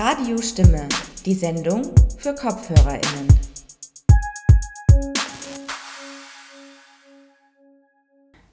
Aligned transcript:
Radio 0.00 0.40
Stimme, 0.40 0.88
die 1.26 1.34
Sendung 1.34 1.82
für 2.18 2.32
KopfhörerInnen. 2.32 3.26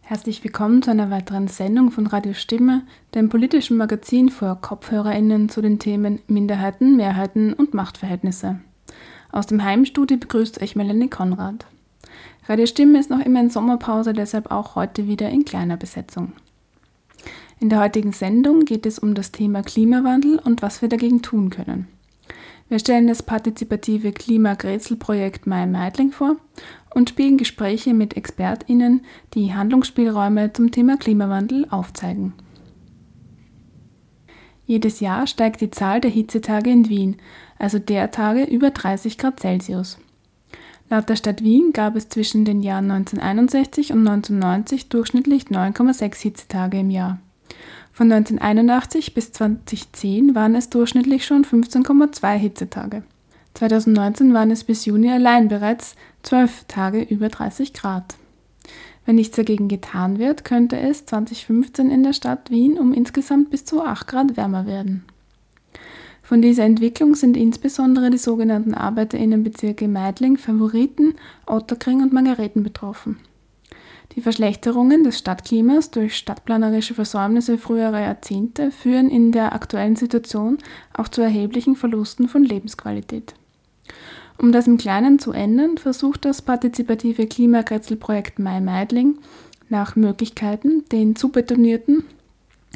Herzlich 0.01 0.43
willkommen 0.43 0.81
zu 0.81 0.89
einer 0.89 1.11
weiteren 1.11 1.47
Sendung 1.47 1.91
von 1.91 2.07
Radio 2.07 2.33
Stimme, 2.33 2.81
dem 3.13 3.29
politischen 3.29 3.77
Magazin 3.77 4.29
für 4.29 4.57
KopfhörerInnen 4.59 5.47
zu 5.47 5.61
den 5.61 5.77
Themen 5.77 6.19
Minderheiten, 6.25 6.97
Mehrheiten 6.97 7.53
und 7.53 7.75
Machtverhältnisse. 7.75 8.59
Aus 9.31 9.45
dem 9.45 9.63
Heimstudio 9.63 10.17
begrüßt 10.17 10.63
euch 10.63 10.75
Melanie 10.75 11.11
Konrad. 11.11 11.67
Radio 12.47 12.65
Stimme 12.65 12.99
ist 12.99 13.11
noch 13.11 13.23
immer 13.23 13.41
in 13.41 13.51
Sommerpause, 13.51 14.13
deshalb 14.13 14.49
auch 14.49 14.73
heute 14.73 15.07
wieder 15.07 15.29
in 15.29 15.45
kleiner 15.45 15.77
Besetzung. 15.77 16.33
In 17.59 17.69
der 17.69 17.79
heutigen 17.79 18.11
Sendung 18.11 18.65
geht 18.65 18.85
es 18.85 18.99
um 18.99 19.15
das 19.15 19.31
Thema 19.31 19.63
Klimawandel 19.63 20.39
und 20.39 20.61
was 20.61 20.81
wir 20.81 20.89
dagegen 20.89 21.21
tun 21.21 21.49
können. 21.49 21.87
Wir 22.67 22.79
stellen 22.79 23.07
das 23.07 23.23
partizipative 23.23 24.11
Klima-Grätzl-Projekt 24.11 25.45
Mai 25.45 25.65
Meidling 25.65 26.11
vor 26.11 26.35
und 26.93 27.09
spielen 27.09 27.37
Gespräche 27.37 27.93
mit 27.93 28.17
ExpertInnen, 28.17 29.05
die 29.35 29.53
Handlungsspielräume 29.53 30.51
zum 30.51 30.71
Thema 30.71 30.97
Klimawandel 30.97 31.67
aufzeigen. 31.69 32.33
Jedes 34.65 34.99
Jahr 34.99 35.27
steigt 35.27 35.61
die 35.61 35.69
Zahl 35.69 36.01
der 36.01 36.09
Hitzetage 36.09 36.71
in 36.71 36.89
Wien, 36.89 37.17
also 37.59 37.77
der 37.77 38.09
Tage 38.09 38.45
über 38.45 38.71
30 38.71 39.17
Grad 39.19 39.39
Celsius. 39.39 39.99
Laut 40.89 41.07
der 41.07 41.15
Stadt 41.15 41.43
Wien 41.43 41.71
gab 41.71 41.95
es 41.95 42.09
zwischen 42.09 42.45
den 42.45 42.63
Jahren 42.63 42.89
1961 42.89 43.91
und 43.91 44.07
1990 44.07 44.89
durchschnittlich 44.89 45.45
9,6 45.45 46.21
Hitzetage 46.21 46.79
im 46.79 46.89
Jahr. 46.89 47.19
Von 47.95 48.11
1981 48.11 49.13
bis 49.13 49.31
2010 49.31 50.35
waren 50.35 50.53
es 50.53 50.69
durchschnittlich 50.69 51.25
schon 51.25 51.45
15,2 51.45 52.33
Hitzetage. 52.33 53.03
2019 53.53 54.33
waren 54.33 54.51
es 54.51 54.65
bis 54.65 54.83
Juni 54.83 55.09
allein 55.09 55.47
bereits 55.47 55.95
12 56.23 56.65
Tage 56.67 57.01
über 57.01 57.29
30 57.29 57.71
Grad. 57.71 58.17
Wenn 59.05 59.15
nichts 59.15 59.37
dagegen 59.37 59.69
getan 59.69 60.19
wird, 60.19 60.43
könnte 60.43 60.77
es 60.77 61.05
2015 61.05 61.89
in 61.89 62.03
der 62.03 62.11
Stadt 62.11 62.51
Wien 62.51 62.77
um 62.77 62.91
insgesamt 62.91 63.49
bis 63.49 63.63
zu 63.63 63.81
8 63.81 64.07
Grad 64.07 64.35
wärmer 64.35 64.67
werden. 64.67 65.05
Von 66.21 66.41
dieser 66.41 66.65
Entwicklung 66.65 67.15
sind 67.15 67.37
insbesondere 67.37 68.09
die 68.09 68.17
sogenannten 68.17 68.73
Arbeiterinnenbezirke 68.73 69.87
Meidling, 69.87 70.35
Favoriten, 70.35 71.13
Otterkring 71.45 72.01
und 72.01 72.11
Margareten 72.11 72.61
betroffen. 72.61 73.19
Die 74.15 74.21
Verschlechterungen 74.21 75.03
des 75.03 75.19
Stadtklimas 75.19 75.91
durch 75.91 76.15
stadtplanerische 76.15 76.93
Versäumnisse 76.93 77.57
früherer 77.57 77.99
Jahrzehnte 77.99 78.71
führen 78.71 79.09
in 79.09 79.33
der 79.33 79.53
aktuellen 79.53 79.97
Situation 79.97 80.57
auch 80.93 81.09
zu 81.09 81.21
erheblichen 81.21 81.75
Verlusten 81.75 82.29
von 82.29 82.43
Lebensqualität. 82.43 83.33
Um 84.37 84.53
das 84.53 84.67
im 84.67 84.77
Kleinen 84.77 85.19
zu 85.19 85.31
ändern, 85.31 85.77
versucht 85.77 86.23
das 86.23 86.41
partizipative 86.41 87.27
Klimakretzelprojekt 87.27 88.39
Mai 88.39 88.61
Meidling 88.61 89.17
nach 89.69 89.95
Möglichkeiten, 89.97 90.85
den 90.91 91.15
zu 91.15 91.29
betonierten 91.29 92.05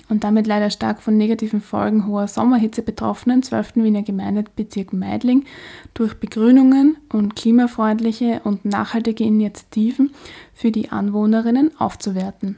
und 0.10 0.24
damit 0.24 0.48
leider 0.48 0.70
stark 0.70 1.02
von 1.02 1.16
negativen 1.16 1.62
Folgen 1.62 2.08
hoher 2.08 2.28
Sommerhitze 2.28 2.82
betroffenen 2.82 3.44
12. 3.44 3.76
Wiener 3.76 4.02
Gemeindebezirk 4.02 4.92
Meidling 4.92 5.46
durch 5.94 6.16
Begrünungen 6.16 6.98
und 7.14 7.36
klimafreundliche 7.36 8.42
und 8.44 8.66
nachhaltige 8.66 9.24
Initiativen 9.24 10.12
für 10.54 10.72
die 10.72 10.90
Anwohnerinnen 10.92 11.80
aufzuwerten. 11.80 12.58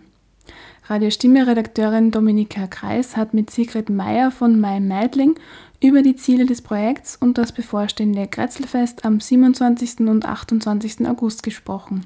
Radiostimme-Redakteurin 0.87 2.11
Dominika 2.11 2.67
Kreis 2.67 3.15
hat 3.15 3.33
mit 3.33 3.49
Sigrid 3.49 3.89
Meyer 3.89 4.31
von 4.31 4.59
Mai 4.59 4.79
Meidling 4.79 5.35
über 5.81 6.01
die 6.01 6.15
Ziele 6.15 6.45
des 6.45 6.61
Projekts 6.61 7.15
und 7.15 7.37
das 7.37 7.51
bevorstehende 7.51 8.27
Kretzelfest 8.27 9.05
am 9.05 9.19
27. 9.19 10.01
und 10.01 10.25
28. 10.25 11.07
August 11.07 11.43
gesprochen. 11.43 12.05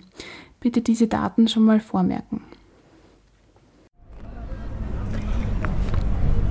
Bitte 0.59 0.81
diese 0.81 1.07
Daten 1.07 1.47
schon 1.47 1.63
mal 1.63 1.79
vormerken. 1.79 2.41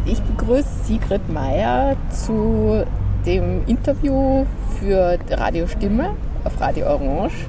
Ich 0.07 0.21
begrüße 0.21 0.69
Sigrid 0.85 1.33
Meyer 1.33 1.97
zu 2.11 2.85
dem 3.25 3.67
Interview 3.67 4.45
für 4.79 5.19
Radio 5.31 5.67
Stimme 5.67 6.11
auf 6.45 6.61
Radio 6.61 6.89
Orange 6.89 7.47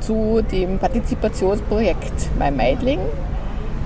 zu 0.00 0.42
dem 0.42 0.78
Partizipationsprojekt 0.78 2.28
My 2.38 2.50
Meidling, 2.50 2.98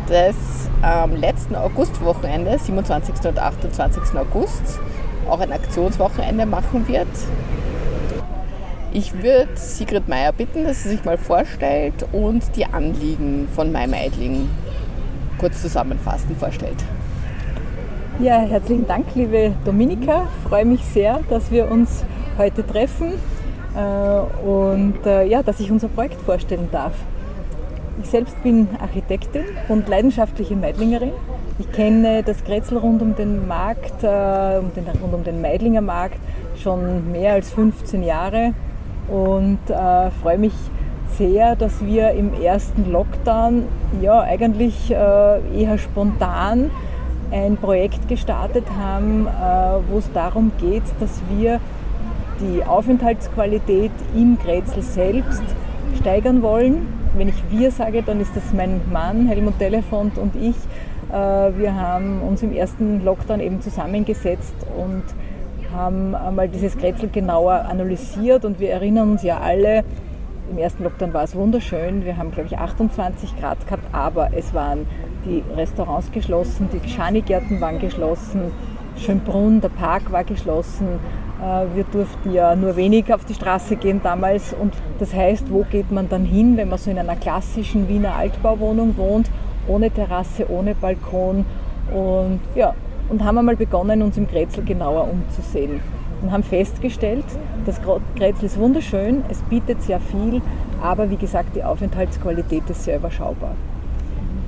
das 0.08 0.34
am 0.82 1.14
letzten 1.14 1.54
Augustwochenende, 1.54 2.58
27. 2.58 3.24
und 3.24 3.38
28. 3.38 4.02
August, 4.18 4.80
auch 5.30 5.38
ein 5.38 5.52
Aktionswochenende 5.52 6.44
machen 6.44 6.88
wird. 6.88 7.06
Ich 8.92 9.14
würde 9.22 9.50
Sigrid 9.54 10.08
Meyer 10.08 10.32
bitten, 10.32 10.64
dass 10.64 10.82
sie 10.82 10.88
sich 10.88 11.04
mal 11.04 11.18
vorstellt 11.18 12.04
und 12.10 12.42
die 12.56 12.66
Anliegen 12.66 13.46
von 13.54 13.70
My 13.70 13.86
Meidling 13.86 14.50
kurz 15.38 15.62
zusammenfassend 15.62 16.36
vorstellt. 16.36 16.82
Ja, 18.20 18.40
herzlichen 18.40 18.84
Dank, 18.88 19.06
liebe 19.14 19.52
Dominika. 19.64 20.26
Ich 20.42 20.48
freue 20.48 20.64
mich 20.64 20.84
sehr, 20.84 21.20
dass 21.30 21.52
wir 21.52 21.70
uns 21.70 22.04
heute 22.36 22.66
treffen 22.66 23.12
äh, 23.76 24.44
und 24.44 25.06
äh, 25.06 25.24
ja, 25.24 25.44
dass 25.44 25.60
ich 25.60 25.70
unser 25.70 25.86
Projekt 25.86 26.20
vorstellen 26.22 26.68
darf. 26.72 26.94
Ich 28.02 28.10
selbst 28.10 28.42
bin 28.42 28.66
Architektin 28.80 29.42
und 29.68 29.88
leidenschaftliche 29.88 30.56
Meidlingerin. 30.56 31.12
Ich 31.60 31.70
kenne 31.70 32.24
das 32.24 32.42
Grätzl 32.42 32.78
rund 32.78 33.02
um 33.02 33.14
den 33.14 33.46
Markt, 33.46 34.02
äh, 34.02 34.08
rund 34.08 35.14
um 35.14 35.22
den 35.22 35.40
Meidlinger 35.40 35.80
Markt 35.80 36.18
schon 36.60 37.12
mehr 37.12 37.34
als 37.34 37.52
15 37.52 38.02
Jahre 38.02 38.52
und 39.08 39.60
freue 40.20 40.38
mich 40.38 40.54
sehr, 41.16 41.54
dass 41.54 41.86
wir 41.86 42.10
im 42.10 42.34
ersten 42.34 42.90
Lockdown 42.90 43.64
ja 44.02 44.20
eigentlich 44.20 44.90
eher 44.90 45.78
spontan 45.78 46.70
ein 47.30 47.56
Projekt 47.56 48.08
gestartet 48.08 48.64
haben, 48.78 49.26
äh, 49.26 49.30
wo 49.90 49.98
es 49.98 50.10
darum 50.12 50.52
geht, 50.58 50.84
dass 51.00 51.20
wir 51.28 51.60
die 52.40 52.64
Aufenthaltsqualität 52.64 53.90
im 54.14 54.38
Grätzl 54.38 54.82
selbst 54.82 55.42
steigern 56.00 56.42
wollen. 56.42 56.86
Wenn 57.16 57.28
ich 57.28 57.42
wir 57.50 57.70
sage, 57.70 58.02
dann 58.02 58.20
ist 58.20 58.36
das 58.36 58.52
mein 58.54 58.80
Mann 58.92 59.26
Helmut 59.26 59.58
Telefont 59.58 60.18
und 60.18 60.36
ich. 60.36 60.56
Äh, 61.10 61.58
wir 61.58 61.74
haben 61.74 62.22
uns 62.22 62.42
im 62.42 62.52
ersten 62.52 63.04
Lockdown 63.04 63.40
eben 63.40 63.60
zusammengesetzt 63.60 64.54
und 64.76 65.02
haben 65.74 66.14
einmal 66.14 66.48
dieses 66.48 66.78
Grätzl 66.78 67.08
genauer 67.08 67.66
analysiert 67.68 68.44
und 68.44 68.58
wir 68.58 68.70
erinnern 68.70 69.12
uns 69.12 69.22
ja 69.22 69.38
alle, 69.38 69.84
im 70.50 70.58
ersten 70.58 70.82
Lockdown 70.84 71.12
war 71.12 71.24
es 71.24 71.34
wunderschön. 71.34 72.04
Wir 72.04 72.16
haben, 72.16 72.30
glaube 72.30 72.48
ich, 72.48 72.58
28 72.58 73.38
Grad 73.38 73.66
gehabt, 73.66 73.84
aber 73.92 74.30
es 74.34 74.54
waren 74.54 74.86
die 75.28 75.42
Restaurants 75.54 76.10
geschlossen, 76.10 76.68
die 76.72 76.88
Schanigärten 76.88 77.60
waren 77.60 77.78
geschlossen, 77.78 78.52
Schönbrunn, 78.98 79.60
der 79.60 79.68
Park 79.68 80.10
war 80.10 80.24
geschlossen. 80.24 80.98
Äh, 81.40 81.76
wir 81.76 81.84
durften 81.84 82.32
ja 82.32 82.56
nur 82.56 82.76
wenig 82.76 83.12
auf 83.12 83.24
die 83.24 83.34
Straße 83.34 83.76
gehen 83.76 84.00
damals. 84.02 84.52
Und 84.52 84.74
das 84.98 85.14
heißt, 85.14 85.50
wo 85.52 85.64
geht 85.70 85.90
man 85.92 86.08
dann 86.08 86.24
hin, 86.24 86.56
wenn 86.56 86.68
man 86.68 86.78
so 86.78 86.90
in 86.90 86.98
einer 86.98 87.16
klassischen 87.16 87.88
Wiener 87.88 88.16
Altbauwohnung 88.16 88.96
wohnt, 88.96 89.30
ohne 89.66 89.90
Terrasse, 89.90 90.50
ohne 90.50 90.74
Balkon? 90.74 91.44
Und 91.92 92.40
ja, 92.54 92.74
und 93.08 93.24
haben 93.24 93.38
einmal 93.38 93.56
begonnen, 93.56 94.02
uns 94.02 94.16
im 94.16 94.26
Grätzl 94.26 94.62
genauer 94.62 95.08
umzusehen. 95.10 95.80
Und 96.20 96.32
haben 96.32 96.42
festgestellt, 96.42 97.24
das 97.64 97.80
Grätzl 98.16 98.46
ist 98.46 98.58
wunderschön, 98.58 99.22
es 99.28 99.40
bietet 99.42 99.82
sehr 99.82 100.00
viel, 100.00 100.42
aber 100.82 101.10
wie 101.10 101.16
gesagt, 101.16 101.54
die 101.54 101.62
Aufenthaltsqualität 101.62 102.68
ist 102.68 102.82
sehr 102.82 102.96
überschaubar. 102.96 103.54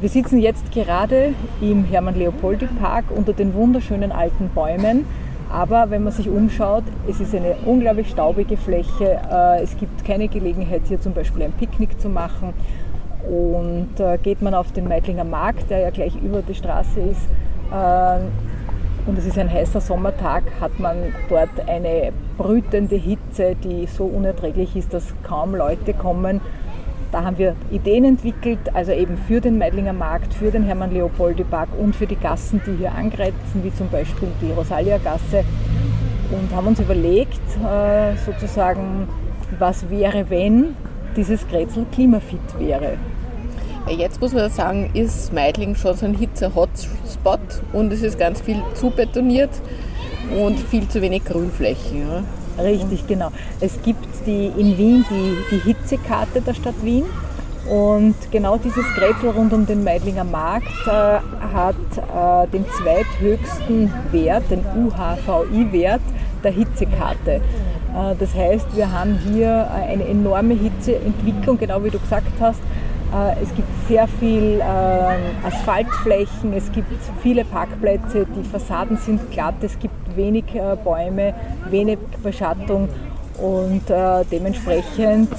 Wir 0.00 0.08
sitzen 0.08 0.38
jetzt 0.38 0.72
gerade 0.72 1.34
im 1.60 1.84
Hermann-Leopoldi-Park 1.84 3.04
unter 3.14 3.34
den 3.34 3.52
wunderschönen 3.52 4.12
alten 4.12 4.48
Bäumen. 4.48 5.04
Aber 5.52 5.90
wenn 5.90 6.04
man 6.04 6.12
sich 6.14 6.30
umschaut, 6.30 6.84
es 7.06 7.20
ist 7.20 7.34
eine 7.34 7.56
unglaublich 7.66 8.08
staubige 8.08 8.56
Fläche. 8.56 9.20
Äh, 9.30 9.62
es 9.62 9.76
gibt 9.76 10.06
keine 10.06 10.28
Gelegenheit, 10.28 10.82
hier 10.86 11.02
zum 11.02 11.12
Beispiel 11.12 11.42
ein 11.42 11.52
Picknick 11.52 12.00
zu 12.00 12.08
machen. 12.08 12.54
Und 13.28 14.00
äh, 14.00 14.16
geht 14.16 14.40
man 14.40 14.54
auf 14.54 14.72
den 14.72 14.88
Meidlinger 14.88 15.24
Markt, 15.24 15.68
der 15.68 15.80
ja 15.80 15.90
gleich 15.90 16.14
über 16.16 16.40
die 16.40 16.54
Straße 16.54 17.00
ist, 17.00 17.28
äh, 17.70 18.20
und 19.06 19.18
es 19.18 19.26
ist 19.26 19.38
ein 19.38 19.50
heißer 19.50 19.80
Sommertag, 19.80 20.44
hat 20.60 20.78
man 20.78 20.96
dort 21.28 21.50
eine 21.66 22.12
brütende 22.36 22.96
Hitze, 22.96 23.56
die 23.62 23.86
so 23.86 24.04
unerträglich 24.04 24.76
ist, 24.76 24.92
dass 24.92 25.14
kaum 25.22 25.54
Leute 25.54 25.94
kommen. 25.94 26.40
Da 27.12 27.24
haben 27.24 27.38
wir 27.38 27.56
Ideen 27.70 28.04
entwickelt, 28.04 28.60
also 28.72 28.92
eben 28.92 29.18
für 29.18 29.40
den 29.40 29.58
Meidlinger 29.58 29.92
Markt, 29.92 30.32
für 30.32 30.50
den 30.50 30.62
Hermann-Leopoldi-Park 30.62 31.70
und 31.78 31.96
für 31.96 32.06
die 32.06 32.16
Gassen, 32.16 32.60
die 32.66 32.76
hier 32.76 32.92
angrenzen, 32.92 33.62
wie 33.64 33.74
zum 33.74 33.88
Beispiel 33.88 34.28
die 34.40 34.52
Rosalia-Gasse. 34.52 35.44
Und 36.30 36.54
haben 36.54 36.68
uns 36.68 36.78
überlegt, 36.78 37.40
äh, 37.64 38.16
sozusagen, 38.24 39.08
was 39.58 39.90
wäre, 39.90 40.30
wenn 40.30 40.76
dieses 41.16 41.46
Grätzl 41.48 41.84
klimafit 41.92 42.40
wäre. 42.58 42.98
Jetzt 43.88 44.20
muss 44.20 44.32
man 44.32 44.48
sagen, 44.50 44.90
ist 44.94 45.32
Meidling 45.32 45.74
schon 45.74 45.96
so 45.96 46.06
ein 46.06 46.14
Hitze-Hotspot 46.14 47.40
und 47.72 47.92
es 47.92 48.02
ist 48.02 48.18
ganz 48.18 48.40
viel 48.40 48.62
zubetoniert. 48.74 49.50
und 50.30 50.58
viel 50.58 50.88
zu 50.88 51.02
wenig 51.02 51.24
Grünflächen. 51.24 52.00
Ja? 52.00 52.22
Richtig, 52.62 53.06
genau. 53.06 53.30
Es 53.60 53.80
gibt 53.82 54.06
die, 54.26 54.46
in 54.46 54.76
Wien 54.78 55.04
die, 55.10 55.36
die 55.50 55.60
Hitzekarte 55.60 56.40
der 56.40 56.54
Stadt 56.54 56.74
Wien. 56.82 57.04
Und 57.68 58.16
genau 58.30 58.56
dieses 58.56 58.84
Grätzl 58.96 59.28
rund 59.28 59.52
um 59.52 59.66
den 59.66 59.84
Meidlinger 59.84 60.24
Markt 60.24 60.66
äh, 60.86 60.90
hat 60.90 61.76
äh, 61.76 62.48
den 62.48 62.64
zweithöchsten 62.68 63.92
Wert, 64.10 64.44
den 64.50 64.64
UHVI-Wert 64.64 66.00
der 66.42 66.52
Hitzekarte. 66.52 67.30
Äh, 67.30 67.40
das 68.18 68.34
heißt, 68.34 68.74
wir 68.74 68.90
haben 68.90 69.18
hier 69.30 69.70
eine 69.70 70.06
enorme 70.06 70.54
Hitzeentwicklung, 70.54 71.58
genau 71.58 71.84
wie 71.84 71.90
du 71.90 71.98
gesagt 71.98 72.32
hast. 72.40 72.60
Äh, 73.12 73.42
es 73.42 73.54
gibt 73.54 73.68
sehr 73.88 74.06
viel 74.06 74.60
äh, 74.60 75.46
Asphaltflächen, 75.46 76.52
es 76.52 76.70
gibt 76.70 76.92
viele 77.22 77.44
Parkplätze, 77.44 78.24
die 78.24 78.44
Fassaden 78.44 78.96
sind 78.98 79.30
glatt, 79.32 79.56
es 79.62 79.78
gibt 79.78 80.16
wenig 80.16 80.44
äh, 80.54 80.76
Bäume, 80.76 81.34
wenig 81.70 81.98
Beschattung 82.22 82.88
und 83.38 83.84
dementsprechend 84.30 85.30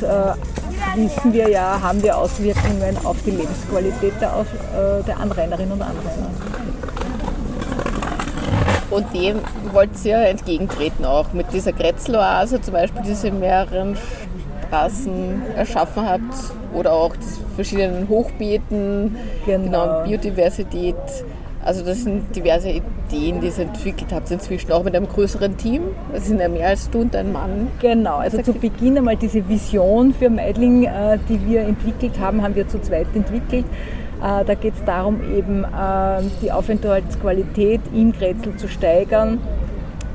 wissen 0.95 1.33
wir 1.33 1.49
ja, 1.49 1.79
haben 1.79 2.01
wir 2.01 2.17
Auswirkungen 2.17 2.97
auf 3.03 3.15
die 3.23 3.29
Lebensqualität 3.29 4.13
der, 4.19 5.19
Anrainerinnen 5.19 5.73
und 5.73 5.81
Anrainer. 5.83 6.31
Und 8.89 9.13
dem 9.13 9.39
wollt 9.71 10.03
ihr 10.03 10.17
entgegentreten 10.17 11.05
auch 11.05 11.31
mit 11.33 11.53
dieser 11.53 11.73
Grätzloase, 11.73 12.59
zum 12.59 12.73
Beispiel 12.73 13.03
diese 13.05 13.29
mehreren 13.29 13.95
Straßen 14.67 15.43
erschaffen 15.55 16.09
habt 16.09 16.33
oder 16.73 16.93
auch 16.93 17.15
die 17.15 17.40
verschiedenen 17.51 18.09
Hochbeeten, 18.09 19.15
genau. 19.45 19.63
genau 19.63 20.03
Biodiversität. 20.03 20.95
Also 21.63 21.85
das 21.85 22.03
sind 22.03 22.35
diverse 22.35 22.69
Ideen, 22.69 23.39
die 23.39 23.47
ihr 23.47 23.59
entwickelt 23.59 24.11
habt 24.11 24.31
inzwischen 24.31 24.71
auch 24.71 24.83
mit 24.83 24.95
einem 24.95 25.07
größeren 25.07 25.57
Team. 25.57 25.83
Es 26.11 26.25
sind 26.25 26.39
ja 26.39 26.49
mehr 26.49 26.69
als 26.69 26.89
du 26.89 27.01
und 27.01 27.15
ein 27.15 27.31
Mann. 27.31 27.67
Genau, 27.79 28.17
also 28.17 28.41
zu 28.41 28.53
Beginn 28.53 28.97
einmal 28.97 29.15
diese 29.15 29.47
Vision 29.47 30.13
für 30.13 30.29
Meidling, 30.29 30.85
äh, 30.85 31.19
die 31.29 31.39
wir 31.47 31.61
entwickelt 31.61 32.19
haben, 32.19 32.41
haben 32.41 32.55
wir 32.55 32.67
zu 32.67 32.81
zweit 32.81 33.07
entwickelt. 33.13 33.65
Äh, 34.21 34.43
da 34.43 34.55
geht 34.55 34.73
es 34.73 34.83
darum, 34.85 35.19
eben 35.35 35.63
äh, 35.63 36.21
die 36.41 36.51
Aufenthaltsqualität 36.51 37.81
in 37.93 38.11
Grätzl 38.11 38.55
zu 38.55 38.67
steigern. 38.67 39.39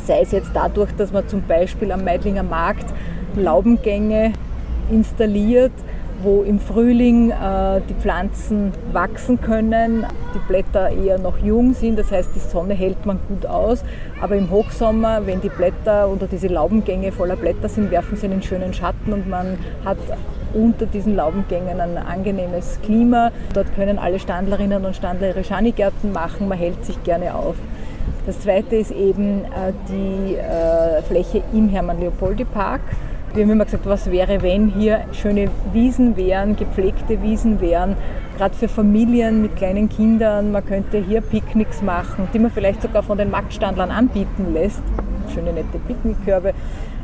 Sei 0.04 0.20
es 0.22 0.32
jetzt 0.32 0.50
dadurch, 0.52 0.90
dass 0.96 1.12
man 1.12 1.28
zum 1.28 1.42
Beispiel 1.42 1.92
am 1.92 2.04
Meidlinger 2.04 2.42
Markt 2.42 2.86
Laubengänge 3.36 4.32
installiert, 4.90 5.72
wo 6.22 6.42
im 6.42 6.58
Frühling 6.58 7.30
äh, 7.30 7.80
die 7.88 7.94
Pflanzen 7.94 8.72
wachsen 8.92 9.40
können, 9.40 10.06
die 10.34 10.38
Blätter 10.46 10.90
eher 10.90 11.18
noch 11.18 11.38
jung 11.38 11.74
sind, 11.74 11.98
das 11.98 12.10
heißt 12.10 12.30
die 12.34 12.40
Sonne 12.40 12.74
hält 12.74 13.04
man 13.06 13.18
gut 13.28 13.46
aus, 13.46 13.84
aber 14.20 14.36
im 14.36 14.50
Hochsommer, 14.50 15.26
wenn 15.26 15.40
die 15.40 15.48
Blätter 15.48 16.08
oder 16.08 16.26
diese 16.26 16.48
Laubengänge 16.48 17.12
voller 17.12 17.36
Blätter 17.36 17.68
sind, 17.68 17.90
werfen 17.90 18.16
sie 18.16 18.26
einen 18.26 18.42
schönen 18.42 18.72
Schatten 18.72 19.12
und 19.12 19.28
man 19.28 19.58
hat 19.84 19.98
unter 20.54 20.86
diesen 20.86 21.16
Laubengängen 21.16 21.80
ein 21.80 21.98
angenehmes 21.98 22.78
Klima. 22.82 23.30
Dort 23.52 23.74
können 23.74 23.98
alle 23.98 24.18
Standlerinnen 24.18 24.84
und 24.84 24.96
Standler 24.96 25.28
ihre 25.28 25.44
Schanigärten 25.44 26.12
machen, 26.12 26.48
man 26.48 26.58
hält 26.58 26.84
sich 26.84 27.02
gerne 27.04 27.34
auf. 27.34 27.56
Das 28.26 28.40
zweite 28.40 28.74
ist 28.76 28.90
eben 28.90 29.44
äh, 29.44 29.72
die 29.88 30.34
äh, 30.34 31.02
Fläche 31.02 31.42
im 31.52 31.68
Hermann-Leopoldi-Park. 31.68 32.80
Wir 33.36 33.44
haben 33.44 33.50
immer 33.50 33.66
gesagt, 33.66 33.84
was 33.84 34.10
wäre, 34.10 34.40
wenn 34.40 34.68
hier 34.68 35.04
schöne 35.12 35.50
Wiesen 35.74 36.16
wären, 36.16 36.56
gepflegte 36.56 37.20
Wiesen 37.20 37.60
wären, 37.60 37.94
gerade 38.38 38.54
für 38.54 38.66
Familien 38.66 39.42
mit 39.42 39.56
kleinen 39.56 39.90
Kindern. 39.90 40.52
Man 40.52 40.64
könnte 40.64 40.96
hier 40.96 41.20
Picknicks 41.20 41.82
machen, 41.82 42.28
die 42.32 42.38
man 42.38 42.50
vielleicht 42.50 42.80
sogar 42.80 43.02
von 43.02 43.18
den 43.18 43.30
Marktstandlern 43.30 43.90
anbieten 43.90 44.54
lässt. 44.54 44.80
Schöne 45.34 45.52
nette 45.52 45.78
Picknickkörbe. 45.86 46.54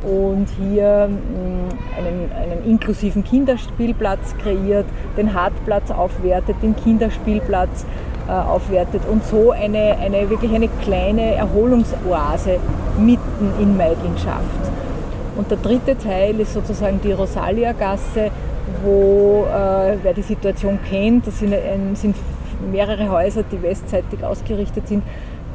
Und 0.04 0.46
hier 0.58 1.08
mm, 1.08 1.98
einen, 1.98 2.32
einen 2.32 2.64
inklusiven 2.64 3.24
Kinderspielplatz 3.24 4.34
kreiert, 4.42 4.86
den 5.18 5.34
Hartplatz 5.34 5.90
aufwertet, 5.90 6.56
den 6.62 6.74
Kinderspielplatz 6.74 7.84
äh, 8.26 8.32
aufwertet 8.32 9.02
und 9.06 9.22
so 9.26 9.50
eine, 9.50 9.98
eine 9.98 10.30
wirklich 10.30 10.54
eine 10.54 10.68
kleine 10.80 11.34
Erholungsoase 11.34 12.58
mitten 12.98 13.52
in 13.60 13.76
Meidling 13.76 14.16
schafft. 14.16 14.72
Und 15.36 15.50
der 15.50 15.58
dritte 15.58 15.96
Teil 15.96 16.38
ist 16.40 16.52
sozusagen 16.52 17.00
die 17.02 17.12
Rosalia-Gasse, 17.12 18.30
wo, 18.84 19.46
äh, 19.46 19.96
wer 20.02 20.12
die 20.14 20.22
Situation 20.22 20.78
kennt, 20.88 21.26
das 21.26 21.38
sind, 21.38 21.54
ein, 21.54 21.94
sind 21.94 22.16
mehrere 22.70 23.10
Häuser, 23.10 23.42
die 23.42 23.62
westseitig 23.62 24.22
ausgerichtet 24.22 24.88
sind. 24.88 25.02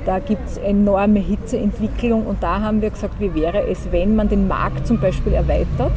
Da 0.05 0.19
gibt 0.19 0.47
es 0.47 0.57
enorme 0.57 1.19
Hitzeentwicklung 1.19 2.25
und 2.25 2.41
da 2.41 2.61
haben 2.61 2.81
wir 2.81 2.89
gesagt, 2.89 3.15
wie 3.19 3.33
wäre 3.35 3.67
es, 3.67 3.91
wenn 3.91 4.15
man 4.15 4.29
den 4.29 4.47
Markt 4.47 4.87
zum 4.87 4.99
Beispiel 4.99 5.33
erweitert 5.33 5.91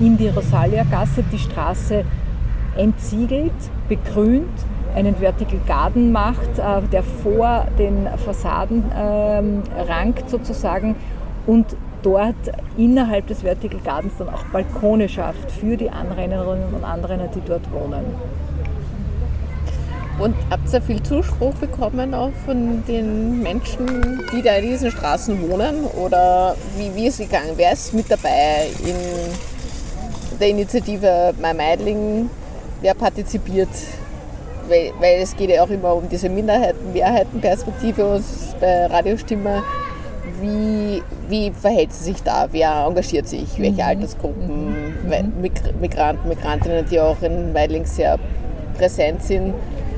in 0.00 0.16
die 0.16 0.28
Rosalia-Gasse, 0.28 1.24
die 1.32 1.38
Straße 1.38 2.04
entsiegelt, 2.76 3.52
begrünt, 3.88 4.50
einen 4.94 5.16
Vertical 5.16 5.58
Garden 5.66 6.12
macht, 6.12 6.58
äh, 6.58 6.82
der 6.92 7.02
vor 7.02 7.66
den 7.78 8.06
Fassaden 8.24 8.84
ähm, 8.96 9.62
rankt 9.88 10.30
sozusagen 10.30 10.94
und 11.46 11.66
dort 12.04 12.36
innerhalb 12.76 13.26
des 13.26 13.42
Vertical 13.42 13.80
Gardens 13.80 14.12
dann 14.18 14.28
auch 14.28 14.44
Balkone 14.52 15.08
schafft 15.08 15.50
für 15.50 15.76
die 15.76 15.90
Anrainerinnen 15.90 16.74
und 16.74 16.84
Anrainer, 16.84 17.28
die 17.28 17.40
dort 17.40 17.62
wohnen. 17.72 18.04
Und 20.18 20.36
habt 20.48 20.72
ihr 20.72 20.80
viel 20.80 21.02
Zuspruch 21.02 21.54
bekommen 21.54 22.14
auch 22.14 22.30
von 22.46 22.84
den 22.86 23.42
Menschen, 23.42 24.22
die 24.32 24.42
da 24.42 24.54
in 24.56 24.70
diesen 24.70 24.92
Straßen 24.92 25.50
wohnen? 25.50 25.84
Oder 25.86 26.54
wie, 26.76 26.94
wie 26.94 27.08
ist 27.08 27.18
es 27.18 27.26
gegangen? 27.26 27.50
Wer 27.56 27.72
ist 27.72 27.92
mit 27.94 28.08
dabei 28.08 28.68
in 28.84 28.94
der 30.38 30.48
Initiative 30.50 31.34
My 31.40 31.52
Meidling? 31.52 32.30
Wer 32.80 32.94
partizipiert? 32.94 33.68
Weil, 34.68 34.92
weil 35.00 35.20
es 35.20 35.36
geht 35.36 35.50
ja 35.50 35.64
auch 35.64 35.70
immer 35.70 35.94
um 35.94 36.08
diese 36.08 36.28
Minderheiten-Mehrheiten-Perspektive 36.28 38.22
bei 38.60 38.86
Radiostimme 38.86 39.62
wie, 40.44 41.02
wie 41.28 41.50
verhält 41.52 41.92
sie 41.92 42.04
sich 42.04 42.22
da? 42.22 42.48
Wer 42.50 42.84
engagiert 42.86 43.26
sich? 43.26 43.58
Welche 43.58 43.82
mhm. 43.82 43.88
Altersgruppen? 43.88 44.66
Mhm. 45.06 45.42
Migranten, 45.80 46.28
Migrantinnen, 46.28 46.84
die 46.90 47.00
auch 47.00 47.20
in 47.22 47.54
Weidling 47.54 47.84
sehr 47.84 48.18
präsent 48.78 49.22
sind, 49.22 49.54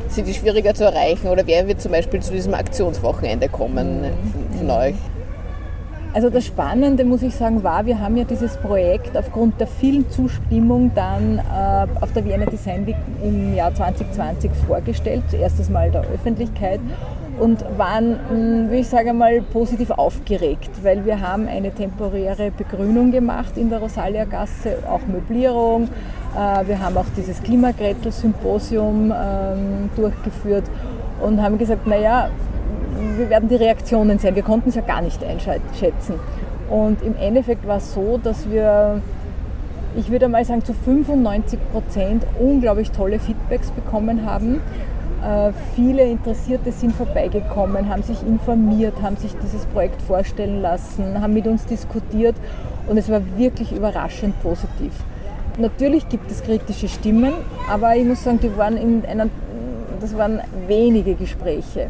sind 0.09 0.29
die 0.29 0.35
schwieriger 0.35 0.75
zu 0.75 0.85
erreichen? 0.85 1.29
Oder 1.29 1.47
wer 1.47 1.67
wird 1.67 1.81
zum 1.81 1.93
Beispiel 1.93 2.21
zu 2.21 2.33
diesem 2.33 2.55
Aktionswochenende 2.55 3.49
kommen 3.49 4.03
mhm. 4.03 4.59
von 4.59 4.71
euch? 4.71 4.95
Also 6.17 6.31
das 6.31 6.47
Spannende, 6.47 7.05
muss 7.05 7.21
ich 7.21 7.35
sagen, 7.35 7.63
war, 7.63 7.85
wir 7.85 8.01
haben 8.01 8.17
ja 8.17 8.25
dieses 8.25 8.57
Projekt 8.57 9.15
aufgrund 9.19 9.61
der 9.61 9.67
vielen 9.67 10.09
Zustimmung 10.09 10.91
dann 10.95 11.39
äh, 11.39 11.87
auf 12.01 12.11
der 12.13 12.25
Vienna 12.25 12.47
Design 12.47 12.87
Week 12.87 12.97
im 13.23 13.55
Jahr 13.55 13.75
2020 13.75 14.51
vorgestellt, 14.67 15.25
erstes 15.39 15.69
Mal 15.69 15.91
der 15.91 16.05
Öffentlichkeit 16.05 16.81
und 17.39 17.65
waren, 17.77 18.19
hm, 18.29 18.71
wie 18.71 18.77
ich 18.77 18.89
sage 18.89 19.13
mal, 19.13 19.43
positiv 19.43 19.91
aufgeregt, 19.91 20.71
weil 20.83 21.05
wir 21.05 21.21
haben 21.21 21.49
eine 21.49 21.71
temporäre 21.71 22.51
Begrünung 22.51 23.11
gemacht 23.11 23.57
in 23.57 23.69
der 23.69 23.81
Rosalia-Gasse, 23.81 24.79
auch 24.89 25.07
Möblierung. 25.07 25.89
Äh, 26.35 26.67
wir 26.67 26.81
haben 26.81 26.97
auch 26.97 27.07
dieses 27.17 27.43
Klimagrätzl-Symposium 27.43 29.13
ähm, 29.13 29.91
durchgeführt 29.97 30.65
und 31.21 31.43
haben 31.43 31.59
gesagt, 31.59 31.87
naja, 31.87 32.31
wir 33.17 33.29
werden 33.29 33.49
die 33.49 33.57
Reaktionen 33.57 34.19
sehen. 34.19 34.35
Wir 34.35 34.43
konnten 34.43 34.71
es 34.71 34.75
ja 34.75 34.83
gar 34.83 35.03
nicht 35.03 35.23
einschätzen. 35.23 36.15
Und 36.71 37.03
im 37.03 37.15
Endeffekt 37.17 37.67
war 37.67 37.77
es 37.77 37.93
so, 37.93 38.19
dass 38.23 38.51
wir, 38.51 39.01
ich 39.97 40.11
würde 40.11 40.29
mal 40.29 40.45
sagen, 40.45 40.65
zu 40.65 40.73
95 40.73 41.59
Prozent 41.71 42.25
unglaublich 42.41 42.91
tolle 42.91 43.19
Feedbacks 43.19 43.71
bekommen 43.71 44.25
haben 44.25 44.61
viele 45.75 46.05
Interessierte 46.05 46.73
sind 46.73 46.95
vorbeigekommen, 46.95 47.89
haben 47.89 48.03
sich 48.03 48.23
informiert, 48.23 48.95
haben 49.03 49.17
sich 49.17 49.33
dieses 49.43 49.65
Projekt 49.67 50.01
vorstellen 50.03 50.63
lassen, 50.63 51.21
haben 51.21 51.35
mit 51.35 51.47
uns 51.47 51.65
diskutiert 51.67 52.37
und 52.87 52.97
es 52.97 53.11
war 53.11 53.21
wirklich 53.37 53.73
überraschend 53.73 54.41
positiv. 54.43 54.93
Natürlich 55.59 56.09
gibt 56.09 56.31
es 56.31 56.43
kritische 56.43 56.89
Stimmen, 56.89 57.33
aber 57.69 57.97
ich 57.97 58.05
muss 58.05 58.23
sagen, 58.23 58.39
die 58.41 58.57
waren 58.57 58.77
in 58.77 59.05
einer, 59.07 59.29
das 60.01 60.17
waren 60.17 60.41
wenige 60.69 61.15
Gespräche. 61.15 61.89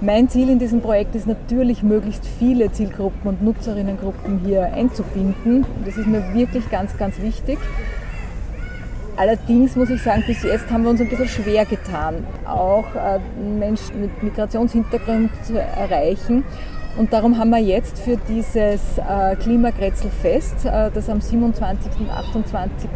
Mein 0.00 0.28
Ziel 0.28 0.48
in 0.48 0.60
diesem 0.60 0.80
Projekt 0.80 1.16
ist 1.16 1.26
natürlich, 1.26 1.82
möglichst 1.82 2.24
viele 2.24 2.70
Zielgruppen 2.70 3.28
und 3.28 3.42
Nutzerinnengruppen 3.42 4.40
hier 4.44 4.72
einzubinden. 4.72 5.66
Das 5.84 5.96
ist 5.96 6.06
mir 6.06 6.22
wirklich 6.34 6.70
ganz, 6.70 6.96
ganz 6.96 7.20
wichtig. 7.20 7.58
Allerdings 9.18 9.74
muss 9.74 9.90
ich 9.90 10.00
sagen, 10.00 10.22
bis 10.28 10.44
jetzt 10.44 10.70
haben 10.70 10.84
wir 10.84 10.90
uns 10.90 11.00
ein 11.00 11.08
bisschen 11.08 11.26
schwer 11.26 11.64
getan, 11.64 12.24
auch 12.46 12.84
äh, 12.94 13.18
Menschen 13.58 14.00
mit 14.00 14.22
Migrationshintergrund 14.22 15.30
zu 15.44 15.58
erreichen. 15.58 16.44
Und 16.96 17.12
darum 17.12 17.36
haben 17.36 17.50
wir 17.50 17.58
jetzt 17.58 17.98
für 17.98 18.16
dieses 18.28 18.98
äh, 18.98 19.34
Klimagrätzelfest, 19.34 20.66
äh, 20.66 20.90
das 20.94 21.10
am 21.10 21.20
27. 21.20 22.00
und 22.00 22.10
28. 22.10 22.88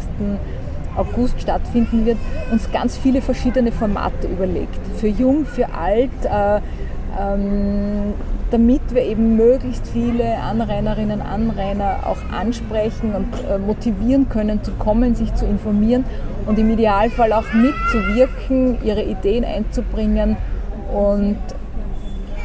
August 0.95 1.41
stattfinden 1.41 2.05
wird, 2.05 2.17
uns 2.51 2.71
ganz 2.71 2.97
viele 2.97 3.21
verschiedene 3.21 3.73
Formate 3.73 4.27
überlegt. 4.27 4.79
Für 4.95 5.07
jung, 5.07 5.45
für 5.45 5.73
alt. 5.73 6.11
Ähm, 7.19 8.13
damit 8.53 8.93
wir 8.93 9.01
eben 9.01 9.35
möglichst 9.35 9.87
viele 9.87 10.37
Anrainerinnen 10.37 11.21
und 11.21 11.25
Anrainer 11.25 12.01
auch 12.05 12.19
ansprechen 12.31 13.15
und 13.15 13.27
äh, 13.49 13.57
motivieren 13.57 14.29
können, 14.29 14.63
zu 14.63 14.71
kommen, 14.73 15.15
sich 15.15 15.33
zu 15.33 15.47
informieren 15.47 16.05
und 16.45 16.59
im 16.59 16.69
Idealfall 16.69 17.33
auch 17.33 17.51
mitzuwirken, 17.51 18.77
ihre 18.83 19.01
Ideen 19.01 19.43
einzubringen. 19.43 20.37
Und 20.93 21.39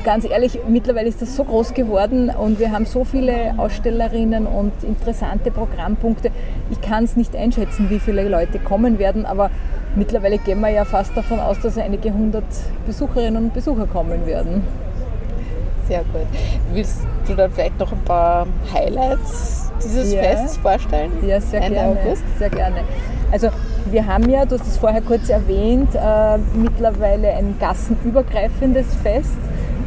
ganz 0.03 0.25
ehrlich, 0.25 0.59
mittlerweile 0.67 1.09
ist 1.09 1.21
das 1.21 1.37
so 1.37 1.45
groß 1.45 1.75
geworden 1.75 2.31
und 2.31 2.59
wir 2.59 2.73
haben 2.73 2.87
so 2.87 3.05
viele 3.05 3.53
Ausstellerinnen 3.59 4.47
und 4.47 4.73
interessante 4.85 5.51
Programmpunkte. 5.51 6.31
Ich 6.71 6.81
kann 6.81 7.05
es 7.05 7.17
nicht 7.17 7.37
einschätzen, 7.37 7.91
wie 7.91 7.99
viele 7.99 8.27
Leute 8.27 8.59
kommen 8.59 8.99
werden, 8.99 9.27
aber 9.27 9.51
mittlerweile 9.95 10.39
gehen 10.39 10.61
wir 10.61 10.71
ja 10.71 10.87
fast 10.87 11.15
davon 11.15 11.39
aus, 11.39 11.61
dass 11.61 11.77
einige 11.77 12.15
hundert 12.15 12.47
Besucherinnen 12.87 13.45
und 13.45 13.53
Besucher 13.53 13.87
kommen 13.87 14.25
werden. 14.25 14.88
Sehr 15.89 16.01
gut. 16.01 16.27
Willst 16.73 17.01
du 17.27 17.35
dann 17.35 17.51
vielleicht 17.51 17.79
noch 17.79 17.91
ein 17.91 18.05
paar 18.05 18.47
Highlights 18.73 19.73
dieses 19.83 20.13
ja. 20.13 20.23
Fests 20.23 20.59
vorstellen? 20.59 21.11
Ja, 21.27 21.41
sehr 21.41 21.63
Ende 21.63 21.75
gerne. 21.75 22.01
August? 22.01 22.23
Sehr 22.39 22.51
gerne. 22.51 22.77
Also 23.33 23.49
wir 23.91 24.07
haben 24.07 24.29
ja, 24.29 24.45
du 24.45 24.59
hast 24.59 24.67
es 24.67 24.77
vorher 24.77 25.01
kurz 25.01 25.31
erwähnt, 25.31 25.95
äh, 25.95 26.39
mittlerweile 26.55 27.33
ein 27.33 27.57
gassenübergreifendes 27.59 28.95
Fest. 29.03 29.39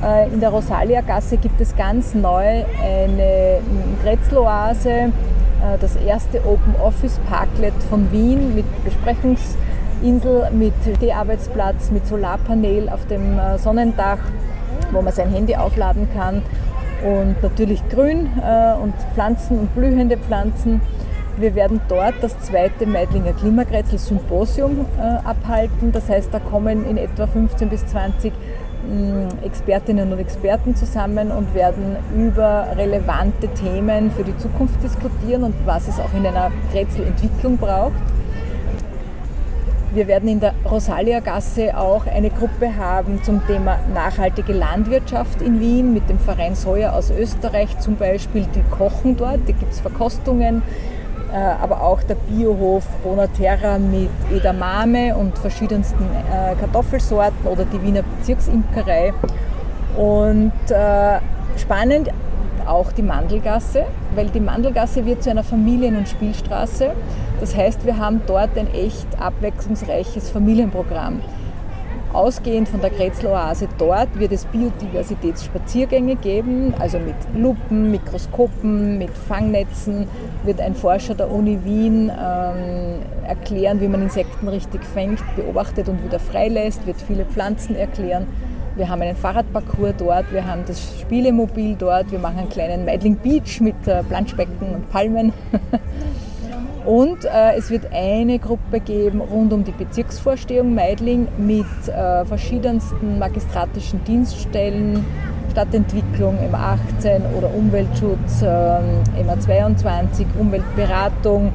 Äh, 0.03 0.27
in 0.34 0.39
der 0.39 0.50
Rosalia-Gasse 0.50 1.38
gibt 1.38 1.62
es 1.62 1.75
ganz 1.75 2.15
neu 2.15 2.63
eine 2.84 3.60
Grätzloase, 4.03 4.89
äh, 4.89 5.12
das 5.79 5.96
erste 5.98 6.39
Open 6.48 6.75
Office 6.84 7.20
Parklet 7.29 7.74
von 7.91 8.12
Wien 8.12 8.55
mit 8.55 8.65
Besprechungsinsel, 8.84 10.50
mit 10.51 10.74
Steharbeitsplatz, 10.98 11.91
mit 11.91 12.08
Solarpanel 12.08 12.89
auf 12.89 13.05
dem 13.05 13.38
äh, 13.38 13.60
Sonnendach 13.60 14.17
wo 14.91 15.01
man 15.01 15.13
sein 15.13 15.29
Handy 15.29 15.55
aufladen 15.55 16.07
kann. 16.13 16.41
Und 17.03 17.41
natürlich 17.41 17.81
grün 17.89 18.29
äh, 18.43 18.74
und 18.81 18.93
Pflanzen 19.13 19.60
und 19.60 19.75
blühende 19.75 20.17
Pflanzen. 20.17 20.81
Wir 21.38 21.55
werden 21.55 21.81
dort 21.88 22.15
das 22.21 22.39
zweite 22.41 22.86
Meidlinger 22.86 23.33
Klimagrätzl 23.33 23.98
Symposium 23.98 24.86
äh, 25.00 25.27
abhalten. 25.27 25.91
Das 25.91 26.10
heißt, 26.10 26.31
da 26.31 26.39
kommen 26.39 26.88
in 26.88 26.98
etwa 26.98 27.25
15 27.25 27.69
bis 27.69 27.86
20 27.88 28.31
mm, 28.88 29.43
Expertinnen 29.43 30.12
und 30.12 30.19
Experten 30.19 30.75
zusammen 30.75 31.31
und 31.31 31.55
werden 31.55 31.95
über 32.15 32.67
relevante 32.75 33.48
Themen 33.48 34.12
für 34.12 34.24
die 34.24 34.38
Zukunft 34.38 34.83
diskutieren 34.83 35.43
und 35.43 35.55
was 35.65 35.88
es 35.88 36.00
auch 36.00 36.13
in 36.13 36.27
einer 36.27 36.51
Grätzlentwicklung 36.71 37.57
braucht. 37.57 37.93
Wir 39.93 40.07
werden 40.07 40.29
in 40.29 40.39
der 40.39 40.53
Rosalia-Gasse 40.63 41.77
auch 41.77 42.07
eine 42.07 42.29
Gruppe 42.29 42.77
haben 42.77 43.21
zum 43.24 43.45
Thema 43.45 43.77
nachhaltige 43.93 44.53
Landwirtschaft 44.53 45.41
in 45.41 45.60
Wien 45.60 45.93
mit 45.93 46.10
dem 46.10 46.17
Verein 46.17 46.55
Soja 46.55 46.93
aus 46.93 47.12
Österreich 47.12 47.77
zum 47.79 47.98
Beispiel. 47.98 48.48
Die 48.55 48.63
kochen 48.74 49.17
dort, 49.17 49.39
da 49.45 49.51
gibt 49.51 49.74
es 49.74 49.81
Verkostungen, 49.81 50.63
äh, 51.33 51.36
aber 51.36 51.81
auch 51.81 52.01
der 52.03 52.15
Biohof 52.15 52.86
Bonaterra 53.03 53.79
mit 53.79 54.10
Edamame 54.33 55.13
und 55.17 55.38
verschiedensten 55.38 56.05
äh, 56.05 56.55
Kartoffelsorten 56.55 57.45
oder 57.45 57.65
die 57.65 57.83
Wiener 57.83 58.03
Bezirksimkerei. 58.17 59.12
Und 59.98 60.53
äh, 60.69 61.19
spannend 61.57 62.10
auch 62.65 62.93
die 62.93 63.03
Mandelgasse, 63.03 63.88
weil 64.15 64.27
die 64.27 64.39
Mandelgasse 64.39 65.06
wird 65.06 65.24
zu 65.24 65.30
einer 65.30 65.44
Familien- 65.44 65.96
und 65.96 66.08
Spielstraße. 66.08 66.91
Das 67.39 67.56
heißt, 67.56 67.86
wir 67.86 67.98
haben 67.98 68.22
dort 68.27 68.58
ein 68.58 68.74
echt 68.74 69.08
abwechslungsreiches 69.20 70.30
Familienprogramm. 70.30 71.22
Ausgehend 72.13 72.68
von 72.68 72.82
der 72.82 72.89
Kretzel-Oase 72.89 73.70
dort 73.77 74.20
wird 74.20 74.34
es 74.34 74.44
Biodiversitätsspaziergänge 74.46 76.18
geben, 76.18 76.74
also 76.77 77.00
mit 77.00 77.15
Lupen, 77.34 77.89
Mikroskopen, 77.89 78.98
mit 78.98 79.12
Fangnetzen, 79.12 80.10
wird 80.44 80.60
ein 80.60 80.75
Forscher 80.75 81.15
der 81.15 81.32
Uni 81.32 81.60
Wien 81.63 82.10
ähm, 82.12 83.00
erklären, 83.25 83.80
wie 83.80 83.88
man 83.88 84.01
Insekten 84.01 84.50
richtig 84.50 84.84
fängt, 84.84 85.24
beobachtet 85.38 85.88
und 85.88 86.03
wieder 86.03 86.20
freilässt, 86.20 86.86
wird 86.86 87.01
viele 87.01 87.24
Pflanzen 87.24 87.77
erklären. 87.77 88.27
Wir 88.75 88.88
haben 88.88 89.01
einen 89.01 89.18
Fahrradparcours 89.18 89.96
dort, 89.98 90.32
wir 90.32 90.46
haben 90.46 90.63
das 90.66 91.01
Spielemobil 91.01 91.75
dort, 91.78 92.10
wir 92.12 92.20
machen 92.20 92.40
einen 92.40 92.50
kleinen 92.50 92.86
Meidling 92.86 93.18
Beach 93.18 93.60
mit 93.60 93.75
äh, 93.86 94.01
Planschbecken 94.04 94.74
und 94.74 94.90
Palmen. 94.90 95.34
Und 96.86 97.25
äh, 97.25 97.58
es 97.58 97.70
wird 97.70 97.94
eine 97.94 98.40
Gruppe 98.40 98.80
geben 98.80 99.22
rund 99.22 99.54
um 99.54 99.63
die 99.63 99.72
Bezirksvorstehung 99.72 100.74
Meidling 100.74 101.28
mit 101.38 101.68
äh, 101.88 102.25
verschiedensten 102.25 103.20
magistratischen 103.20 104.04
Dienststellen, 104.04 105.06
Stadtentwicklung 105.51 106.38
M18 106.40 107.22
oder 107.38 107.54
Umweltschutz 107.54 108.42
äh, 108.42 108.46
MA22, 108.46 110.25
Umweltberatung 110.40 111.51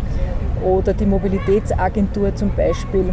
oder 0.64 0.94
die 0.94 1.06
Mobilitätsagentur 1.06 2.32
zum 2.36 2.54
Beispiel. 2.54 3.12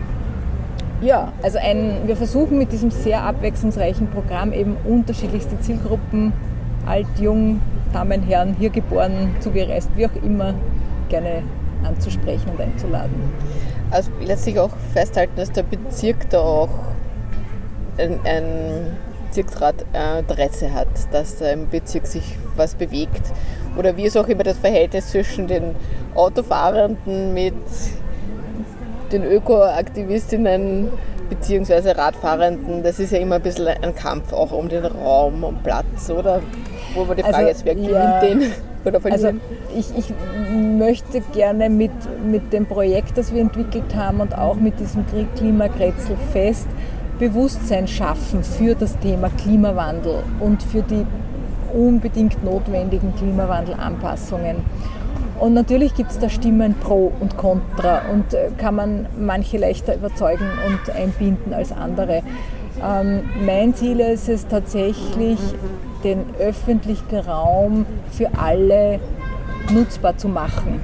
Ja, 1.03 1.33
also 1.41 1.57
ein, 1.57 2.07
wir 2.07 2.15
versuchen 2.15 2.57
mit 2.57 2.71
diesem 2.71 2.89
sehr 2.89 3.23
abwechslungsreichen 3.23 4.07
Programm 4.07 4.53
eben 4.53 4.77
unterschiedlichste 4.85 5.59
Zielgruppen, 5.59 6.31
alt, 6.85 7.07
jung, 7.19 7.59
Damen, 7.91 8.23
Herren, 8.23 8.55
hier 8.57 8.69
geboren, 8.69 9.35
zugereist, 9.41 9.89
wie 9.97 10.05
auch 10.05 10.23
immer, 10.23 10.53
gerne 11.09 11.43
anzusprechen 11.83 12.49
und 12.51 12.61
einzuladen. 12.61 13.33
Also 13.91 14.11
lässt 14.21 14.45
sich 14.45 14.57
auch 14.57 14.71
festhalten, 14.93 15.33
dass 15.35 15.51
der 15.51 15.63
Bezirk 15.63 16.29
da 16.29 16.39
auch 16.39 16.69
ein, 17.97 18.19
ein 18.23 18.97
Bezirksrat 19.27 19.83
Interesse 20.19 20.73
hat, 20.73 20.87
dass 21.11 21.39
da 21.39 21.49
im 21.51 21.67
Bezirk 21.67 22.07
sich 22.07 22.37
was 22.55 22.75
bewegt. 22.75 23.33
Oder 23.75 23.97
wie 23.97 24.03
ist 24.03 24.15
auch 24.15 24.27
immer 24.27 24.43
das 24.43 24.57
Verhältnis 24.57 25.09
zwischen 25.09 25.47
den 25.47 25.75
Autofahrenden 26.15 27.33
mit 27.33 27.55
den 29.13 29.23
Ökoaktivistinnen 29.23 30.89
bzw. 31.29 31.91
Radfahrenden. 31.91 32.83
Das 32.83 32.99
ist 32.99 33.11
ja 33.11 33.19
immer 33.19 33.35
ein 33.35 33.41
bisschen 33.41 33.67
ein 33.67 33.95
Kampf 33.95 34.33
auch 34.33 34.51
um 34.51 34.67
den 34.69 34.85
Raum 34.85 35.43
und 35.43 35.63
Platz, 35.63 36.09
oder? 36.09 36.41
Wo 36.93 37.05
man 37.05 37.15
die 37.15 37.23
Frage 37.23 37.37
also, 37.37 37.49
ist, 37.49 37.65
wer 37.65 37.75
gewinnt 37.75 37.91
ja. 37.91 38.19
den? 38.19 38.51
Also 39.09 39.29
ich, 39.73 39.97
ich, 39.97 40.13
möchte 40.51 41.21
gerne 41.33 41.69
mit, 41.69 41.91
mit 42.25 42.51
dem 42.51 42.65
Projekt, 42.65 43.17
das 43.17 43.33
wir 43.33 43.39
entwickelt 43.39 43.95
haben 43.95 44.19
und 44.19 44.37
auch 44.37 44.55
mit 44.55 44.77
diesem 44.79 45.05
Klimagrätzl 45.37 46.17
fest 46.33 46.67
Bewusstsein 47.17 47.87
schaffen 47.87 48.43
für 48.43 48.75
das 48.75 48.99
Thema 48.99 49.29
Klimawandel 49.29 50.23
und 50.41 50.61
für 50.61 50.81
die 50.81 51.05
unbedingt 51.73 52.43
notwendigen 52.43 53.15
Klimawandelanpassungen. 53.15 54.57
Und 55.43 55.55
natürlich 55.55 55.93
gibt 55.93 56.09
es 56.09 56.19
da 56.19 56.29
Stimmen 56.29 56.73
pro 56.73 57.11
und 57.19 57.35
contra 57.35 58.03
und 58.09 58.33
äh, 58.33 58.47
kann 58.57 58.75
man 58.75 59.07
manche 59.19 59.57
leichter 59.57 59.93
überzeugen 59.93 60.47
und 60.65 60.95
einbinden 60.95 61.53
als 61.53 61.73
andere. 61.73 62.21
Ähm, 62.81 63.23
mein 63.45 63.75
Ziel 63.75 63.99
ist 63.99 64.29
es 64.29 64.47
tatsächlich, 64.47 65.37
den 66.05 66.23
öffentlichen 66.39 67.17
Raum 67.27 67.85
für 68.09 68.29
alle 68.37 69.01
nutzbar 69.69 70.17
zu 70.17 70.29
machen. 70.29 70.79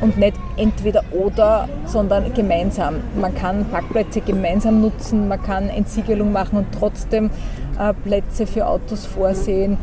Und 0.00 0.18
nicht 0.18 0.34
entweder 0.56 1.04
oder, 1.12 1.68
sondern 1.86 2.34
gemeinsam. 2.34 2.96
Man 3.14 3.32
kann 3.36 3.66
Parkplätze 3.66 4.22
gemeinsam 4.22 4.80
nutzen, 4.80 5.28
man 5.28 5.40
kann 5.40 5.68
Entsiegelung 5.68 6.32
machen 6.32 6.58
und 6.58 6.66
trotzdem 6.76 7.30
äh, 7.78 7.94
Plätze 7.94 8.48
für 8.48 8.66
Autos 8.66 9.06
vorsehen. 9.06 9.78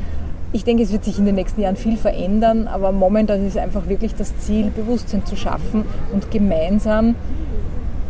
Ich 0.54 0.64
denke, 0.64 0.84
es 0.84 0.92
wird 0.92 1.04
sich 1.04 1.20
in 1.20 1.26
den 1.26 1.36
nächsten 1.36 1.62
Jahren 1.62 1.76
viel 1.76 1.98
verändern, 1.98 2.68
aber 2.68 2.92
momentan 2.92 3.46
ist 3.46 3.58
einfach 3.58 3.88
wirklich 3.90 4.16
das 4.16 4.38
Ziel, 4.38 4.72
Bewusstsein 4.72 5.26
zu 5.26 5.36
schaffen 5.36 5.84
und 6.14 6.32
gemeinsam 6.32 7.16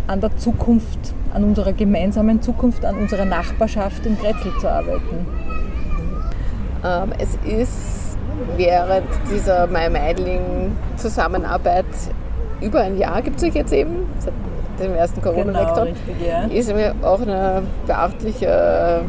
an 0.05 0.21
der 0.21 0.37
Zukunft, 0.37 0.99
an 1.33 1.43
unserer 1.43 1.73
gemeinsamen 1.73 2.41
Zukunft, 2.41 2.85
an 2.85 2.95
unserer 2.97 3.25
Nachbarschaft 3.25 4.05
in 4.05 4.17
Grätzl 4.17 4.51
zu 4.59 4.69
arbeiten. 4.69 5.25
Ähm, 6.85 7.11
es 7.17 7.37
ist 7.43 8.17
während 8.55 9.07
dieser 9.31 9.65
My 9.67 9.89
Meidling-Zusammenarbeit 9.89 11.85
über 12.61 12.81
ein 12.81 12.97
Jahr 12.97 13.21
gibt 13.21 13.41
es 13.41 13.53
jetzt 13.53 13.73
eben, 13.73 14.07
seit 14.19 14.33
dem 14.79 14.95
ersten 14.95 15.21
Corona-Lockdown, 15.21 15.87
genau, 15.87 15.97
ja. 16.27 16.45
ist 16.47 16.73
mir 16.73 16.93
auch 17.01 17.21
eine 17.21 17.63
beachtliche 17.85 19.01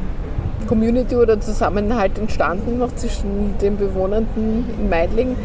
Community 0.68 1.16
oder 1.16 1.40
Zusammenhalt 1.40 2.18
entstanden 2.18 2.78
noch 2.78 2.94
zwischen 2.94 3.58
den 3.60 3.76
Bewohnenden 3.76 4.64
in 4.78 4.88
Meidling. 4.88 5.36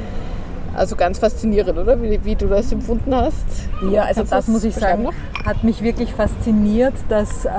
Also 0.76 0.96
ganz 0.96 1.20
faszinierend, 1.20 1.78
oder? 1.78 2.02
Wie, 2.02 2.20
wie 2.26 2.36
du 2.36 2.48
das 2.48 2.72
empfunden 2.72 3.14
hast. 3.14 3.46
Ja, 3.92 4.04
also 4.04 4.22
Kannst 4.22 4.34
das 4.34 4.48
muss 4.48 4.64
ich 4.64 4.74
sagen, 4.74 5.08
hat 5.46 5.64
mich 5.64 5.84
wirklich 5.84 6.12
fasziniert, 6.14 6.96
dass 7.10 7.46
äh, 7.46 7.50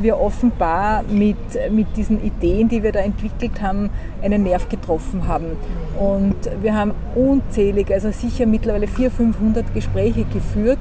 wir 0.00 0.18
offenbar 0.20 1.04
mit, 1.08 1.36
mit 1.70 1.96
diesen 1.96 2.20
Ideen, 2.22 2.68
die 2.68 2.82
wir 2.82 2.90
da 2.90 2.98
entwickelt 2.98 3.62
haben, 3.62 3.90
einen 4.22 4.42
Nerv 4.42 4.68
getroffen 4.68 5.28
haben. 5.28 5.56
Und 6.00 6.34
wir 6.60 6.74
haben 6.74 6.94
unzählige, 7.14 7.94
also 7.94 8.10
sicher 8.10 8.46
mittlerweile 8.46 8.88
400, 8.88 9.16
500 9.16 9.74
Gespräche 9.74 10.24
geführt 10.24 10.78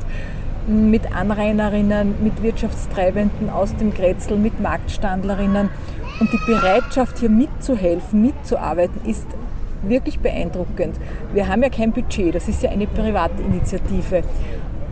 mit 0.67 1.15
Anrainerinnen, 1.15 2.15
mit 2.24 2.41
Wirtschaftstreibenden 2.41 3.50
aus 3.50 3.75
dem 3.75 3.93
Grätzl, 3.93 4.36
mit 4.36 4.60
Marktstandlerinnen 4.60 5.69
Und 6.19 6.31
die 6.33 6.39
Bereitschaft, 6.45 7.19
hier 7.19 7.29
mitzuhelfen, 7.29 8.21
mitzuarbeiten, 8.21 9.01
ist 9.09 9.27
wirklich 9.83 10.19
beeindruckend. 10.19 10.95
Wir 11.33 11.47
haben 11.47 11.62
ja 11.62 11.69
kein 11.69 11.91
Budget, 11.91 12.33
das 12.33 12.47
ist 12.47 12.63
ja 12.63 12.71
eine 12.71 12.88
Privatinitiative. 12.88 14.24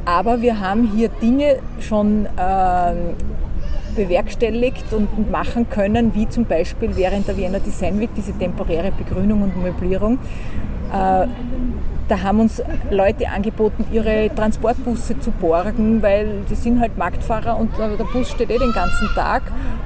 Aber 0.06 0.42
wir 0.42 0.60
haben 0.60 0.92
hier 0.96 1.10
Dinge 1.10 1.58
schon 1.80 2.28
äh, 2.38 2.94
bewerkstelligt 3.96 4.94
und 4.94 5.32
machen 5.32 5.68
können, 5.70 6.14
wie 6.14 6.30
zum 6.30 6.46
Beispiel 6.46 6.96
während 6.96 7.28
der 7.28 7.38
Vienna 7.38 7.58
Design 7.58 8.00
Week 8.00 8.10
diese 8.16 8.34
temporäre 8.34 8.92
Begrünung 8.92 9.42
und 9.42 9.62
Möblierung. 9.62 10.20
Äh, 10.96 11.28
da 12.08 12.22
haben 12.22 12.40
uns 12.40 12.62
Leute 12.92 13.28
angeboten, 13.30 13.84
ihre 13.92 14.30
Transportbusse 14.36 15.20
zu 15.20 15.32
borgen, 15.32 16.04
weil 16.04 16.44
die 16.48 16.54
sind 16.54 16.80
halt 16.80 17.00
Marktfahrer 17.00 17.58
und 17.58 17.72
der 17.80 18.04
Bus 18.14 18.30
steht 18.30 18.52
eh 18.52 18.60
den 18.60 18.74
ganzen 18.74 19.10
Tag. 19.16 19.42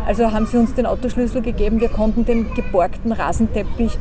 Also 0.06 0.34
haben 0.34 0.46
sie 0.46 0.58
uns 0.58 0.74
den 0.74 0.86
Autoschlüssel 0.86 1.42
gegeben, 1.42 1.80
wir 1.80 1.88
konnten 1.88 2.26
den 2.26 2.54
geborgten 2.54 3.14
Rasenteppich 3.14 3.98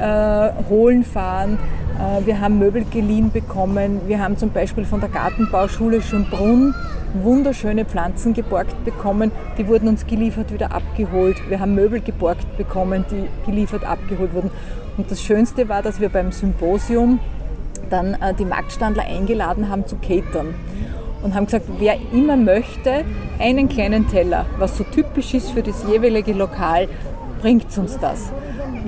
äh, 0.00 0.50
holen 0.70 1.02
fahren. 1.02 1.58
Äh, 1.98 2.26
wir 2.26 2.40
haben 2.40 2.58
Möbel 2.58 2.84
geliehen 2.84 3.30
bekommen. 3.30 4.02
Wir 4.06 4.20
haben 4.20 4.36
zum 4.36 4.50
Beispiel 4.50 4.84
von 4.84 5.00
der 5.00 5.08
Gartenbauschule 5.08 6.00
Schönbrunn 6.02 6.74
wunderschöne 7.14 7.84
Pflanzen 7.84 8.34
geborgt 8.34 8.84
bekommen. 8.84 9.32
Die 9.56 9.66
wurden 9.66 9.88
uns 9.88 10.06
geliefert, 10.06 10.52
wieder 10.52 10.72
abgeholt. 10.72 11.36
Wir 11.48 11.60
haben 11.60 11.74
Möbel 11.74 12.00
geborgt 12.00 12.56
bekommen, 12.56 13.04
die 13.10 13.50
geliefert, 13.50 13.84
abgeholt 13.84 14.34
wurden. 14.34 14.50
Und 14.96 15.10
das 15.10 15.22
Schönste 15.22 15.68
war, 15.68 15.82
dass 15.82 16.00
wir 16.00 16.08
beim 16.08 16.32
Symposium 16.32 17.20
dann 17.90 18.14
äh, 18.14 18.34
die 18.34 18.44
Marktstandler 18.44 19.04
eingeladen 19.04 19.68
haben 19.68 19.86
zu 19.86 19.96
catern 19.96 20.54
und 21.22 21.34
haben 21.34 21.46
gesagt, 21.46 21.66
wer 21.78 21.96
immer 22.12 22.36
möchte, 22.36 23.04
einen 23.38 23.68
kleinen 23.68 24.08
Teller, 24.08 24.46
was 24.58 24.76
so 24.76 24.84
typisch 24.84 25.34
ist 25.34 25.50
für 25.50 25.62
das 25.62 25.84
jeweilige 25.88 26.32
Lokal, 26.32 26.88
bringt 27.40 27.76
uns 27.78 27.98
das. 27.98 28.32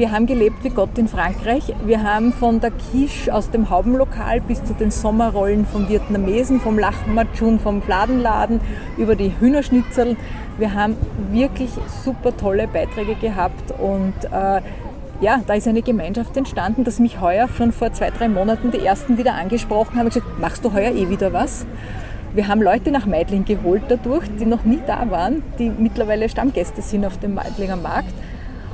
Wir 0.01 0.13
haben 0.13 0.25
gelebt 0.25 0.65
wie 0.65 0.71
Gott 0.71 0.97
in 0.97 1.09
Frankreich. 1.09 1.75
Wir 1.85 2.03
haben 2.03 2.33
von 2.33 2.59
der 2.59 2.71
Quiche 2.71 3.35
aus 3.35 3.51
dem 3.51 3.69
Haubenlokal 3.69 4.41
bis 4.41 4.65
zu 4.65 4.73
den 4.73 4.91
Sommerrollen 4.91 5.67
vom 5.67 5.91
Vietnamesen, 5.91 6.59
vom 6.59 6.79
Lachmatschun, 6.79 7.59
vom 7.61 7.83
Fladenladen 7.83 8.63
über 8.97 9.15
die 9.15 9.31
Hühnerschnitzel. 9.39 10.17
Wir 10.57 10.73
haben 10.73 10.97
wirklich 11.31 11.69
super 12.03 12.35
tolle 12.35 12.67
Beiträge 12.67 13.15
gehabt 13.15 13.75
und 13.79 14.15
äh, 14.33 14.63
ja, 15.21 15.43
da 15.47 15.53
ist 15.53 15.69
eine 15.69 15.83
Gemeinschaft 15.83 16.35
entstanden, 16.35 16.83
dass 16.83 16.99
mich 16.99 17.21
heuer 17.21 17.47
schon 17.55 17.71
vor 17.71 17.93
zwei, 17.93 18.09
drei 18.09 18.31
Monaten 18.31 18.71
die 18.71 18.81
ersten 18.81 19.19
wieder 19.19 19.35
angesprochen 19.35 19.99
haben 19.99 20.07
und 20.07 20.15
gesagt, 20.15 20.41
machst 20.41 20.65
du 20.65 20.73
heuer 20.73 20.93
eh 20.93 21.11
wieder 21.11 21.35
was? 21.35 21.67
Wir 22.33 22.49
haben 22.49 22.63
Leute 22.63 22.91
nach 22.91 23.05
Meidling 23.05 23.45
geholt 23.45 23.83
dadurch, 23.89 24.25
die 24.41 24.47
noch 24.47 24.65
nie 24.65 24.81
da 24.87 25.11
waren, 25.11 25.43
die 25.59 25.69
mittlerweile 25.69 26.31
Stammgäste 26.31 26.81
sind 26.81 27.05
auf 27.05 27.19
dem 27.19 27.35
Meidlinger 27.35 27.77
Markt. 27.77 28.15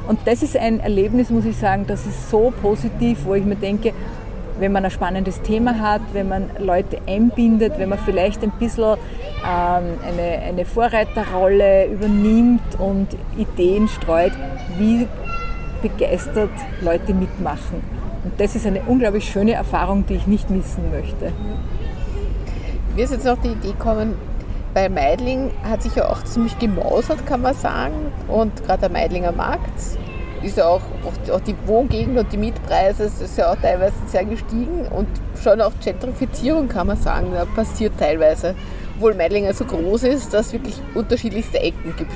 Und 0.07 0.21
das 0.25 0.43
ist 0.43 0.57
ein 0.57 0.81
Erlebnis, 0.81 1.31
muss 1.31 1.45
ich 1.45 1.57
sagen, 1.57 1.85
das 1.87 2.07
ist 2.07 2.31
so 2.31 2.53
positiv, 2.63 3.25
wo 3.25 3.35
ich 3.35 3.45
mir 3.45 3.57
denke, 3.57 3.93
wenn 4.59 4.73
man 4.73 4.85
ein 4.85 4.91
spannendes 4.91 5.43
Thema 5.43 5.79
hat, 5.79 6.01
wenn 6.13 6.29
man 6.29 6.51
Leute 6.59 6.99
einbindet, 7.07 7.79
wenn 7.79 7.89
man 7.89 7.99
vielleicht 7.99 8.43
ein 8.43 8.53
bisschen 8.53 8.97
ähm, 9.45 9.99
eine, 10.07 10.43
eine 10.47 10.65
Vorreiterrolle 10.65 11.87
übernimmt 11.87 12.79
und 12.79 13.09
Ideen 13.37 13.89
streut, 13.89 14.33
wie 14.79 15.07
begeistert 15.83 16.51
Leute 16.81 17.13
mitmachen. 17.13 17.83
Und 18.25 18.41
das 18.41 18.57
ist 18.57 18.67
eine 18.67 18.81
unglaublich 18.87 19.25
schöne 19.31 19.53
Erfahrung, 19.53 20.07
die 20.07 20.15
ich 20.15 20.27
nicht 20.27 20.51
missen 20.51 20.91
möchte. 20.91 21.33
Mir 22.95 23.05
ist 23.05 23.13
jetzt 23.13 23.27
noch 23.27 23.39
die 23.43 23.49
Idee 23.49 23.73
gekommen, 23.73 24.15
bei 24.77 24.91
Meidling 24.91 25.53
hat 25.65 25.83
sich 25.83 25.95
ja 25.95 26.11
auch 26.11 26.23
ziemlich 26.25 26.59
gemausert, 26.59 27.25
kann 27.27 27.41
man 27.41 27.55
sagen. 27.55 28.13
Und 28.29 28.63
gerade 28.67 28.81
der 28.81 28.91
Meidlinger 28.91 29.33
Markt 29.33 29.73
ist 30.43 30.59
ja 30.59 30.67
auch, 30.67 30.83
auch 31.33 31.41
die 31.41 31.57
Wohngegend 31.65 32.19
und 32.19 32.31
die 32.31 32.37
Mietpreise 32.37 33.05
ist 33.05 33.39
ja 33.39 33.51
auch 33.53 33.57
teilweise 33.57 33.95
sehr 34.07 34.27
gestiegen. 34.27 34.87
Und 34.95 35.09
schon 35.43 35.63
auch 35.63 35.73
Gentrifizierung, 35.83 36.69
kann 36.69 36.89
man 36.89 36.99
sagen, 36.99 37.33
passiert 37.55 37.95
teilweise. 37.99 38.55
Obwohl 38.97 39.15
Meidlinger 39.15 39.55
so 39.55 39.65
groß 39.65 40.03
ist, 40.03 40.35
dass 40.35 40.49
es 40.49 40.53
wirklich 40.53 40.75
unterschiedlichste 40.95 41.59
Ecken 41.59 41.97
gibt 41.97 42.13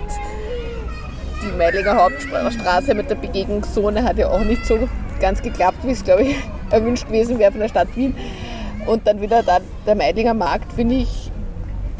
die 1.42 1.56
Meidlinger 1.56 1.96
Hauptstraße 1.96 2.94
mit 2.94 3.08
der 3.08 3.14
Begegnungszone 3.14 4.04
hat 4.04 4.18
ja 4.18 4.28
auch 4.28 4.44
nicht 4.44 4.66
so 4.66 4.78
ganz 5.20 5.40
geklappt, 5.40 5.78
wie 5.84 5.92
es, 5.92 6.04
glaube 6.04 6.24
ich, 6.24 6.36
erwünscht 6.70 7.06
gewesen 7.06 7.38
wäre 7.38 7.50
von 7.50 7.62
der 7.62 7.68
Stadt 7.68 7.88
Wien. 7.96 8.14
Und 8.86 9.06
dann 9.06 9.22
wieder 9.22 9.42
da, 9.42 9.58
der 9.86 9.94
Meidlinger 9.94 10.34
Markt, 10.34 10.70
finde 10.74 10.96
ich, 10.96 11.29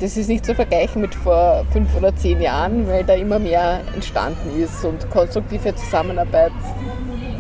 das 0.01 0.17
ist 0.17 0.29
nicht 0.29 0.47
zu 0.47 0.55
vergleichen 0.55 1.03
mit 1.03 1.15
vor 1.15 1.65
fünf 1.73 1.95
oder 1.95 2.15
zehn 2.17 2.41
Jahren, 2.41 2.89
weil 2.89 3.05
da 3.05 3.15
immer 3.15 3.39
mehr 3.39 3.81
entstanden 3.95 4.61
ist 4.61 4.85
und 4.85 5.11
konstruktive 5.11 5.75
Zusammenarbeit 5.75 6.53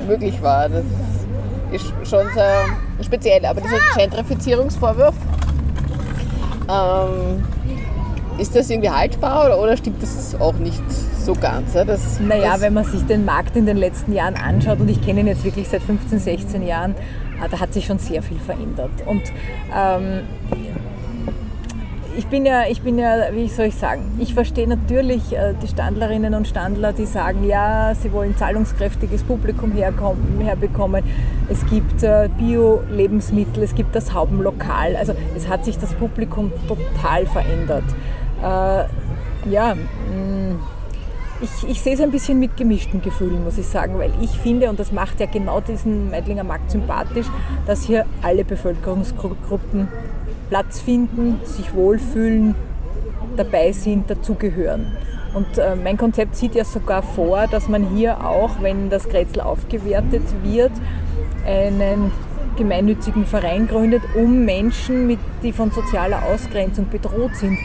möglich 0.07 0.40
war. 0.42 0.68
Das 0.68 0.85
ist 1.73 1.92
schon 2.05 2.27
sehr 2.35 2.64
speziell. 3.03 3.44
Aber 3.46 3.61
dieser 3.61 3.79
Gentrifizierungsvorwurf, 3.96 5.14
ähm, 6.68 7.44
ist 8.38 8.55
das 8.55 8.70
irgendwie 8.70 8.90
haltbar 8.90 9.46
oder, 9.46 9.61
oder 9.61 9.77
stimmt 9.77 10.03
das 10.03 10.35
auch 10.40 10.55
nicht 10.55 10.83
so 10.90 11.35
ganz? 11.35 11.73
Das, 11.73 12.20
naja, 12.20 12.53
das 12.53 12.61
wenn 12.62 12.75
man 12.75 12.85
sich 12.85 13.03
den 13.07 13.25
Markt 13.25 13.57
in 13.57 13.66
den 13.66 13.77
letzten 13.77 14.12
Jahren 14.12 14.35
anschaut, 14.35 14.81
und 14.81 14.88
ich 14.88 15.05
kenne 15.05 15.20
ihn 15.20 15.27
jetzt 15.27 15.44
wirklich 15.44 15.68
seit 15.68 15.83
15, 15.83 16.18
16 16.18 16.66
Jahren, 16.66 16.94
ah, 17.40 17.49
da 17.51 17.61
hat 17.61 17.73
sich 17.73 17.87
schon 17.87 17.99
sehr 17.99 18.23
viel 18.23 18.38
verändert. 18.38 18.90
Und 19.07 19.23
ähm, 19.75 20.23
ich 22.20 22.26
bin 22.26 22.44
ja, 22.44 22.64
ich 22.68 22.83
bin 22.83 22.98
ja, 22.98 23.33
wie 23.33 23.48
soll 23.48 23.66
ich 23.66 23.76
sagen, 23.76 24.02
ich 24.18 24.35
verstehe 24.35 24.68
natürlich 24.68 25.33
äh, 25.33 25.54
die 25.62 25.66
Standlerinnen 25.66 26.35
und 26.35 26.46
Standler, 26.46 26.92
die 26.92 27.06
sagen, 27.06 27.48
ja, 27.48 27.94
sie 27.94 28.12
wollen 28.12 28.37
zahlungskräftiges 28.37 29.22
Publikum 29.22 29.72
herkommen, 29.72 30.38
herbekommen. 30.38 31.02
Es 31.48 31.64
gibt 31.64 32.02
äh, 32.02 32.28
Bio-Lebensmittel, 32.37 33.62
es 33.62 33.74
gibt 33.74 33.96
das 33.96 34.12
Haubenlokal. 34.12 34.96
Also 34.96 35.14
es 35.35 35.48
hat 35.48 35.64
sich 35.64 35.78
das 35.78 35.94
Publikum 35.94 36.52
total 36.68 37.24
verändert. 37.24 37.85
Äh, 38.42 39.50
ja, 39.50 39.74
mm, 39.74 40.59
ich, 41.40 41.70
ich, 41.70 41.80
sehe 41.80 41.94
es 41.94 42.02
ein 42.02 42.11
bisschen 42.11 42.38
mit 42.38 42.54
gemischten 42.54 43.00
Gefühlen, 43.00 43.42
muss 43.42 43.56
ich 43.56 43.66
sagen, 43.66 43.98
weil 43.98 44.12
ich 44.20 44.33
finde, 44.33 44.68
und 44.68 44.78
das 44.78 44.92
macht 44.92 45.20
ja 45.20 45.26
genau 45.26 45.62
diesen 45.62 46.11
Meidlinger 46.11 46.44
Markt 46.44 46.70
sympathisch, 46.70 47.28
dass 47.66 47.85
hier 47.85 48.04
alle 48.20 48.44
Bevölkerungsgruppen 48.44 49.88
Platz 50.51 50.81
finden, 50.81 51.41
sich 51.45 51.73
wohlfühlen, 51.75 52.55
dabei 53.37 53.73
sind, 53.73 54.11
dazugehören. 54.11 54.97
Und 55.33 55.59
äh, 55.59 55.77
mein 55.77 55.97
Konzept 55.97 56.35
sieht 56.35 56.57
ja 56.57 56.65
sogar 56.65 57.05
vor, 57.05 57.47
dass 57.47 57.69
man 57.69 57.95
hier 57.95 58.27
auch, 58.27 58.61
wenn 58.61 58.91
das 58.91 59.09
Grätzl 59.09 59.41
aufgewertet 59.41 60.25
wird, 60.43 60.73
einen 61.47 62.11
gemeinnützigen 62.57 63.27
Verein 63.27 63.69
gründet, 63.69 64.03
um 64.17 64.45
Menschen, 64.45 65.07
mit, 65.07 65.21
die 65.45 65.53
von 65.53 65.71
sozialer 65.71 66.25
Ausgrenzung 66.25 66.89
bedroht 66.91 67.37
sind, 67.37 67.57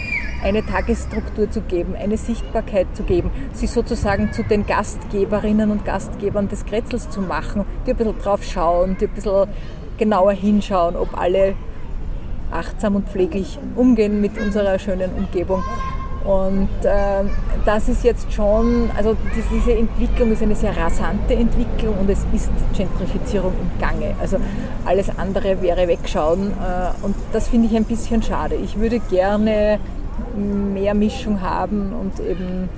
eine 0.43 0.63
Tagesstruktur 0.63 1.49
zu 1.49 1.61
geben, 1.61 1.95
eine 1.95 2.17
Sichtbarkeit 2.17 2.85
zu 2.93 3.01
geben, 3.01 3.31
sie 3.51 3.65
sozusagen 3.65 4.31
zu 4.31 4.43
den 4.43 4.67
Gastgeberinnen 4.67 5.71
und 5.71 5.85
Gastgebern 5.85 6.49
des 6.49 6.65
Kretzels 6.65 7.09
zu 7.09 7.21
machen, 7.21 7.65
die 7.87 7.91
ein 7.91 7.97
bisschen 7.97 8.19
drauf 8.19 8.43
schauen, 8.43 8.95
die 8.99 9.05
ein 9.07 9.13
bisschen 9.13 9.47
genauer 9.97 10.33
hinschauen, 10.33 10.95
ob 10.95 11.17
alle 11.17 11.55
achtsam 12.51 12.95
und 12.95 13.09
pfleglich 13.09 13.59
umgehen 13.75 14.21
mit 14.21 14.39
unserer 14.39 14.79
schönen 14.79 15.11
Umgebung. 15.13 15.63
Und 16.25 16.69
äh, 16.83 17.23
das 17.65 17.87
ist 17.87 18.03
jetzt 18.03 18.33
schon, 18.33 18.89
also 18.97 19.15
diese 19.51 19.73
Entwicklung 19.73 20.31
ist 20.31 20.41
eine 20.41 20.55
sehr 20.55 20.75
rasante 20.75 21.35
Entwicklung 21.35 21.99
und 21.99 22.09
es 22.09 22.25
ist 22.33 22.49
Gentrifizierung 22.75 23.53
im 23.53 23.79
Gange. 23.79 24.15
Also 24.19 24.37
alles 24.85 25.15
andere 25.19 25.61
wäre 25.61 25.87
wegschauen 25.87 26.51
äh, 26.51 27.05
und 27.05 27.15
das 27.31 27.47
finde 27.47 27.67
ich 27.67 27.75
ein 27.75 27.83
bisschen 27.83 28.23
schade. 28.23 28.55
Ich 28.55 28.79
würde 28.79 28.99
gerne 28.99 29.79
mehr 30.35 30.95
Mischung 30.95 31.41
haben 31.41 31.93
und 31.93 32.19
eben, 32.19 32.69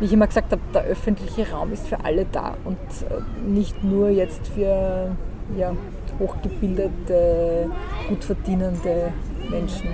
wie 0.00 0.06
ich 0.06 0.12
immer 0.12 0.26
gesagt 0.26 0.50
habe, 0.50 0.62
der 0.74 0.82
öffentliche 0.82 1.48
Raum 1.48 1.72
ist 1.72 1.86
für 1.86 2.04
alle 2.04 2.26
da 2.32 2.56
und 2.64 2.76
äh, 2.76 3.48
nicht 3.48 3.84
nur 3.84 4.08
jetzt 4.08 4.48
für 4.48 5.12
ja, 5.56 5.72
hochgebildete, 6.20 7.70
gut 8.08 8.24
verdienende 8.24 9.12
Menschen. 9.50 9.88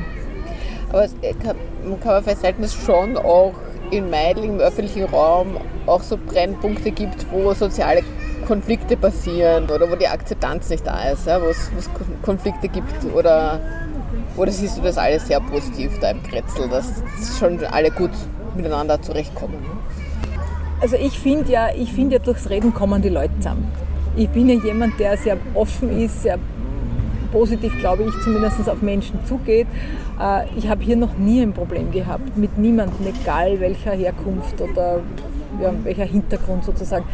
Aber 0.91 1.05
äh, 1.23 1.33
kann, 1.35 1.57
man 1.89 2.01
kann 2.01 2.23
festhalten, 2.23 2.63
dass 2.63 2.75
es 2.75 2.85
schon 2.85 3.17
auch 3.17 3.55
in 3.91 4.11
Meidling 4.11 4.55
im 4.55 4.61
öffentlichen 4.61 5.05
Raum 5.07 5.57
auch 5.87 6.03
so 6.03 6.19
Brennpunkte 6.19 6.91
gibt, 6.91 7.27
wo 7.31 7.53
soziale 7.55 8.03
Konflikte 8.47 8.97
passieren 8.97 9.65
oder 9.65 9.91
wo 9.91 9.97
die 9.97 10.07
Akzeptanz 10.07 10.69
nicht 10.71 10.87
da 10.87 11.11
ist, 11.11 11.27
ja, 11.27 11.41
wo 11.41 11.47
es 11.47 11.71
Konflikte 12.23 12.69
gibt 12.69 13.05
oder, 13.15 13.61
oder 14.37 14.53
siehst 14.53 14.79
du 14.79 14.83
das 14.83 14.99
alles 14.99 15.27
sehr 15.27 15.41
positiv 15.41 15.99
da 16.01 16.11
im 16.11 16.23
Kretzel, 16.23 16.69
dass 16.69 17.03
schon 17.39 17.65
alle 17.65 17.91
gut 17.91 18.11
miteinander 18.55 19.01
zurechtkommen? 19.03 19.57
Also 20.81 20.97
ich 20.97 21.19
finde 21.19 21.51
ja, 21.51 21.69
find 21.93 22.13
ja, 22.13 22.19
durchs 22.19 22.51
Reden 22.51 22.75
kommen 22.75 23.03
die 23.03 23.09
Leute 23.09 23.35
zusammen. 23.39 23.71
Ich 24.17 24.31
bin 24.31 24.49
ja 24.49 24.55
jemand, 24.55 24.99
der 24.99 25.17
sehr 25.19 25.37
offen 25.55 25.91
ist, 25.99 26.23
sehr 26.23 26.39
positiv, 27.33 27.79
glaube 27.79 28.05
ich, 28.05 28.25
zumindest 28.25 28.69
auf 28.69 28.81
Menschen 28.81 29.25
zugeht. 29.27 29.67
Äh, 30.19 30.47
ich 30.57 30.69
habe 30.69 30.83
hier 30.83 30.97
noch 30.97 31.19
nie 31.19 31.43
ein 31.43 31.53
Problem 31.53 31.91
gehabt 31.93 32.37
mit 32.37 32.57
niemandem, 32.57 33.07
egal 33.07 33.61
welcher 33.61 33.93
Herkunft 33.93 34.59
oder 34.61 35.01
ja, 35.61 35.73
welcher 35.85 36.05
Hintergrund 36.05 36.65
sozusagen. 36.65 37.05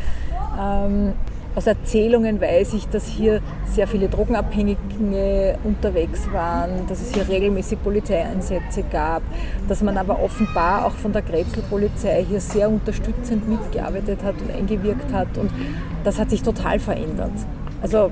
Aus 1.54 1.66
Erzählungen 1.66 2.40
weiß 2.40 2.72
ich, 2.72 2.88
dass 2.88 3.06
hier 3.06 3.42
sehr 3.66 3.86
viele 3.86 4.08
Drogenabhängige 4.08 5.58
unterwegs 5.64 6.32
waren, 6.32 6.86
dass 6.88 7.02
es 7.02 7.12
hier 7.12 7.28
regelmäßig 7.28 7.82
Polizeieinsätze 7.82 8.84
gab, 8.90 9.22
dass 9.68 9.82
man 9.82 9.98
aber 9.98 10.22
offenbar 10.22 10.86
auch 10.86 10.92
von 10.92 11.12
der 11.12 11.20
Grätzl-Polizei 11.20 12.24
hier 12.26 12.40
sehr 12.40 12.70
unterstützend 12.70 13.46
mitgearbeitet 13.46 14.20
hat 14.24 14.36
und 14.40 14.50
eingewirkt 14.50 15.12
hat 15.12 15.36
und 15.36 15.50
das 16.04 16.18
hat 16.18 16.30
sich 16.30 16.42
total 16.42 16.78
verändert. 16.78 17.32
Also 17.82 18.10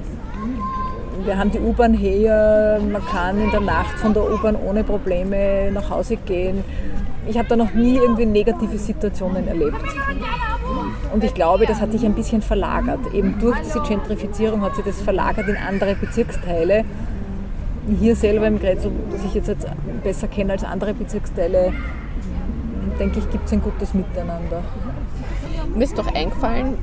wir 1.24 1.38
haben 1.38 1.50
die 1.50 1.60
U-Bahn 1.60 1.94
her, 1.94 2.78
man 2.92 3.04
kann 3.06 3.40
in 3.40 3.50
der 3.50 3.60
Nacht 3.60 3.98
von 3.98 4.12
der 4.12 4.22
U-Bahn 4.22 4.56
ohne 4.56 4.84
Probleme 4.84 5.70
nach 5.72 5.88
Hause 5.88 6.16
gehen. 6.16 6.62
Ich 7.26 7.38
habe 7.38 7.48
da 7.48 7.56
noch 7.56 7.74
nie 7.74 7.96
irgendwie 7.96 8.26
negative 8.26 8.78
Situationen 8.78 9.46
erlebt. 9.46 9.76
Und 11.12 11.24
ich 11.24 11.34
glaube, 11.34 11.66
das 11.66 11.80
hat 11.80 11.92
sich 11.92 12.04
ein 12.04 12.14
bisschen 12.14 12.42
verlagert. 12.42 13.12
Eben 13.12 13.38
durch 13.40 13.58
diese 13.60 13.80
Gentrifizierung 13.80 14.62
hat 14.62 14.76
sich 14.76 14.84
das 14.84 15.00
verlagert 15.00 15.48
in 15.48 15.56
andere 15.56 15.94
Bezirksteile. 15.94 16.84
Hier 17.98 18.14
selber 18.14 18.46
im 18.46 18.60
Grätzl, 18.60 18.90
das 19.10 19.24
ich 19.24 19.34
jetzt 19.34 19.54
besser 20.02 20.28
kenne 20.28 20.52
als 20.52 20.64
andere 20.64 20.94
Bezirksteile, 20.94 21.72
denke 22.98 23.18
ich, 23.18 23.30
gibt 23.30 23.46
es 23.46 23.52
ein 23.52 23.62
gutes 23.62 23.94
Miteinander. 23.94 24.62
Mir 25.74 25.84
ist 25.84 25.98
doch 25.98 26.12
eingefallen, 26.14 26.78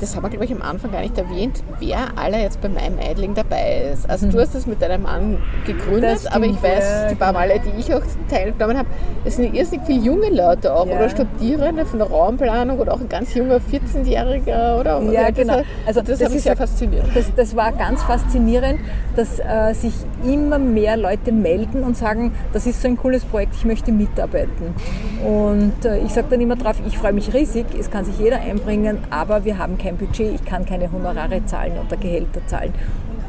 das 0.00 0.16
haben 0.16 0.22
wir, 0.22 0.30
glaube 0.30 0.44
ich, 0.44 0.52
am 0.52 0.62
Anfang 0.62 0.90
gar 0.92 1.00
nicht 1.00 1.16
erwähnt, 1.16 1.62
wer 1.78 2.16
alle 2.16 2.40
jetzt 2.40 2.60
bei 2.60 2.68
meinem 2.68 2.98
Eidling 2.98 3.34
dabei 3.34 3.90
ist. 3.92 4.08
Also 4.08 4.26
mhm. 4.26 4.32
du 4.32 4.40
hast 4.40 4.54
das 4.54 4.66
mit 4.66 4.82
deinem 4.82 5.02
Mann 5.02 5.38
gegründet, 5.66 6.20
stimmt, 6.20 6.34
aber 6.34 6.44
ich 6.46 6.62
weiß, 6.62 6.84
ja, 6.84 7.08
die 7.08 7.14
paar 7.14 7.28
genau. 7.28 7.40
Male, 7.40 7.60
die 7.60 7.80
ich 7.80 7.94
auch 7.94 8.02
teilgenommen 8.28 8.78
habe, 8.78 8.88
es 9.24 9.36
sind 9.36 9.54
irrsinnig 9.54 9.86
viele 9.86 10.00
junge 10.00 10.30
Leute 10.30 10.74
auch 10.74 10.86
ja. 10.86 10.96
oder 10.96 11.08
Studierende 11.08 11.86
von 11.86 11.98
der 11.98 12.08
Raumplanung 12.08 12.78
oder 12.78 12.94
auch 12.94 13.00
ein 13.00 13.08
ganz 13.08 13.34
junger 13.34 13.56
14-Jähriger 13.56 14.80
oder 14.80 15.00
Ja, 15.12 15.30
genau. 15.30 15.62
Also 15.86 16.00
das, 16.00 16.18
das 16.18 16.24
hat 16.24 16.34
mich 16.34 16.42
sehr 16.42 16.56
fasziniert. 16.56 17.06
Das, 17.14 17.32
das 17.34 17.56
war 17.56 17.72
ganz 17.72 18.02
faszinierend, 18.02 18.80
dass 19.16 19.38
äh, 19.38 19.74
sich 19.74 19.94
immer 20.24 20.58
mehr 20.58 20.96
Leute 20.96 21.32
melden 21.32 21.84
und 21.84 21.96
sagen, 21.96 22.32
das 22.52 22.66
ist 22.66 22.82
so 22.82 22.88
ein 22.88 22.96
cooles 22.96 23.24
Projekt, 23.24 23.54
ich 23.56 23.64
möchte 23.64 23.92
mitarbeiten. 23.92 24.74
Und 25.24 25.86
äh, 25.86 26.00
ich 26.00 26.12
sage 26.12 26.26
dann 26.30 26.40
immer 26.42 26.56
drauf, 26.56 26.76
ich 26.86 26.98
freue 26.98 27.14
mich 27.14 27.32
riesig, 27.32 27.64
es 27.78 27.90
kann 27.90 28.04
sich 28.04 28.18
jeder 28.18 28.40
einbringen, 28.40 28.98
aber 29.08 29.46
wir 29.46 29.56
haben 29.56 29.78
kein 29.78 29.96
Budget, 29.96 30.34
ich 30.34 30.44
kann 30.44 30.66
keine 30.66 30.92
Honorare 30.92 31.44
zahlen 31.46 31.72
oder 31.84 31.96
Gehälter 31.96 32.46
zahlen. 32.46 32.74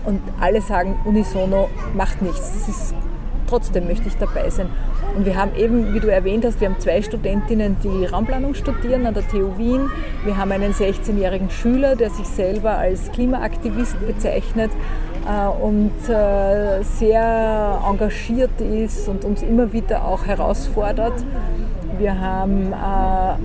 Und 0.04 0.20
alle 0.40 0.62
sagen 0.62 1.00
unisono, 1.06 1.70
macht 1.94 2.22
nichts. 2.22 2.68
Ist, 2.68 2.94
trotzdem 3.48 3.88
möchte 3.88 4.10
ich 4.10 4.18
dabei 4.18 4.50
sein. 4.50 4.68
Und 5.16 5.26
wir 5.26 5.38
haben 5.38 5.56
eben, 5.56 5.94
wie 5.94 6.02
du 6.02 6.12
erwähnt 6.12 6.44
hast, 6.44 6.60
wir 6.60 6.68
haben 6.68 6.80
zwei 6.80 7.02
Studentinnen, 7.02 7.78
die 7.82 8.06
Raumplanung 8.06 8.56
studieren 8.56 9.06
an 9.06 9.14
der 9.14 9.26
TU 9.28 9.58
Wien. 9.58 9.90
Wir 10.26 10.36
haben 10.36 10.52
einen 10.52 10.74
16-jährigen 10.74 11.50
Schüler, 11.50 11.96
der 11.96 12.10
sich 12.10 12.28
selber 12.28 12.78
als 12.78 13.10
Klimaaktivist 13.14 14.06
bezeichnet 14.06 14.72
äh, 15.26 15.48
und 15.48 15.94
äh, 16.10 16.84
sehr 16.84 17.82
engagiert 17.90 18.60
ist 18.60 19.08
und 19.08 19.24
uns 19.24 19.42
immer 19.44 19.72
wieder 19.72 20.06
auch 20.06 20.26
herausfordert. 20.26 21.24
Wir 21.98 22.20
haben 22.20 22.74
äh, 22.74 23.36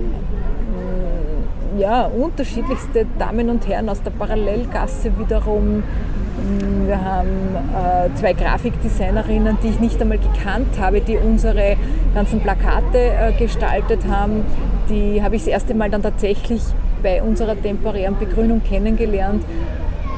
ja, 1.79 2.05
unterschiedlichste 2.05 3.05
Damen 3.17 3.49
und 3.49 3.67
Herren 3.67 3.89
aus 3.89 4.01
der 4.01 4.11
Parallelgasse 4.11 5.17
wiederum. 5.17 5.77
Mm, 5.77 6.87
wir 6.87 7.01
haben 7.01 7.55
äh, 7.55 8.13
zwei 8.15 8.33
Grafikdesignerinnen, 8.33 9.57
die 9.63 9.69
ich 9.69 9.79
nicht 9.79 10.01
einmal 10.01 10.17
gekannt 10.17 10.79
habe, 10.79 11.01
die 11.01 11.17
unsere 11.17 11.77
ganzen 12.13 12.41
Plakate 12.41 12.97
äh, 12.97 13.31
gestaltet 13.37 14.01
haben. 14.09 14.43
Die 14.89 15.23
habe 15.23 15.35
ich 15.35 15.43
das 15.43 15.51
erste 15.51 15.73
Mal 15.73 15.89
dann 15.89 16.03
tatsächlich 16.03 16.61
bei 17.01 17.23
unserer 17.23 17.59
temporären 17.59 18.17
Begrünung 18.17 18.61
kennengelernt. 18.63 19.43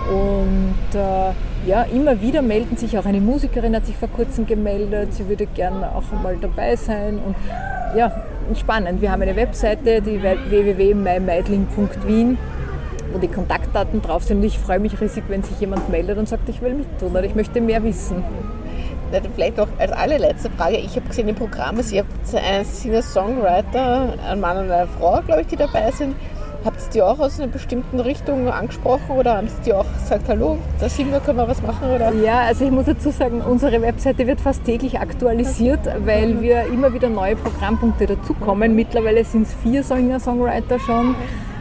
Und 0.09 0.99
äh, 0.99 1.33
ja, 1.65 1.83
immer 1.83 2.19
wieder 2.21 2.41
melden 2.41 2.75
sich 2.77 2.97
auch 2.97 3.05
eine 3.05 3.21
Musikerin, 3.21 3.75
hat 3.75 3.85
sich 3.85 3.95
vor 3.95 4.09
kurzem 4.09 4.45
gemeldet, 4.45 5.13
sie 5.13 5.29
würde 5.29 5.45
gerne 5.45 5.95
auch 5.95 6.03
mal 6.21 6.35
dabei 6.37 6.75
sein. 6.75 7.19
Und 7.25 7.35
ja, 7.95 8.11
spannend. 8.55 9.01
Wir 9.01 9.11
haben 9.11 9.21
eine 9.21 9.35
Webseite, 9.35 10.01
die 10.01 10.21
www.mymeidling.wien, 10.21 12.37
wo 13.11 13.19
die 13.19 13.27
Kontaktdaten 13.27 14.01
drauf 14.01 14.23
sind. 14.23 14.37
Und 14.37 14.43
ich 14.43 14.57
freue 14.59 14.79
mich 14.79 14.99
riesig, 14.99 15.23
wenn 15.27 15.43
sich 15.43 15.59
jemand 15.59 15.89
meldet 15.89 16.17
und 16.17 16.27
sagt, 16.27 16.49
ich 16.49 16.59
will 16.61 16.73
mittun 16.73 17.11
oder 17.11 17.23
ich 17.23 17.35
möchte 17.35 17.61
mehr 17.61 17.83
wissen. 17.83 18.23
Vielleicht 19.35 19.59
auch 19.59 19.67
als 19.77 19.91
allerletzte 19.91 20.49
Frage. 20.49 20.77
Ich 20.77 20.95
habe 20.95 21.07
gesehen 21.07 21.29
im 21.29 21.35
Programm, 21.35 21.79
Sie 21.83 21.99
habt 21.99 22.09
einen 22.33 22.65
Singer-Songwriter, 22.65 24.15
einen 24.27 24.41
Mann 24.41 24.57
und 24.57 24.71
eine 24.71 24.87
Frau, 24.87 25.21
glaube 25.21 25.41
ich, 25.41 25.47
die 25.47 25.55
dabei 25.55 25.91
sind. 25.91 26.15
Habt 26.65 26.81
ihr 26.81 26.91
die 26.93 27.01
auch 27.01 27.19
aus 27.19 27.41
einer 27.41 27.51
bestimmten 27.51 27.99
Richtung 27.99 28.47
angesprochen 28.47 29.17
oder 29.17 29.35
haben 29.35 29.49
sie 29.49 29.61
die 29.65 29.73
auch 29.73 29.85
gesagt, 29.99 30.29
hallo, 30.29 30.57
da 30.79 30.87
sind 30.87 31.11
wir, 31.11 31.19
können 31.19 31.37
wir 31.37 31.47
was 31.47 31.61
machen? 31.61 31.89
Oder? 31.93 32.13
Ja, 32.13 32.43
also 32.43 32.63
ich 32.63 32.71
muss 32.71 32.85
dazu 32.85 33.11
sagen, 33.11 33.41
unsere 33.41 33.81
Webseite 33.81 34.25
wird 34.27 34.39
fast 34.39 34.63
täglich 34.63 34.97
aktualisiert, 34.97 35.81
weil 36.05 36.41
wir 36.41 36.67
immer 36.67 36.93
wieder 36.93 37.09
neue 37.09 37.35
Programmpunkte 37.35 38.05
dazukommen. 38.05 38.75
Mittlerweile 38.75 39.25
sind 39.25 39.47
es 39.47 39.53
vier 39.55 39.83
Singer-Songwriter 39.83 40.79
schon, 40.79 41.15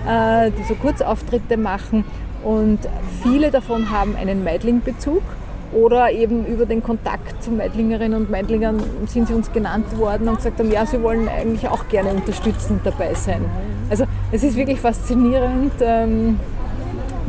äh, 0.09 0.53
die 0.53 0.63
so 0.63 0.77
Kurzauftritte 0.77 1.57
machen 1.57 2.05
und 2.45 2.79
viele 3.25 3.51
davon 3.51 3.91
haben 3.91 4.15
einen 4.15 4.45
Meidling-Bezug 4.45 5.23
oder 5.73 6.13
eben 6.13 6.47
über 6.47 6.67
den 6.67 6.83
Kontakt 6.83 7.43
zu 7.43 7.51
Meidlingerinnen 7.51 8.21
und 8.21 8.31
Meidlingern 8.31 8.81
sind 9.07 9.27
sie 9.27 9.35
uns 9.35 9.51
genannt 9.53 9.99
worden 9.99 10.29
und 10.29 10.37
gesagt 10.37 10.61
haben, 10.61 10.71
ja, 10.71 10.87
sie 10.87 11.03
wollen 11.03 11.29
eigentlich 11.29 11.67
auch 11.67 11.89
gerne 11.89 12.11
unterstützend 12.11 12.83
dabei 12.85 13.15
sein. 13.15 13.45
Also 13.91 14.05
es 14.33 14.43
ist 14.43 14.57
wirklich 14.57 14.81
faszinierend, 14.81 15.75
ähm, 15.81 16.41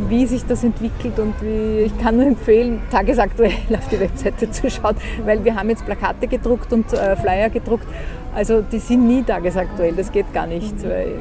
wie 0.10 0.26
sich 0.26 0.46
das 0.46 0.64
entwickelt 0.64 1.20
und 1.20 1.36
wie, 1.42 1.82
ich 1.82 1.98
kann 2.00 2.16
nur 2.16 2.26
empfehlen, 2.26 2.82
tagesaktuell 2.90 3.52
auf 3.78 3.88
die 3.90 4.00
Webseite 4.00 4.50
zu 4.50 4.70
schauen, 4.70 4.96
weil 5.26 5.44
wir 5.44 5.56
haben 5.56 5.70
jetzt 5.70 5.86
Plakate 5.86 6.28
gedruckt 6.28 6.74
und 6.74 6.92
äh, 6.94 7.16
Flyer 7.16 7.50
gedruckt. 7.50 7.86
Also 8.34 8.62
die 8.62 8.80
sind 8.80 9.06
nie 9.06 9.22
tagesaktuell, 9.22 9.94
das 9.94 10.12
geht 10.12 10.34
gar 10.34 10.48
nicht, 10.48 10.82
weil 10.84 11.20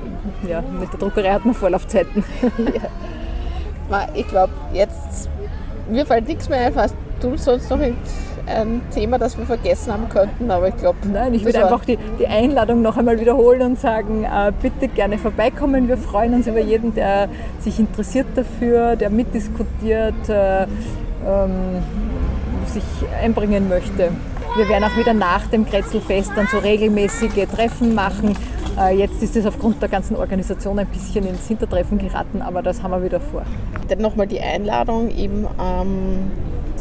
ja, 0.48 0.62
mit 0.62 0.90
der 0.92 0.98
Druckerei 0.98 1.32
hat 1.32 1.44
man 1.44 1.54
Vorlaufzeiten. 1.54 2.24
Ja. 2.74 4.08
Ich 4.14 4.26
glaube, 4.26 4.52
jetzt, 4.72 5.28
mir 5.90 6.06
fällt 6.06 6.26
nichts 6.26 6.48
mehr 6.48 6.60
ein, 6.60 6.74
was 6.74 6.94
du 7.20 7.36
sonst 7.36 7.68
noch 7.68 7.78
ein 8.46 8.82
Thema, 8.92 9.18
das 9.18 9.38
wir 9.38 9.46
vergessen 9.46 9.92
haben 9.92 10.08
könnten, 10.08 10.50
aber 10.50 10.68
ich 10.68 10.76
glaube. 10.76 10.98
Nein, 11.10 11.34
ich 11.34 11.44
würde 11.44 11.62
einfach 11.62 11.84
die, 11.84 11.98
die 12.18 12.26
Einladung 12.26 12.82
noch 12.82 12.96
einmal 12.96 13.20
wiederholen 13.20 13.62
und 13.62 13.80
sagen, 13.80 14.24
äh, 14.24 14.52
bitte 14.60 14.88
gerne 14.88 15.18
vorbeikommen. 15.18 15.88
Wir 15.88 15.96
freuen 15.96 16.34
uns 16.34 16.46
über 16.46 16.60
jeden, 16.60 16.94
der 16.94 17.28
sich 17.60 17.78
interessiert 17.78 18.26
dafür, 18.34 18.96
der 18.96 19.10
mitdiskutiert, 19.10 20.28
äh, 20.28 20.62
ähm, 20.62 21.82
sich 22.66 22.84
einbringen 23.22 23.68
möchte. 23.68 24.10
Wir 24.56 24.68
werden 24.68 24.84
auch 24.84 24.96
wieder 24.98 25.14
nach 25.14 25.46
dem 25.46 25.64
Kretzelfest 25.64 26.32
dann 26.36 26.46
so 26.46 26.58
regelmäßige 26.58 27.46
Treffen 27.54 27.94
machen. 27.94 28.36
Äh, 28.78 28.96
jetzt 28.96 29.22
ist 29.22 29.36
es 29.36 29.46
aufgrund 29.46 29.80
der 29.80 29.88
ganzen 29.88 30.16
Organisation 30.16 30.78
ein 30.78 30.86
bisschen 30.86 31.26
ins 31.26 31.46
Hintertreffen 31.48 31.98
geraten, 31.98 32.42
aber 32.42 32.62
das 32.62 32.82
haben 32.82 32.90
wir 32.90 33.02
wieder 33.02 33.20
vor. 33.20 33.44
Dann 33.88 33.98
nochmal 33.98 34.26
die 34.26 34.40
Einladung 34.40 35.10
eben 35.10 35.46
am 35.58 36.30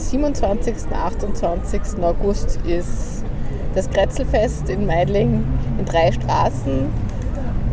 27. 0.10 0.76
und 0.90 0.96
28. 0.96 2.04
August 2.04 2.60
ist 2.66 3.24
das 3.76 3.90
Kretzelfest 3.90 4.70
in 4.70 4.86
Meidling 4.86 5.44
in 5.78 5.86
drei 5.86 6.12
Straßen. 6.12 6.88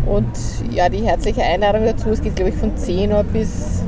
Und 0.07 0.27
ja, 0.71 0.89
die 0.89 1.03
herzliche 1.03 1.43
Einladung 1.43 1.85
dazu, 1.85 2.11
es 2.11 2.23
geht 2.23 2.37
glaube 2.37 2.51
ich 2.51 2.57
von 2.57 2.77
10 2.77 3.13
Uhr 3.13 3.25
bis. 3.25 3.83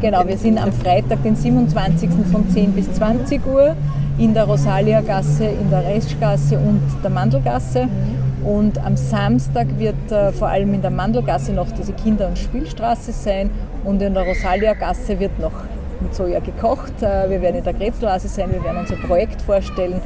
Genau, 0.00 0.26
wir 0.26 0.38
sind 0.38 0.58
am 0.58 0.72
Freitag, 0.72 1.22
den 1.24 1.34
27. 1.34 2.08
von 2.30 2.48
10 2.48 2.72
bis 2.72 2.92
20 2.92 3.44
Uhr 3.46 3.74
in 4.16 4.32
der 4.32 4.44
Rosalia-Gasse, 4.44 5.44
in 5.44 5.70
der 5.70 5.84
Reschgasse 5.84 6.56
und 6.58 6.80
der 7.02 7.10
Mandelgasse. 7.10 7.88
Und 8.44 8.78
am 8.78 8.96
Samstag 8.96 9.66
wird 9.78 10.10
äh, 10.12 10.32
vor 10.32 10.48
allem 10.48 10.72
in 10.74 10.82
der 10.82 10.92
Mandelgasse 10.92 11.52
noch 11.52 11.70
diese 11.72 11.92
Kinder- 11.92 12.28
und 12.28 12.38
Spielstraße 12.38 13.12
sein 13.12 13.50
und 13.84 14.00
in 14.00 14.14
der 14.14 14.24
Rosalia-Gasse 14.24 15.18
wird 15.18 15.38
noch 15.40 15.52
mit 16.00 16.14
Soja 16.14 16.40
gekocht. 16.40 17.02
Äh, 17.02 17.30
wir 17.30 17.40
werden 17.42 17.56
in 17.56 17.64
der 17.64 17.74
Grätzlase 17.74 18.28
sein, 18.28 18.52
wir 18.52 18.62
werden 18.62 18.78
unser 18.78 18.96
Projekt 18.96 19.42
vorstellen 19.42 20.00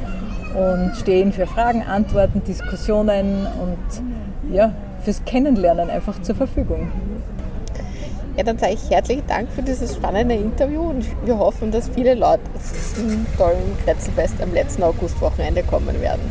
und 0.55 0.95
stehen 0.95 1.33
für 1.33 1.47
Fragen, 1.47 1.83
Antworten, 1.83 2.43
Diskussionen 2.43 3.47
und 3.61 4.53
ja, 4.53 4.71
fürs 5.03 5.23
Kennenlernen 5.25 5.89
einfach 5.89 6.21
zur 6.21 6.35
Verfügung. 6.35 6.91
Ja, 8.37 8.43
dann 8.43 8.57
sage 8.57 8.73
ich 8.73 8.89
herzlichen 8.89 9.27
Dank 9.27 9.51
für 9.51 9.61
dieses 9.61 9.93
spannende 9.93 10.35
Interview 10.35 10.81
und 10.81 11.05
wir 11.25 11.37
hoffen, 11.37 11.71
dass 11.71 11.89
viele 11.89 12.15
Leute 12.15 12.41
zum 12.95 13.25
tollen 13.37 13.77
Kretzelfest 13.85 14.41
am 14.41 14.53
letzten 14.53 14.81
Augustwochenende 14.83 15.61
kommen 15.63 16.01
werden. 16.01 16.21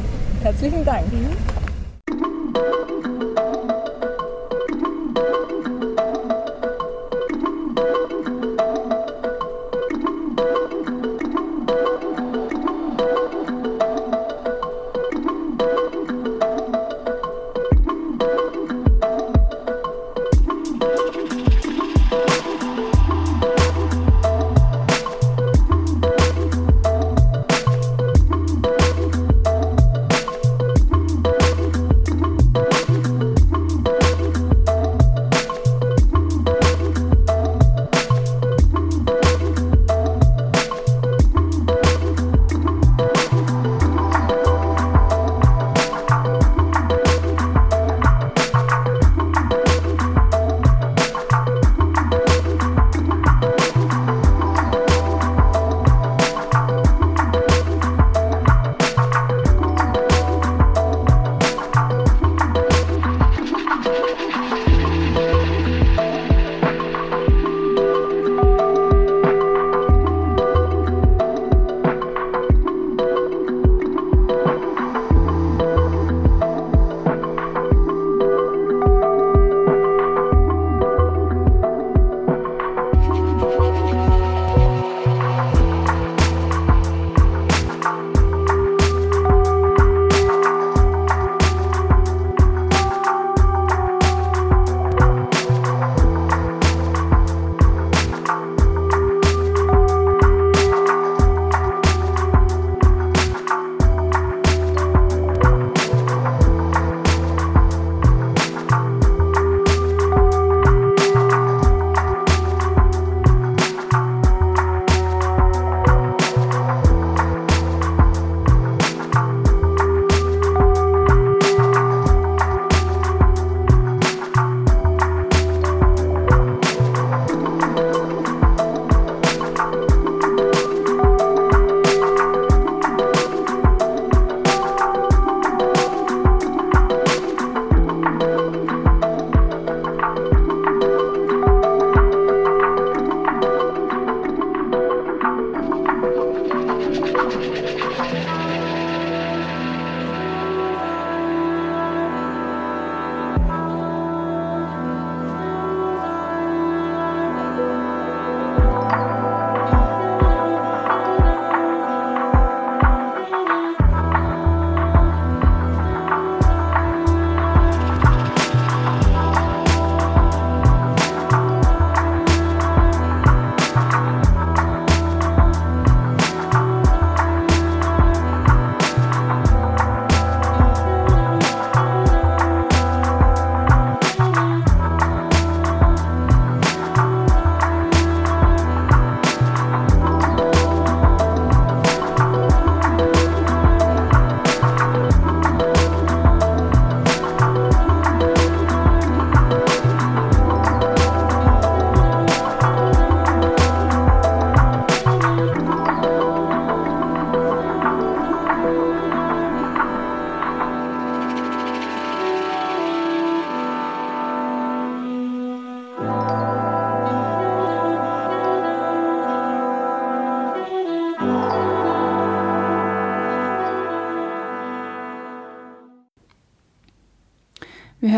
Herzlichen 0.43 0.85
Dank. 0.85 1.13
Mhm. 1.13 1.62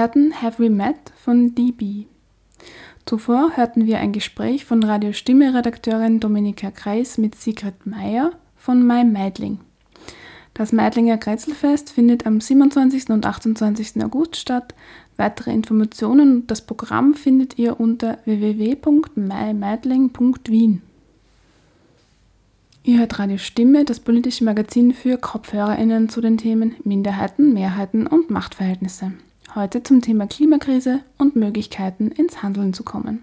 Hörten 0.04 0.42
Have 0.42 0.62
We 0.62 0.68
Met 0.68 0.98
von 1.16 1.54
DB. 1.54 2.04
Zuvor 3.06 3.56
hörten 3.56 3.86
wir 3.86 4.00
ein 4.00 4.12
Gespräch 4.12 4.66
von 4.66 4.82
Radio 4.82 5.14
Stimme 5.14 5.54
Redakteurin 5.54 6.20
Dominika 6.20 6.70
Kreis 6.70 7.16
mit 7.16 7.36
Sigrid 7.36 7.86
Meyer 7.86 8.32
von 8.54 8.86
My 8.86 9.02
Meidling. 9.02 9.60
Das 10.52 10.72
Meidlinger 10.72 11.16
Kretzelfest 11.16 11.90
findet 11.90 12.26
am 12.26 12.38
27. 12.38 13.08
und 13.08 13.24
28. 13.24 14.04
August 14.04 14.36
statt. 14.36 14.74
Weitere 15.16 15.52
Informationen 15.52 16.32
und 16.32 16.50
das 16.50 16.60
Programm 16.60 17.14
findet 17.14 17.58
ihr 17.58 17.80
unter 17.80 18.18
www.mymeidling.wien. 18.26 20.82
Ihr 22.82 22.98
hört 22.98 23.18
Radio 23.18 23.38
Stimme, 23.38 23.86
das 23.86 24.00
politische 24.00 24.44
Magazin 24.44 24.92
für 24.92 25.16
KopfhörerInnen 25.16 26.10
zu 26.10 26.20
den 26.20 26.36
Themen 26.36 26.76
Minderheiten, 26.84 27.54
Mehrheiten 27.54 28.06
und 28.06 28.28
Machtverhältnisse. 28.28 29.12
Heute 29.54 29.84
zum 29.84 30.00
Thema 30.00 30.26
Klimakrise 30.26 31.00
und 31.16 31.36
Möglichkeiten 31.36 32.08
ins 32.08 32.42
Handeln 32.42 32.74
zu 32.74 32.82
kommen. 32.82 33.22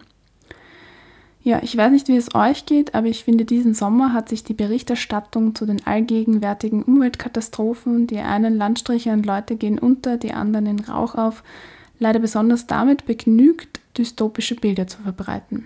Ja, 1.44 1.60
ich 1.62 1.76
weiß 1.76 1.92
nicht, 1.92 2.08
wie 2.08 2.16
es 2.16 2.34
euch 2.34 2.66
geht, 2.66 2.96
aber 2.96 3.08
ich 3.08 3.26
finde, 3.26 3.44
diesen 3.44 3.74
Sommer 3.74 4.14
hat 4.14 4.30
sich 4.30 4.46
die 4.46 4.54
Berichterstattung 4.54 5.56
zu 5.56 5.66
den 5.66 5.86
allgegenwärtigen 5.86 6.84
Umweltkatastrophen, 6.84 8.08
die 8.08 8.20
einen 8.20 8.56
Landstriche 8.56 9.12
und 9.12 9.26
Leute 9.26 9.58
gehen 9.58 9.78
unter, 9.78 10.16
die 10.16 10.32
anderen 10.32 10.68
in 10.68 10.80
Rauch 10.80 11.16
auf, 11.16 11.44
leider 12.00 12.20
besonders 12.20 12.66
damit 12.66 13.06
begnügt, 13.06 13.82
dystopische 13.98 14.56
Bilder 14.56 14.88
zu 14.88 15.02
verbreiten. 15.02 15.66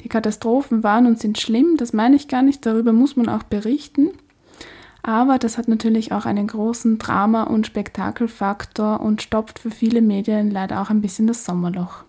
Die 0.00 0.08
Katastrophen 0.08 0.82
waren 0.82 1.06
und 1.06 1.20
sind 1.20 1.38
schlimm, 1.38 1.76
das 1.76 1.92
meine 1.92 2.16
ich 2.16 2.26
gar 2.26 2.42
nicht, 2.42 2.66
darüber 2.66 2.92
muss 2.92 3.14
man 3.14 3.28
auch 3.28 3.44
berichten. 3.44 4.10
Aber 5.02 5.38
das 5.38 5.58
hat 5.58 5.68
natürlich 5.68 6.12
auch 6.12 6.26
einen 6.26 6.46
großen 6.46 6.98
Drama- 6.98 7.44
und 7.44 7.66
Spektakelfaktor 7.66 9.00
und 9.00 9.22
stopft 9.22 9.58
für 9.58 9.70
viele 9.70 10.02
Medien 10.02 10.50
leider 10.50 10.80
auch 10.82 10.90
ein 10.90 11.00
bisschen 11.00 11.26
das 11.26 11.44
Sommerloch. 11.44 12.04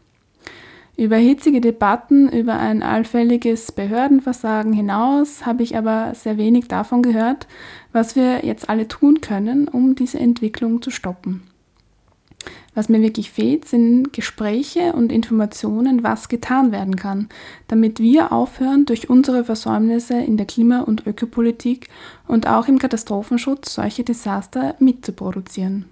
Über 1.00 1.16
hitzige 1.16 1.62
Debatten 1.62 2.28
über 2.28 2.60
ein 2.60 2.84
allfälliges 2.84 3.72
Behördenversagen 3.72 4.74
hinaus 4.74 5.46
habe 5.46 5.64
ich 5.64 5.78
aber 5.78 6.14
sehr 6.14 6.38
wenig 6.38 6.68
davon 6.68 7.02
gehört, 7.02 7.48
was 7.94 8.18
wir 8.18 8.46
jetzt 8.46 8.70
alle 8.70 8.86
tun 8.86 9.22
können, 9.22 9.70
um 9.70 9.96
diese 9.96 10.20
Entwicklung 10.20 10.82
zu 10.82 10.92
stoppen. 10.92 11.49
Was 12.80 12.88
mir 12.88 13.02
wirklich 13.02 13.30
fehlt, 13.30 13.66
sind 13.66 14.14
Gespräche 14.14 14.94
und 14.94 15.12
Informationen, 15.12 16.02
was 16.02 16.30
getan 16.30 16.72
werden 16.72 16.96
kann, 16.96 17.28
damit 17.68 18.00
wir 18.00 18.32
aufhören, 18.32 18.86
durch 18.86 19.10
unsere 19.10 19.44
Versäumnisse 19.44 20.14
in 20.14 20.38
der 20.38 20.46
Klima- 20.46 20.84
und 20.84 21.06
Ökopolitik 21.06 21.90
und 22.26 22.48
auch 22.48 22.70
im 22.70 22.80
Katastrophenschutz 22.80 23.74
solche 23.74 24.06
Desaster 24.06 24.76
mitzuproduzieren. 24.80 25.88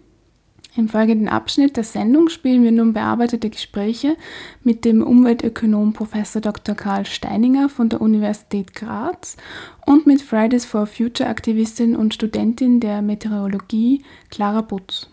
Im 0.78 0.88
folgenden 0.88 1.28
Abschnitt 1.28 1.76
der 1.76 1.84
Sendung 1.84 2.30
spielen 2.30 2.64
wir 2.64 2.72
nun 2.72 2.94
bearbeitete 2.94 3.50
Gespräche 3.50 4.16
mit 4.64 4.86
dem 4.86 5.04
Umweltökonom 5.04 5.92
Prof. 5.92 6.14
Dr. 6.40 6.74
Karl 6.74 7.06
Steininger 7.06 7.68
von 7.68 7.90
der 7.90 8.00
Universität 8.00 8.74
Graz 8.74 9.36
und 9.86 10.08
mit 10.08 10.22
Fridays 10.22 10.64
for 10.64 10.86
Future 10.86 11.28
Aktivistin 11.28 11.98
und 11.98 12.14
Studentin 12.14 12.80
der 12.80 13.02
Meteorologie 13.02 14.06
Clara 14.30 14.62
Butz. 14.62 15.10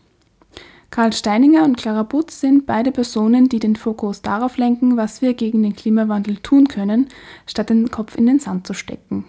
Karl 0.94 1.12
Steininger 1.12 1.64
und 1.64 1.76
Clara 1.76 2.04
Butz 2.04 2.38
sind 2.38 2.66
beide 2.66 2.92
Personen, 2.92 3.48
die 3.48 3.58
den 3.58 3.74
Fokus 3.74 4.22
darauf 4.22 4.58
lenken, 4.58 4.96
was 4.96 5.22
wir 5.22 5.34
gegen 5.34 5.64
den 5.64 5.74
Klimawandel 5.74 6.36
tun 6.36 6.68
können, 6.68 7.08
statt 7.48 7.70
den 7.70 7.90
Kopf 7.90 8.16
in 8.16 8.26
den 8.26 8.38
Sand 8.38 8.64
zu 8.64 8.74
stecken. 8.74 9.24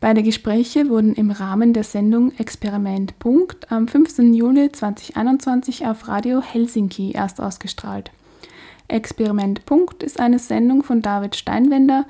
Beide 0.00 0.22
Gespräche 0.22 0.88
wurden 0.88 1.12
im 1.12 1.30
Rahmen 1.30 1.74
der 1.74 1.84
Sendung 1.84 2.32
Experiment 2.38 3.18
Punkt 3.18 3.70
am 3.70 3.86
15. 3.86 4.32
Juli 4.32 4.72
2021 4.72 5.84
auf 5.84 6.08
Radio 6.08 6.40
Helsinki 6.40 7.12
erst 7.12 7.38
ausgestrahlt. 7.38 8.10
Experiment 8.88 9.66
Punkt 9.66 10.02
ist 10.02 10.20
eine 10.20 10.38
Sendung 10.38 10.82
von 10.84 11.02
David 11.02 11.36
Steinwender, 11.36 12.06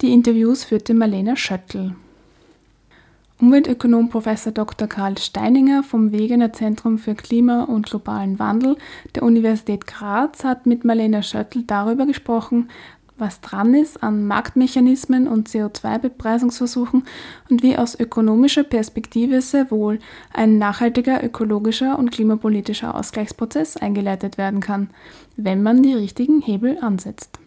die 0.00 0.14
Interviews 0.14 0.64
führte 0.64 0.94
Marlene 0.94 1.36
Schöttl. 1.36 1.94
Umweltökonom 3.38 4.08
Prof. 4.08 4.24
Dr. 4.54 4.88
Karl 4.88 5.18
Steininger 5.18 5.82
vom 5.82 6.10
Wegener 6.10 6.54
Zentrum 6.54 6.96
für 6.96 7.14
Klima- 7.14 7.64
und 7.64 7.84
globalen 7.84 8.38
Wandel 8.38 8.76
der 9.14 9.24
Universität 9.24 9.86
Graz 9.86 10.42
hat 10.42 10.64
mit 10.64 10.86
Marlene 10.86 11.22
Schöttl 11.22 11.62
darüber 11.66 12.06
gesprochen, 12.06 12.70
was 13.18 13.42
dran 13.42 13.74
ist 13.74 14.02
an 14.02 14.26
Marktmechanismen 14.26 15.28
und 15.28 15.50
CO2-Bepreisungsversuchen 15.50 17.04
und 17.50 17.62
wie 17.62 17.76
aus 17.76 18.00
ökonomischer 18.00 18.64
Perspektive 18.64 19.42
sehr 19.42 19.70
wohl 19.70 19.98
ein 20.32 20.56
nachhaltiger 20.56 21.22
ökologischer 21.22 21.98
und 21.98 22.12
klimapolitischer 22.12 22.94
Ausgleichsprozess 22.94 23.76
eingeleitet 23.76 24.38
werden 24.38 24.60
kann, 24.60 24.88
wenn 25.36 25.62
man 25.62 25.82
die 25.82 25.94
richtigen 25.94 26.40
Hebel 26.40 26.78
ansetzt. 26.80 27.38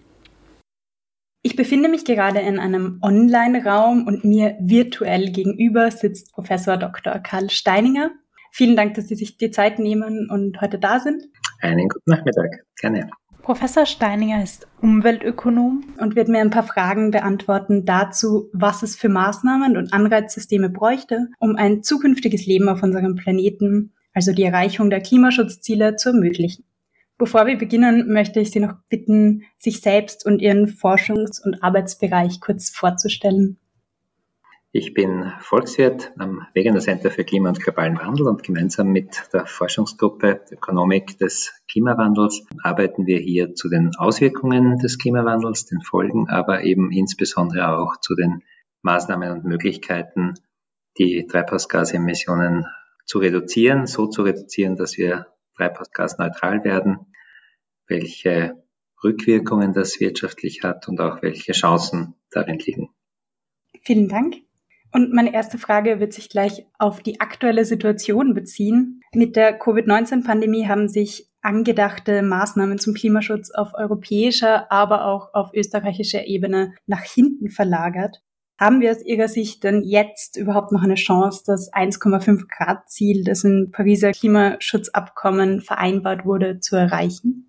Ich 1.42 1.56
befinde 1.56 1.88
mich 1.88 2.04
gerade 2.04 2.40
in 2.40 2.60
einem 2.60 3.00
Online-Raum 3.02 4.06
und 4.06 4.26
mir 4.26 4.58
virtuell 4.60 5.32
gegenüber 5.32 5.90
sitzt 5.90 6.34
Professor 6.34 6.76
Dr. 6.76 7.20
Karl 7.20 7.50
Steininger. 7.50 8.12
Vielen 8.52 8.76
Dank, 8.76 8.96
dass 8.96 9.08
Sie 9.08 9.16
sich 9.16 9.38
die 9.38 9.50
Zeit 9.50 9.80
nehmen 9.80 10.30
und 10.30 10.60
heute 10.60 10.80
da 10.80 11.00
sind. 11.00 11.24
Einen 11.62 11.88
guten 11.88 12.12
Nachmittag, 12.12 12.66
gerne. 12.82 13.10
Professor 13.42 13.86
Steininger 13.86 14.44
ist 14.44 14.68
Umweltökonom 14.82 15.86
und 15.98 16.16
wird 16.18 16.28
mir 16.28 16.40
ein 16.40 16.50
paar 16.50 16.64
Fragen 16.64 17.12
beantworten 17.12 17.86
dazu, 17.86 18.50
was 18.52 18.84
es 18.84 18.98
für 18.98 19.10
Maßnahmen 19.10 19.78
und 19.78 19.94
Anreizsysteme 19.94 20.70
bräuchte, 20.70 21.30
um 21.40 21.56
ein 21.56 21.84
zukünftiges 21.84 22.46
Leben 22.46 22.68
auf 22.68 22.84
unserem 22.84 23.16
Planeten, 23.16 23.94
also 24.14 24.34
die 24.34 24.44
Erreichung 24.44 24.90
der 24.90 25.02
Klimaschutzziele, 25.02 25.96
zu 25.96 26.10
ermöglichen. 26.10 26.66
Bevor 27.20 27.46
wir 27.48 27.58
beginnen, 27.58 28.14
möchte 28.14 28.40
ich 28.40 28.50
Sie 28.50 28.62
noch 28.62 28.76
bitten, 28.88 29.44
sich 29.58 29.82
selbst 29.82 30.26
und 30.26 30.42
Ihren 30.42 30.68
Forschungs- 30.68 31.44
und 31.44 31.62
Arbeitsbereich 31.62 32.40
kurz 32.40 32.70
vorzustellen. 32.70 33.58
Ich 34.72 34.94
bin 34.94 35.30
Volkswirt 35.42 36.14
am 36.18 36.48
Wegener 36.54 36.80
Center 36.80 37.12
für 37.12 37.26
Klima- 37.26 37.50
und 37.50 37.60
globalen 37.60 38.00
Wandel 38.00 38.28
und 38.28 38.44
gemeinsam 38.44 38.94
mit 38.94 39.30
der 39.34 39.46
Forschungsgruppe 39.46 40.46
Ökonomik 40.50 41.18
des 41.18 41.62
Klimawandels 41.70 42.46
arbeiten 42.64 43.06
wir 43.06 43.20
hier 43.20 43.54
zu 43.54 43.68
den 43.68 43.98
Auswirkungen 43.98 44.78
des 44.78 44.98
Klimawandels, 44.98 45.66
den 45.66 45.82
Folgen, 45.82 46.30
aber 46.30 46.64
eben 46.64 46.90
insbesondere 46.90 47.78
auch 47.78 47.98
zu 48.00 48.16
den 48.16 48.44
Maßnahmen 48.82 49.32
und 49.32 49.44
Möglichkeiten, 49.44 50.36
die 50.98 51.28
Treibhausgasemissionen 51.28 52.66
zu 53.06 53.20
reduzieren, 53.20 53.88
so 53.88 54.08
zu 54.08 54.22
reduzieren, 54.22 54.78
dass 54.78 54.98
wir 54.98 55.26
treibhausgasneutral 55.60 56.64
werden, 56.64 57.08
welche 57.90 58.64
Rückwirkungen 59.04 59.74
das 59.74 60.00
wirtschaftlich 60.00 60.64
hat 60.64 60.88
und 60.88 61.00
auch 61.02 61.22
welche 61.22 61.54
Chancen 61.54 62.16
darin 62.32 62.60
liegen. 62.60 62.90
Vielen 63.82 64.10
Dank. 64.10 64.36
Und 64.92 65.14
meine 65.14 65.34
erste 65.34 65.58
Frage 65.58 66.00
wird 66.00 66.14
sich 66.14 66.30
gleich 66.30 66.66
auf 66.80 67.02
die 67.02 67.20
aktuelle 67.22 67.64
Situation 67.64 68.34
beziehen. 68.34 69.02
Mit 69.14 69.36
der 69.36 69.58
Covid-19-Pandemie 69.58 70.68
haben 70.68 70.88
sich 70.88 71.28
angedachte 71.42 72.22
Maßnahmen 72.22 72.80
zum 72.80 72.94
Klimaschutz 72.94 73.52
auf 73.52 73.74
europäischer, 73.74 74.72
aber 74.72 75.06
auch 75.06 75.34
auf 75.34 75.54
österreichischer 75.54 76.26
Ebene 76.26 76.74
nach 76.88 77.04
hinten 77.04 77.50
verlagert. 77.50 78.22
Haben 78.60 78.82
wir 78.82 78.92
aus 78.92 79.06
Ihrer 79.06 79.30
Sicht 79.30 79.64
denn 79.64 79.84
jetzt 79.84 80.36
überhaupt 80.36 80.74
noch 80.74 80.84
eine 80.84 80.96
Chance, 80.96 81.44
das 81.46 81.72
1,5 81.72 82.44
Grad 82.50 82.90
Ziel, 82.90 83.24
das 83.24 83.46
im 83.46 83.70
Pariser 83.72 84.12
Klimaschutzabkommen 84.12 85.62
vereinbart 85.62 86.26
wurde, 86.26 86.60
zu 86.60 86.76
erreichen? 86.76 87.49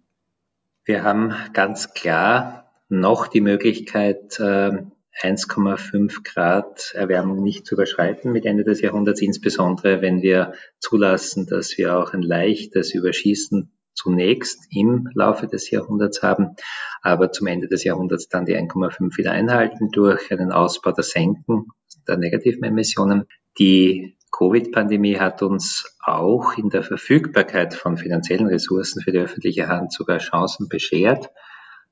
Wir 0.85 1.05
haben 1.05 1.35
ganz 1.53 1.93
klar 1.93 2.73
noch 2.89 3.29
die 3.29 3.41
Möglichkeit, 3.41 4.41
1,5 4.41 5.95
ähm, 5.95 6.09
Grad 6.25 6.93
Erwärmung 6.95 7.43
nicht 7.43 7.67
zu 7.67 7.75
überschreiten 7.75 8.33
mit 8.33 8.47
Ende 8.47 8.65
des 8.65 8.81
Jahrhunderts, 8.81 9.21
insbesondere 9.21 10.01
wenn 10.01 10.23
wir 10.23 10.55
zulassen, 10.79 11.47
dass 11.47 11.77
wir 11.77 11.97
auch 11.97 12.13
ein 12.13 12.23
leichtes 12.23 12.95
Überschießen 12.95 13.71
zunächst 13.95 14.67
im 14.71 15.09
Laufe 15.15 15.47
des 15.47 15.71
Jahrhunderts 15.71 16.23
haben, 16.23 16.57
aber 17.03 17.33
zum 17.33 17.47
Ende 17.49 17.69
des 17.69 17.85
Jahrhunderts 17.85 18.29
dann 18.29 18.47
die 18.47 18.57
1,5 18.57 19.19
wieder 19.19 19.33
einhalten 19.33 19.91
durch 19.91 20.33
einen 20.33 20.53
Ausbau 20.53 20.93
der 20.93 21.05
Senken 21.05 21.67
der 22.09 22.17
negativen 22.17 22.65
Emissionen. 22.65 23.27
Die 23.59 24.17
Covid-Pandemie 24.33 25.19
hat 25.19 25.43
uns 25.43 25.97
auch 26.05 26.57
in 26.57 26.71
der 26.71 26.83
Verfügbarkeit 26.83 27.75
von 27.75 27.97
finanziellen 27.97 28.47
Ressourcen 28.47 29.03
für 29.03 29.13
die 29.13 29.19
öffentliche 29.19 29.69
Hand 29.69 29.93
sogar 29.93 30.19
Chancen 30.19 30.69
beschert. 30.69 31.31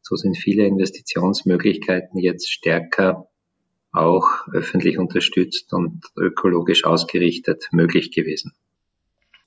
So 0.01 0.17
sind 0.17 0.37
viele 0.37 0.65
Investitionsmöglichkeiten 0.67 2.19
jetzt 2.19 2.51
stärker 2.51 3.29
auch 3.93 4.47
öffentlich 4.53 4.99
unterstützt 4.99 5.73
und 5.73 6.03
ökologisch 6.17 6.85
ausgerichtet 6.85 7.69
möglich 7.73 8.13
gewesen. 8.13 8.53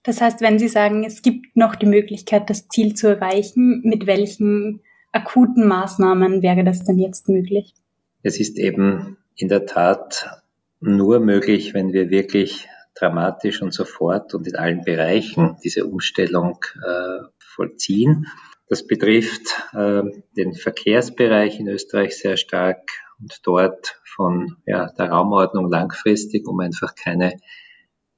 Das 0.03 0.19
heißt, 0.19 0.41
wenn 0.41 0.57
Sie 0.57 0.67
sagen, 0.67 1.03
es 1.03 1.21
gibt 1.21 1.55
noch 1.55 1.75
die 1.75 1.85
Möglichkeit, 1.85 2.49
das 2.49 2.67
Ziel 2.67 2.95
zu 2.95 3.07
erreichen, 3.07 3.81
mit 3.83 4.07
welchen 4.07 4.81
akuten 5.11 5.67
Maßnahmen 5.67 6.41
wäre 6.41 6.63
das 6.63 6.83
denn 6.83 6.97
jetzt 6.97 7.29
möglich? 7.29 7.73
Es 8.23 8.39
ist 8.39 8.57
eben 8.57 9.17
in 9.35 9.47
der 9.47 9.65
Tat 9.65 10.41
nur 10.79 11.19
möglich, 11.19 11.73
wenn 11.73 11.93
wir 11.93 12.09
wirklich 12.09 12.67
dramatisch 12.95 13.61
und 13.61 13.73
sofort 13.73 14.33
und 14.33 14.47
in 14.47 14.55
allen 14.55 14.83
Bereichen 14.83 15.57
diese 15.63 15.85
Umstellung 15.85 16.59
äh, 16.75 17.23
vollziehen. 17.39 18.27
Das 18.67 18.85
betrifft 18.87 19.69
äh, 19.73 20.03
den 20.37 20.53
Verkehrsbereich 20.53 21.59
in 21.59 21.67
Österreich 21.67 22.17
sehr 22.17 22.37
stark 22.37 22.89
und 23.19 23.39
dort 23.43 23.99
von 24.05 24.57
ja, 24.65 24.91
der 24.91 25.09
Raumordnung 25.09 25.69
langfristig, 25.69 26.47
um 26.47 26.59
einfach 26.59 26.95
keine 26.95 27.37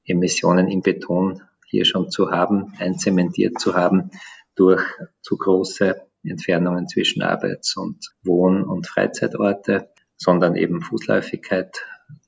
Emissionen 0.04 0.68
im 0.68 0.82
Beton 0.82 1.42
hier 1.66 1.84
schon 1.84 2.10
zu 2.10 2.30
haben, 2.30 2.72
einzementiert 2.78 3.58
zu 3.58 3.74
haben, 3.74 4.10
durch 4.54 4.82
zu 5.22 5.36
große 5.36 6.00
Entfernungen 6.22 6.88
zwischen 6.88 7.22
Arbeits- 7.22 7.76
und 7.76 8.14
Wohn- 8.22 8.64
und 8.64 8.86
Freizeitorte, 8.86 9.90
sondern 10.16 10.56
eben 10.56 10.80
Fußläufigkeit 10.80 11.84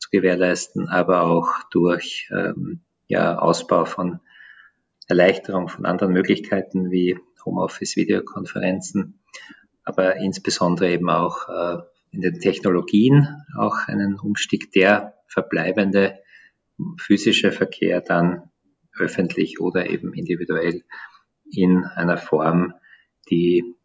zu 0.06 0.10
gewährleisten, 0.10 0.88
aber 0.88 1.22
auch 1.22 1.48
durch 1.70 2.28
ähm, 2.30 2.80
ja, 3.08 3.38
Ausbau 3.38 3.84
von 3.84 4.20
Erleichterung 5.08 5.68
von 5.68 5.86
anderen 5.86 6.12
Möglichkeiten 6.12 6.90
wie 6.90 7.18
Homeoffice, 7.44 7.96
Videokonferenzen, 7.96 9.20
aber 9.84 10.16
insbesondere 10.16 10.90
eben 10.90 11.08
auch 11.10 11.48
äh, 11.48 11.82
in 12.10 12.20
den 12.22 12.40
Technologien 12.40 13.42
auch 13.56 13.86
einen 13.86 14.18
Umstieg 14.18 14.72
der 14.72 15.14
verbleibende 15.28 16.18
physische 16.98 17.52
Verkehr 17.52 18.00
dann 18.00 18.50
öffentlich 18.98 19.60
oder 19.60 19.88
eben 19.88 20.12
individuell 20.14 20.82
in 21.50 21.84
einer 21.84 22.16
Form, 22.16 22.74
die 23.30 23.76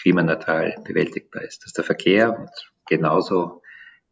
klimaneutral 0.00 0.76
bewältigbar 0.84 1.42
ist. 1.42 1.58
Das 1.58 1.68
ist 1.68 1.78
der 1.78 1.84
Verkehr 1.84 2.38
und 2.38 2.50
genauso 2.86 3.60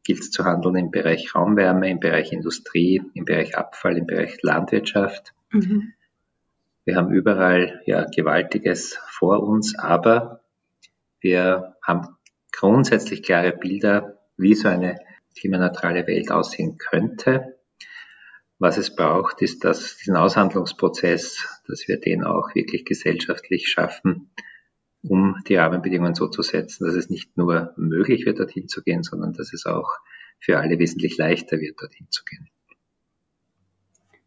gilt 0.05 0.21
es 0.21 0.31
zu 0.31 0.45
handeln 0.45 0.77
im 0.77 0.91
Bereich 0.91 1.35
Raumwärme, 1.35 1.91
im 1.91 2.01
Bereich 2.01 2.33
Industrie, 2.33 3.03
im 3.15 3.25
Bereich 3.25 3.57
Abfall, 3.57 3.99
im 3.99 4.07
Bereich 4.07 4.43
Landwirtschaft. 4.43 5.35
Mhm. 5.51 5.93
Wir 6.85 6.97
haben 6.97 7.13
überall 7.13 7.83
ja 7.85 8.05
Gewaltiges 8.05 8.99
vor 9.09 9.43
uns, 9.43 9.79
aber 9.79 10.41
wir 11.21 11.77
haben 11.83 12.17
grundsätzlich 12.53 13.23
klare 13.23 13.53
Bilder, 13.53 14.19
wie 14.37 14.55
so 14.55 14.69
eine 14.69 14.99
klimaneutrale 15.39 16.07
Welt 16.07 16.31
aussehen 16.31 16.79
könnte. 16.79 17.59
Was 18.59 18.77
es 18.77 18.97
braucht, 18.97 19.43
ist, 19.43 19.65
dass 19.65 19.99
diesen 19.99 20.17
Aushandlungsprozess, 20.17 21.61
dass 21.67 21.87
wir 21.87 22.01
den 22.01 22.25
auch 22.25 22.55
wirklich 22.55 22.85
gesellschaftlich 22.85 23.69
schaffen, 23.69 24.31
um 25.03 25.37
die 25.47 25.57
Rahmenbedingungen 25.57 26.15
so 26.15 26.29
zu 26.29 26.43
setzen, 26.43 26.87
dass 26.87 26.95
es 26.95 27.11
nicht 27.11 27.37
nur 27.37 27.73
möglich 27.77 28.27
wird, 28.27 28.39
dorthin 28.39 28.69
zu 28.69 28.83
gehen, 28.83 29.03
sondern 29.03 29.33
dass 29.33 29.53
es 29.53 29.67
auch 29.67 29.91
für 30.41 30.59
alle 30.59 30.79
wesentlich 30.79 31.17
leichter 31.17 31.61
wird, 31.61 31.81
dorthin 31.81 32.07
zu 32.11 32.25
gehen. 32.25 32.49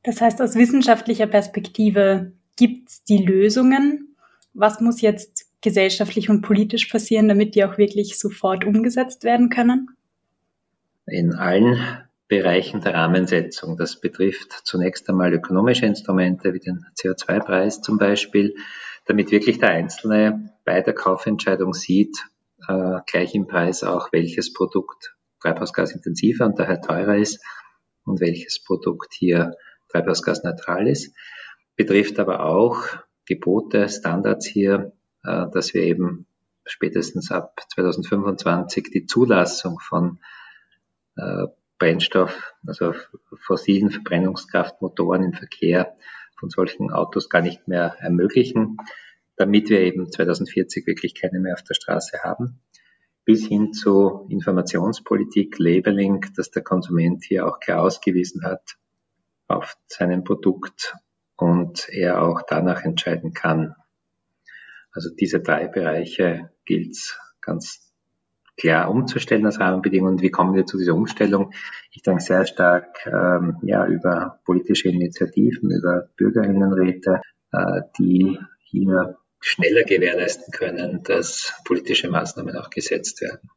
Das 0.04 0.22
heißt, 0.22 0.42
aus 0.42 0.56
wissenschaftlicher 0.56 1.28
Perspektive 1.28 2.34
gibt 2.56 2.90
es 2.90 3.04
die 3.04 3.24
Lösungen. 3.24 4.16
Was 4.54 4.82
muss 4.82 5.02
jetzt 5.02 5.48
gesellschaftlich 5.62 6.30
und 6.30 6.42
politisch 6.42 6.88
passieren, 6.88 7.28
damit 7.28 7.56
die 7.56 7.64
auch 7.64 7.78
wirklich 7.78 8.18
sofort 8.18 8.66
umgesetzt 8.66 9.24
werden 9.24 9.50
können? 9.50 9.90
In 11.06 11.34
allen 11.34 11.78
Bereichen 12.28 12.80
der 12.80 12.94
Rahmensetzung. 12.94 13.76
Das 13.76 14.00
betrifft 14.00 14.62
zunächst 14.64 15.10
einmal 15.10 15.34
ökonomische 15.34 15.86
Instrumente 15.86 16.54
wie 16.54 16.60
den 16.60 16.86
CO2-Preis 16.98 17.82
zum 17.82 17.98
Beispiel, 17.98 18.56
damit 19.12 19.30
wirklich 19.32 19.60
der 19.60 19.72
Einzelne 19.72 20.54
bei 20.64 20.80
der 20.80 20.94
Kaufentscheidung 20.94 21.74
sieht, 21.74 22.18
äh, 22.66 23.00
gleich 23.06 23.36
im 23.36 23.46
Preis 23.46 23.84
auch, 23.84 24.14
welches 24.14 24.54
Produkt 24.54 25.18
treibhausgasintensiver 25.42 26.46
und 26.46 26.58
daher 26.58 26.82
teurer 26.82 27.18
ist 27.18 27.44
und 28.06 28.22
welches 28.22 28.64
Produkt 28.64 29.14
hier 29.14 29.58
treibhausgasneutral 29.90 30.88
ist. 30.88 31.14
Betrifft 31.76 32.20
aber 32.20 32.46
auch 32.46 32.86
Gebote, 33.26 33.90
Standards 33.90 34.46
hier, 34.46 34.94
äh, 35.26 35.48
dass 35.52 35.74
wir 35.74 35.82
eben 35.82 36.26
spätestens 36.64 37.32
ab 37.32 37.60
2025 37.68 38.92
die 38.94 39.08
Zulassung 39.08 39.82
von 39.82 40.20
äh, 41.18 41.48
Brennstoff, 41.80 42.54
also 42.66 42.94
fossilen 43.46 43.92
Verbrennungskraftmotoren 43.92 45.24
im 45.26 45.34
Verkehr 45.34 45.98
von 46.42 46.50
solchen 46.50 46.92
Autos 46.92 47.30
gar 47.30 47.42
nicht 47.42 47.68
mehr 47.68 47.96
ermöglichen, 48.00 48.78
damit 49.38 49.70
wir 49.70 49.80
eben 49.80 50.12
2040 50.12 50.86
wirklich 50.88 51.14
keine 51.14 51.40
mehr 51.40 51.54
auf 51.54 51.64
der 51.64 51.76
Straße 51.76 52.24
haben. 52.24 52.60
Bis 53.24 53.48
hin 53.48 53.72
zu 53.72 54.26
Informationspolitik, 54.30 55.60
Labeling, 55.60 56.26
dass 56.36 56.50
der 56.50 56.64
Konsument 56.64 57.24
hier 57.24 57.48
auch 57.48 57.60
klar 57.60 57.84
ausgewiesen 57.84 58.44
hat 58.44 58.78
auf 59.48 59.78
seinem 59.88 60.24
Produkt 60.24 60.96
und 61.38 61.88
er 61.90 62.24
auch 62.24 62.42
danach 62.42 62.84
entscheiden 62.84 63.34
kann. 63.34 63.76
Also 64.92 65.10
diese 65.14 65.42
drei 65.42 65.68
Bereiche 65.68 66.50
gilt 66.66 66.92
es 66.92 67.20
ganz 67.42 67.91
klar 68.62 68.92
umzustellen 68.92 69.46
als 69.46 69.60
Rahmenbedingungen. 69.60 70.22
Wie 70.22 70.30
kommen 70.30 70.54
wir 70.54 70.68
zu 70.68 70.78
dieser 70.78 70.94
Umstellung? 70.94 71.52
Ich 71.92 72.04
denke 72.04 72.22
sehr 72.22 72.46
stark 72.46 73.06
ähm, 73.08 73.58
ja, 73.64 73.88
über 73.88 74.40
politische 74.46 74.90
Initiativen, 74.90 75.72
über 75.72 76.10
Bürgerinnenräte, 76.16 77.22
äh, 77.52 77.82
die 77.98 78.38
hier 78.60 79.18
schneller 79.40 79.84
gewährleisten 79.84 80.54
können, 80.54 81.02
dass 81.04 81.60
politische 81.66 82.10
Maßnahmen 82.10 82.56
auch 82.56 82.70
gesetzt 82.70 83.22
werden. 83.22 83.50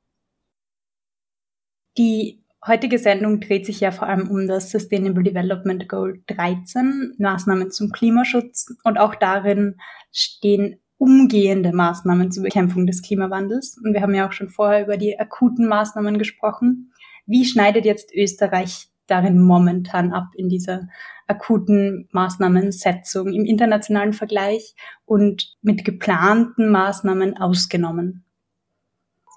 Die 1.99 2.43
heutige 2.67 2.99
Sendung 2.99 3.41
dreht 3.41 3.67
sich 3.67 3.81
ja 3.81 3.91
vor 3.91 4.09
allem 4.09 4.31
um 4.31 4.49
das 4.49 4.71
Sustainable 4.71 5.23
Development 5.23 5.87
Goal 5.87 6.23
13, 6.29 7.15
Maßnahmen 7.19 7.71
zum 7.71 7.93
Klimaschutz. 7.93 8.75
Und 8.85 8.97
auch 8.97 9.15
darin 9.15 9.77
stehen 10.11 10.81
umgehende 10.99 11.73
Maßnahmen 11.73 12.31
zur 12.31 12.45
Bekämpfung 12.45 12.87
des 12.87 13.03
Klimawandels. 13.03 13.79
Und 13.83 13.95
wir 13.95 14.01
haben 14.01 14.15
ja 14.15 14.29
auch 14.29 14.33
schon 14.33 14.49
vorher 14.49 14.85
über 14.85 14.97
die 14.97 15.19
akuten 15.19 15.67
Maßnahmen 15.67 16.19
gesprochen. 16.19 16.93
Wie 17.27 17.45
schneidet 17.45 17.85
jetzt 17.85 18.15
Österreich 18.15 18.89
darin 19.07 19.41
momentan 19.41 20.13
ab 20.13 20.29
in 20.37 20.49
dieser 20.49 20.89
akuten 21.27 22.09
Maßnahmensetzung 22.13 23.33
im 23.33 23.45
internationalen 23.45 24.13
Vergleich 24.13 24.75
und 25.05 25.57
mit 25.63 25.85
geplanten 25.85 26.71
Maßnahmen 26.71 27.37
ausgenommen? 27.37 28.25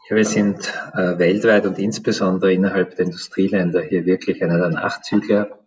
Ja, 0.09 0.15
wir 0.15 0.25
sind 0.25 0.73
äh, 0.93 1.17
weltweit 1.17 1.65
und 1.65 1.79
insbesondere 1.79 2.53
innerhalb 2.53 2.95
der 2.95 3.05
Industrieländer 3.05 3.81
hier 3.81 4.05
wirklich 4.05 4.41
einer 4.41 4.57
der 4.57 4.69
Nachzügler. 4.69 5.59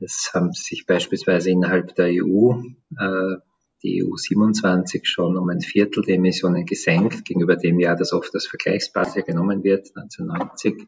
Es 0.00 0.30
haben 0.34 0.52
sich 0.52 0.84
beispielsweise 0.86 1.50
innerhalb 1.50 1.94
der 1.94 2.08
EU 2.08 2.54
äh, 2.98 3.36
die 3.82 4.04
EU 4.04 4.16
27 4.16 5.08
schon 5.08 5.36
um 5.36 5.48
ein 5.48 5.60
Viertel 5.60 6.02
der 6.02 6.16
Emissionen 6.16 6.64
gesenkt 6.66 7.24
gegenüber 7.24 7.56
dem 7.56 7.80
Jahr, 7.80 7.96
das 7.96 8.12
oft 8.12 8.34
als 8.34 8.46
Vergleichsbasis 8.46 9.24
genommen 9.24 9.64
wird, 9.64 9.90
1990. 9.96 10.86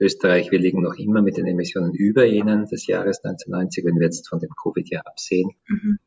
Österreich, 0.00 0.50
wir 0.50 0.58
liegen 0.58 0.82
noch 0.82 0.94
immer 0.94 1.22
mit 1.22 1.36
den 1.36 1.46
Emissionen 1.46 1.94
über 1.94 2.24
jenen 2.24 2.66
des 2.66 2.86
Jahres 2.86 3.24
1990, 3.24 3.84
wenn 3.84 3.96
wir 3.96 4.06
jetzt 4.06 4.28
von 4.28 4.40
dem 4.40 4.50
Covid-Jahr 4.50 5.06
absehen. 5.06 5.50
Mhm. 5.68 5.98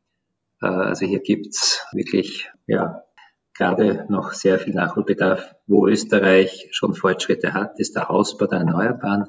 Äh, 0.60 0.66
also 0.66 1.06
hier 1.06 1.20
gibt's 1.20 1.86
wirklich 1.92 2.50
ja, 2.66 3.02
gerade 3.54 4.06
noch 4.08 4.32
sehr 4.32 4.58
viel 4.58 4.74
Nachholbedarf. 4.74 5.54
Wo 5.66 5.86
Österreich 5.86 6.68
schon 6.70 6.94
Fortschritte 6.94 7.54
hat, 7.54 7.78
ist 7.80 7.96
der 7.96 8.10
Ausbau 8.10 8.46
der 8.46 8.60
Erneuerbaren, 8.60 9.26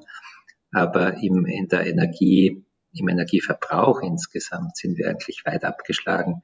aber 0.71 1.15
im, 1.23 1.45
in 1.45 1.67
der 1.67 1.87
Energie, 1.87 2.65
im 2.93 3.07
Energieverbrauch 3.07 4.01
insgesamt 4.01 4.75
sind 4.75 4.97
wir 4.97 5.09
eigentlich 5.09 5.43
weit 5.45 5.63
abgeschlagen 5.63 6.41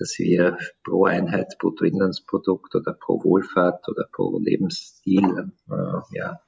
dass 0.00 0.18
wir 0.18 0.56
pro 0.82 1.04
Einheit 1.04 1.56
Bruttoinlandsprodukt 1.58 2.74
oder 2.74 2.94
pro 2.94 3.22
Wohlfahrt 3.22 3.86
oder 3.88 4.08
pro 4.10 4.38
Lebensstil, 4.38 5.52
äh, 5.70 6.16
ja, 6.16 6.40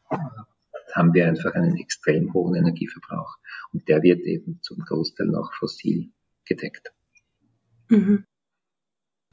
haben 0.94 1.14
wir 1.14 1.28
einfach 1.28 1.54
einen 1.54 1.76
extrem 1.76 2.32
hohen 2.32 2.54
Energieverbrauch. 2.54 3.36
Und 3.72 3.86
der 3.88 4.02
wird 4.02 4.20
eben 4.22 4.58
zum 4.62 4.78
Großteil 4.78 5.26
noch 5.28 5.52
fossil 5.52 6.10
gedeckt. 6.46 6.92
Mhm. 7.88 8.24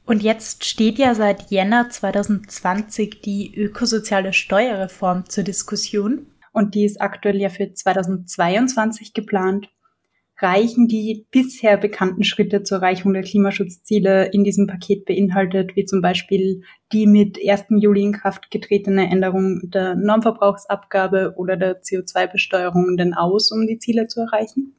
Und 0.04 0.22
jetzt 0.22 0.64
steht 0.64 0.98
ja 0.98 1.14
seit 1.14 1.50
Jänner 1.50 1.88
2020 1.88 3.22
die 3.22 3.54
ökosoziale 3.54 4.32
Steuerreform 4.32 5.28
zur 5.28 5.44
Diskussion. 5.44 6.26
Und 6.52 6.74
die 6.74 6.84
ist 6.84 7.00
aktuell 7.00 7.36
ja 7.36 7.48
für 7.48 7.72
2022 7.72 9.14
geplant 9.14 9.70
reichen 10.40 10.88
die 10.88 11.26
bisher 11.30 11.76
bekannten 11.76 12.24
Schritte 12.24 12.62
zur 12.62 12.78
Erreichung 12.78 13.12
der 13.12 13.22
Klimaschutzziele 13.22 14.30
in 14.32 14.44
diesem 14.44 14.66
Paket 14.66 15.04
beinhaltet, 15.04 15.76
wie 15.76 15.84
zum 15.84 16.00
Beispiel 16.00 16.62
die 16.92 17.06
mit 17.06 17.38
1. 17.44 17.66
Juli 17.70 18.02
in 18.02 18.12
Kraft 18.12 18.50
getretene 18.50 19.10
Änderung 19.10 19.70
der 19.70 19.94
Normverbrauchsabgabe 19.94 21.34
oder 21.36 21.56
der 21.56 21.82
CO2-Besteuerung 21.82 22.96
denn 22.96 23.14
aus, 23.14 23.52
um 23.52 23.66
die 23.66 23.78
Ziele 23.78 24.06
zu 24.06 24.20
erreichen? 24.20 24.74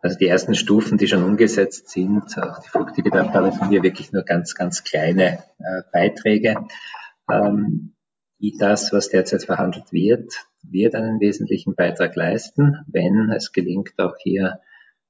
Also 0.00 0.18
die 0.18 0.28
ersten 0.28 0.54
Stufen, 0.54 0.98
die 0.98 1.08
schon 1.08 1.24
umgesetzt 1.24 1.90
sind, 1.90 2.38
auch 2.38 2.60
die 2.60 2.68
Flugticketabgabe 2.68 3.50
sind 3.52 3.70
hier 3.70 3.82
wirklich 3.82 4.12
nur 4.12 4.22
ganz, 4.22 4.54
ganz 4.54 4.84
kleine 4.84 5.40
äh, 5.58 5.82
Beiträge. 5.92 6.54
Ähm, 7.30 7.95
das, 8.58 8.92
was 8.92 9.08
derzeit 9.08 9.44
verhandelt 9.44 9.92
wird, 9.92 10.32
wird 10.62 10.94
einen 10.94 11.20
wesentlichen 11.20 11.74
Beitrag 11.74 12.16
leisten, 12.16 12.84
wenn 12.86 13.30
es 13.30 13.52
gelingt, 13.52 13.98
auch 13.98 14.16
hier 14.18 14.60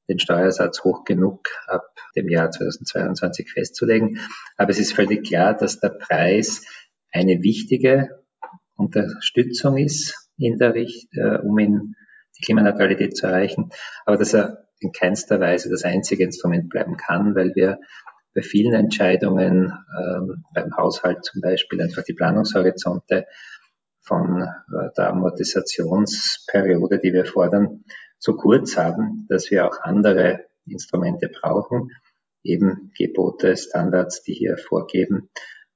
den 0.08 0.18
Steuersatz 0.18 0.84
hoch 0.84 1.04
genug 1.04 1.48
ab 1.66 1.86
dem 2.14 2.28
Jahr 2.28 2.50
2022 2.50 3.50
festzulegen. 3.50 4.20
Aber 4.56 4.70
es 4.70 4.78
ist 4.78 4.92
völlig 4.92 5.26
klar, 5.26 5.54
dass 5.54 5.80
der 5.80 5.90
Preis 5.90 6.64
eine 7.10 7.42
wichtige 7.42 8.22
Unterstützung 8.76 9.78
ist, 9.78 10.30
in 10.38 10.58
der 10.58 10.74
Richt 10.74 11.08
äh, 11.14 11.38
um 11.38 11.58
in 11.58 11.94
die 12.38 12.44
Klimaneutralität 12.44 13.16
zu 13.16 13.26
erreichen, 13.26 13.70
aber 14.04 14.18
dass 14.18 14.34
er 14.34 14.68
in 14.78 14.92
keinster 14.92 15.40
Weise 15.40 15.70
das 15.70 15.84
einzige 15.84 16.24
Instrument 16.24 16.68
bleiben 16.68 16.98
kann, 16.98 17.34
weil 17.34 17.54
wir 17.54 17.78
bei 18.36 18.42
vielen 18.42 18.74
Entscheidungen, 18.74 19.72
ähm, 19.98 20.44
beim 20.54 20.76
Haushalt 20.76 21.24
zum 21.24 21.40
Beispiel, 21.40 21.80
einfach 21.80 22.04
die 22.04 22.12
Planungshorizonte 22.12 23.26
von 24.02 24.42
äh, 24.42 24.90
der 24.96 25.08
Amortisationsperiode, 25.08 26.98
die 26.98 27.14
wir 27.14 27.24
fordern, 27.24 27.84
so 28.18 28.36
kurz 28.36 28.76
haben, 28.76 29.26
dass 29.30 29.50
wir 29.50 29.66
auch 29.66 29.80
andere 29.80 30.44
Instrumente 30.66 31.28
brauchen, 31.28 31.90
eben 32.42 32.92
Gebote, 32.96 33.56
Standards, 33.56 34.22
die 34.22 34.34
hier 34.34 34.58
vorgeben, 34.58 35.30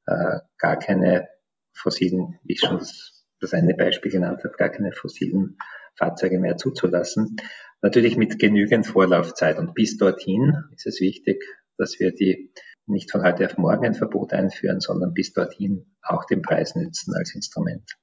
äh, 0.06 0.40
gar 0.58 0.78
keine 0.78 1.28
fossilen, 1.72 2.38
wie 2.44 2.52
ich 2.52 2.60
schon 2.60 2.78
das, 2.78 3.24
das 3.40 3.54
eine 3.54 3.74
Beispiel 3.74 4.12
genannt 4.12 4.44
habe, 4.44 4.54
gar 4.56 4.68
keine 4.68 4.92
fossilen 4.92 5.56
Fahrzeuge 5.96 6.38
mehr 6.38 6.58
zuzulassen. 6.58 7.36
Natürlich 7.80 8.18
mit 8.18 8.38
genügend 8.38 8.86
Vorlaufzeit. 8.86 9.58
Und 9.58 9.74
bis 9.74 9.96
dorthin 9.96 10.54
ist 10.74 10.86
es 10.86 11.00
wichtig, 11.00 11.42
dass 11.80 11.98
wir 11.98 12.12
die 12.12 12.52
nicht 12.86 13.10
von 13.10 13.22
heute 13.22 13.46
auf 13.46 13.58
morgen 13.58 13.86
ein 13.86 13.94
Verbot 13.94 14.32
einführen, 14.32 14.80
sondern 14.80 15.14
bis 15.14 15.32
dorthin 15.32 15.86
auch 16.02 16.24
den 16.24 16.42
Preis 16.42 16.74
nützen 16.74 17.14
als 17.14 17.34
Instrument. 17.34 17.96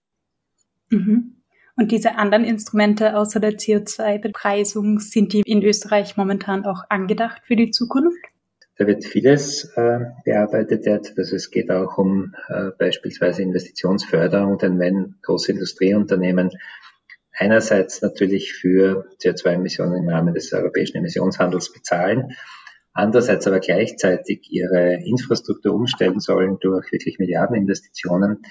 Mhm. 0.90 1.38
Und 1.76 1.92
diese 1.92 2.16
anderen 2.16 2.44
Instrumente 2.44 3.16
außer 3.16 3.40
der 3.40 3.54
CO2-Bepreisung, 3.54 5.00
sind 5.00 5.34
die 5.34 5.42
in 5.46 5.62
Österreich 5.62 6.18
momentan 6.18 6.66
auch 6.66 6.84
angedacht 6.90 7.44
für 7.46 7.56
die 7.56 7.70
Zukunft? 7.70 8.18
Da 8.78 8.88
wird 8.88 9.06
vieles 9.06 9.66
äh, 9.76 10.00
bearbeitet 10.24 10.88
Also 10.88 11.36
es 11.36 11.52
geht 11.52 11.72
auch 11.72 11.98
um 11.98 12.34
äh, 12.48 12.72
beispielsweise 12.78 13.44
Investitionsförderung, 13.44 14.58
denn 14.58 14.80
wenn 14.80 15.16
große 15.22 15.52
Industrieunternehmen 15.52 16.52
einerseits 17.32 18.02
natürlich 18.02 18.54
für 18.54 19.08
CO2-Emissionen 19.22 20.04
im 20.04 20.10
Rahmen 20.10 20.34
des 20.34 20.52
europäischen 20.54 20.98
Emissionshandels 20.98 21.72
bezahlen, 21.72 22.34
andererseits 22.98 23.46
aber 23.48 23.60
gleichzeitig 23.60 24.52
ihre 24.52 24.96
Infrastruktur 25.06 25.74
umstellen 25.74 26.20
sollen 26.20 26.58
durch 26.60 26.92
wirklich 26.92 27.20
Milliardeninvestitionen, 27.20 28.42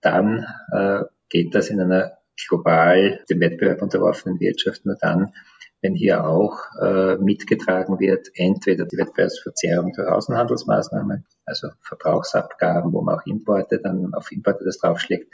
dann 0.00 0.46
äh, 0.72 1.02
geht 1.28 1.54
das 1.54 1.70
in 1.70 1.80
einer 1.80 2.18
global 2.48 3.20
dem 3.30 3.40
Wettbewerb 3.40 3.82
unterworfenen 3.82 4.40
Wirtschaft 4.40 4.84
nur 4.84 4.96
dann, 5.00 5.32
wenn 5.80 5.94
hier 5.94 6.26
auch 6.26 6.58
äh, 6.80 7.16
mitgetragen 7.16 8.00
wird, 8.00 8.28
entweder 8.34 8.84
die 8.84 8.96
Wettbewerbsverzerrung 8.96 9.92
durch 9.92 10.08
Außenhandelsmaßnahmen, 10.08 11.24
also 11.44 11.68
Verbrauchsabgaben, 11.82 12.92
wo 12.92 13.02
man 13.02 13.18
auch 13.18 13.26
Importe 13.26 13.78
dann 13.78 14.12
auf 14.14 14.32
Importe 14.32 14.64
das 14.64 14.78
draufschlägt, 14.78 15.32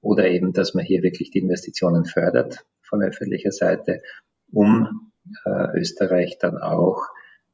oder 0.00 0.26
eben, 0.26 0.52
dass 0.52 0.74
man 0.74 0.84
hier 0.84 1.02
wirklich 1.02 1.30
die 1.30 1.38
Investitionen 1.38 2.04
fördert 2.04 2.66
von 2.82 3.02
öffentlicher 3.02 3.52
Seite, 3.52 4.02
um 4.52 5.12
äh, 5.46 5.78
Österreich 5.78 6.38
dann 6.38 6.58
auch 6.58 7.06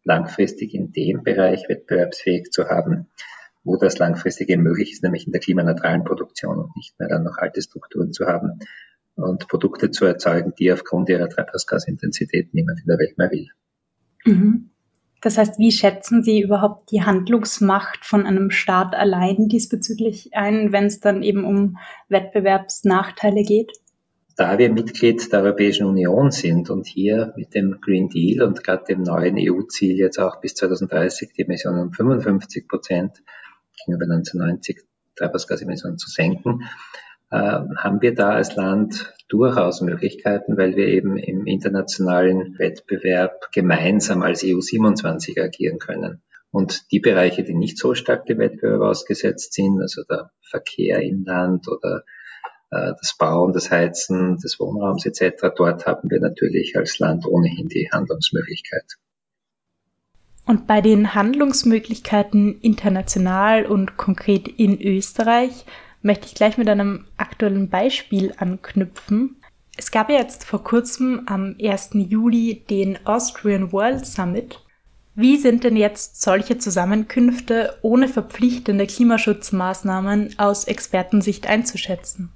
langfristig 0.05 0.74
in 0.74 0.92
dem 0.92 1.22
Bereich 1.22 1.68
wettbewerbsfähig 1.68 2.51
zu 2.51 2.68
haben, 2.68 3.09
wo 3.64 3.76
das 3.76 3.99
langfristig 3.99 4.49
möglich 4.57 4.92
ist, 4.92 5.03
nämlich 5.03 5.26
in 5.26 5.32
der 5.32 5.40
klimaneutralen 5.40 6.05
Produktion 6.05 6.59
und 6.59 6.76
nicht 6.76 6.99
mehr 6.99 7.09
dann 7.09 7.24
noch 7.24 7.38
alte 7.38 7.61
Strukturen 7.61 8.12
zu 8.12 8.26
haben 8.26 8.61
und 9.16 9.49
Produkte 9.49 9.90
zu 9.90 10.05
erzeugen, 10.07 10.55
die 10.59 10.72
aufgrund 10.72 11.09
ihrer 11.09 11.28
Treibhausgasintensität 11.28 12.55
niemand 12.55 12.80
in 12.80 12.86
der 12.86 12.99
Welt 12.99 13.18
mehr 13.18 13.30
will. 13.30 13.49
Mhm. 14.24 14.70
Das 15.20 15.36
heißt, 15.36 15.59
wie 15.59 15.72
schätzen 15.72 16.22
Sie 16.22 16.40
überhaupt 16.40 16.92
die 16.92 17.03
Handlungsmacht 17.03 18.05
von 18.05 18.24
einem 18.24 18.51
Staat 18.51 18.94
allein 18.94 19.49
diesbezüglich 19.49 20.30
ein, 20.34 20.70
wenn 20.70 20.84
es 20.84 21.01
dann 21.01 21.24
eben 21.24 21.44
um 21.44 21.76
Wettbewerbsnachteile 22.09 23.42
geht? 23.42 23.72
Da 24.39 24.57
wir 24.57 24.72
Mitglied 24.72 25.32
der 25.32 25.43
Europäischen 25.43 25.84
Union 25.84 26.30
sind 26.30 26.70
und 26.70 26.86
hier 26.86 27.34
mit 27.36 27.57
dem 27.57 27.80
Green 27.80 28.09
Deal 28.09 28.47
und 28.47 28.62
gerade 28.62 28.84
dem 28.84 29.03
neuen 29.03 29.34
EU-Ziel 29.36 29.97
jetzt 29.97 30.20
auch 30.20 30.41
bis 30.41 30.55
2030 30.55 31.32
die 31.36 31.43
Emissionen 31.43 31.80
um 31.80 31.93
55 31.93 32.68
Prozent 32.68 33.20
gegenüber 33.76 34.05
1990 34.05 34.82
Treibhausgasemissionen 35.16 35.99
zu 35.99 36.09
senken, 36.09 36.62
äh, 37.32 37.36
haben 37.36 38.01
wir 38.01 38.14
da 38.14 38.30
als 38.30 38.55
Land 38.55 39.12
durchaus 39.28 39.80
Möglichkeiten, 39.80 40.57
weil 40.57 40.76
wir 40.76 40.86
eben 40.86 41.18
im 41.18 41.45
internationalen 41.47 42.57
Wettbewerb 42.61 43.51
gemeinsam 43.51 44.22
als 44.22 44.45
EU 44.45 44.61
27 44.61 45.43
agieren 45.43 45.80
können. 45.80 46.22
Und 46.53 46.93
die 46.93 47.01
Bereiche, 47.01 47.43
die 47.43 47.55
nicht 47.55 47.76
so 47.76 47.97
stark 47.97 48.26
dem 48.26 48.39
Wettbewerb 48.39 48.82
ausgesetzt 48.82 49.53
sind, 49.55 49.80
also 49.80 50.05
der 50.09 50.30
Verkehr 50.43 51.03
im 51.03 51.24
Land 51.24 51.66
oder 51.66 52.05
das 52.70 53.16
Bauen, 53.18 53.52
das 53.52 53.70
Heizen 53.70 54.36
des 54.36 54.60
Wohnraums 54.60 55.06
etc., 55.06 55.48
dort 55.56 55.86
haben 55.86 56.10
wir 56.10 56.20
natürlich 56.20 56.76
als 56.76 56.98
Land 56.98 57.26
ohnehin 57.26 57.68
die 57.68 57.88
Handlungsmöglichkeit. 57.90 58.98
Und 60.48 60.66
bei 60.66 60.80
den 60.80 61.14
Handlungsmöglichkeiten 61.14 62.58
international 62.60 63.66
und 63.66 63.98
konkret 63.98 64.48
in 64.48 64.80
Österreich 64.80 65.66
möchte 66.00 66.26
ich 66.26 66.34
gleich 66.34 66.56
mit 66.56 66.68
einem 66.68 67.04
aktuellen 67.18 67.68
Beispiel 67.68 68.32
anknüpfen. 68.36 69.36
Es 69.76 69.90
gab 69.90 70.08
ja 70.08 70.16
jetzt 70.16 70.44
vor 70.44 70.64
kurzem 70.64 71.22
am 71.26 71.56
1. 71.62 71.90
Juli 71.92 72.64
den 72.70 72.98
Austrian 73.06 73.72
World 73.72 74.06
Summit. 74.06 74.60
Wie 75.14 75.36
sind 75.36 75.64
denn 75.64 75.76
jetzt 75.76 76.22
solche 76.22 76.58
Zusammenkünfte 76.58 77.76
ohne 77.82 78.08
verpflichtende 78.08 78.86
Klimaschutzmaßnahmen 78.86 80.38
aus 80.38 80.64
Expertensicht 80.64 81.46
einzuschätzen? 81.46 82.32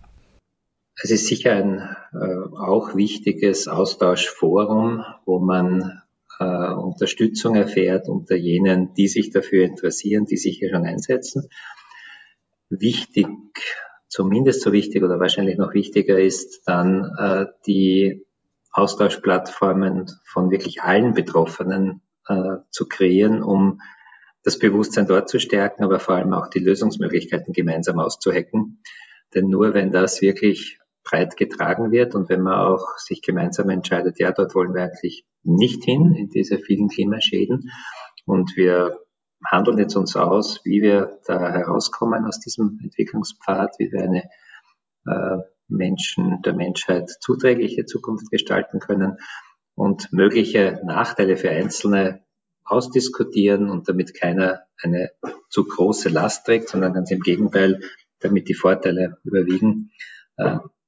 Es 1.01 1.11
ist 1.11 1.27
sicher 1.27 1.53
ein 1.53 1.97
äh, 2.13 2.57
auch 2.59 2.95
wichtiges 2.95 3.69
Austauschforum, 3.69 5.05
wo 5.25 5.39
man 5.39 6.03
äh, 6.39 6.45
Unterstützung 6.45 7.57
erfährt 7.57 8.09
unter 8.09 8.37
jenen, 8.37 8.95
die 8.95 9.09
sich 9.09 9.31
dafür 9.31 9.65
interessieren, 9.65 10.27
die 10.27 10.37
sich 10.37 10.59
hier 10.59 10.71
schon 10.71 10.85
einsetzen 10.85 11.49
wichtig, 12.81 13.29
zumindest 14.09 14.63
so 14.63 14.73
wichtig 14.73 15.03
oder 15.03 15.21
wahrscheinlich 15.21 15.59
noch 15.59 15.75
wichtiger 15.75 16.19
ist 16.19 16.63
dann 16.67 17.11
äh, 17.19 17.47
die 17.67 18.27
Austauschplattformen 18.73 20.11
von 20.25 20.51
wirklich 20.51 20.83
allen 20.83 21.13
Betroffenen 21.13 22.01
äh, 22.27 22.57
zu 22.71 22.89
kreieren, 22.89 23.43
um 23.43 23.81
das 24.43 24.59
Bewusstsein 24.59 25.07
dort 25.07 25.29
zu 25.29 25.39
stärken, 25.39 25.85
aber 25.85 26.01
vor 26.01 26.17
allem 26.17 26.33
auch 26.33 26.49
die 26.49 26.59
Lösungsmöglichkeiten 26.59 27.53
gemeinsam 27.53 28.01
auszuhacken. 28.01 28.83
Denn 29.35 29.49
nur 29.49 29.75
wenn 29.75 29.93
das 29.93 30.21
wirklich 30.21 30.79
breit 31.05 31.37
getragen 31.37 31.91
wird 31.91 32.15
und 32.15 32.29
wenn 32.29 32.43
man 32.43 32.59
auch 32.59 32.97
sich 32.99 33.23
gemeinsam 33.23 33.71
entscheidet, 33.71 34.19
ja, 34.19 34.33
dort 34.33 34.55
wollen 34.55 34.75
wir 34.75 34.85
eigentlich 34.85 35.25
nicht 35.43 35.85
hin, 35.85 36.15
in 36.15 36.29
diese 36.29 36.59
vielen 36.59 36.89
Klimaschäden 36.89 37.71
und 38.25 38.57
wir 38.57 39.01
handeln 39.45 39.79
jetzt 39.79 39.97
uns 39.97 40.17
aus, 40.17 40.61
wie 40.65 40.83
wir 40.83 41.19
da 41.27 41.51
herauskommen 41.53 42.25
aus 42.27 42.41
diesem 42.41 42.79
Entwicklungspfad, 42.83 43.75
wie 43.79 43.91
wir 43.91 44.03
eine 44.03 44.31
äh, 45.07 45.43
Menschen, 45.69 46.43
der 46.43 46.55
Menschheit 46.55 47.11
zuträgliche 47.21 47.85
Zukunft 47.85 48.31
gestalten 48.31 48.79
können 48.79 49.19
und 49.75 50.13
mögliche 50.13 50.81
Nachteile 50.85 51.37
für 51.37 51.51
Einzelne 51.51 52.25
ausdiskutieren 52.65 53.69
und 53.69 53.89
damit 53.89 54.15
keiner 54.15 54.63
eine 54.81 55.11
zu 55.49 55.65
große 55.65 56.09
Last 56.09 56.47
trägt, 56.47 56.69
sondern 56.69 56.93
ganz 56.93 57.11
im 57.11 57.21
Gegenteil, 57.21 57.81
damit 58.21 58.49
die 58.49 58.55
Vorteile 58.55 59.19
überwiegen. 59.25 59.91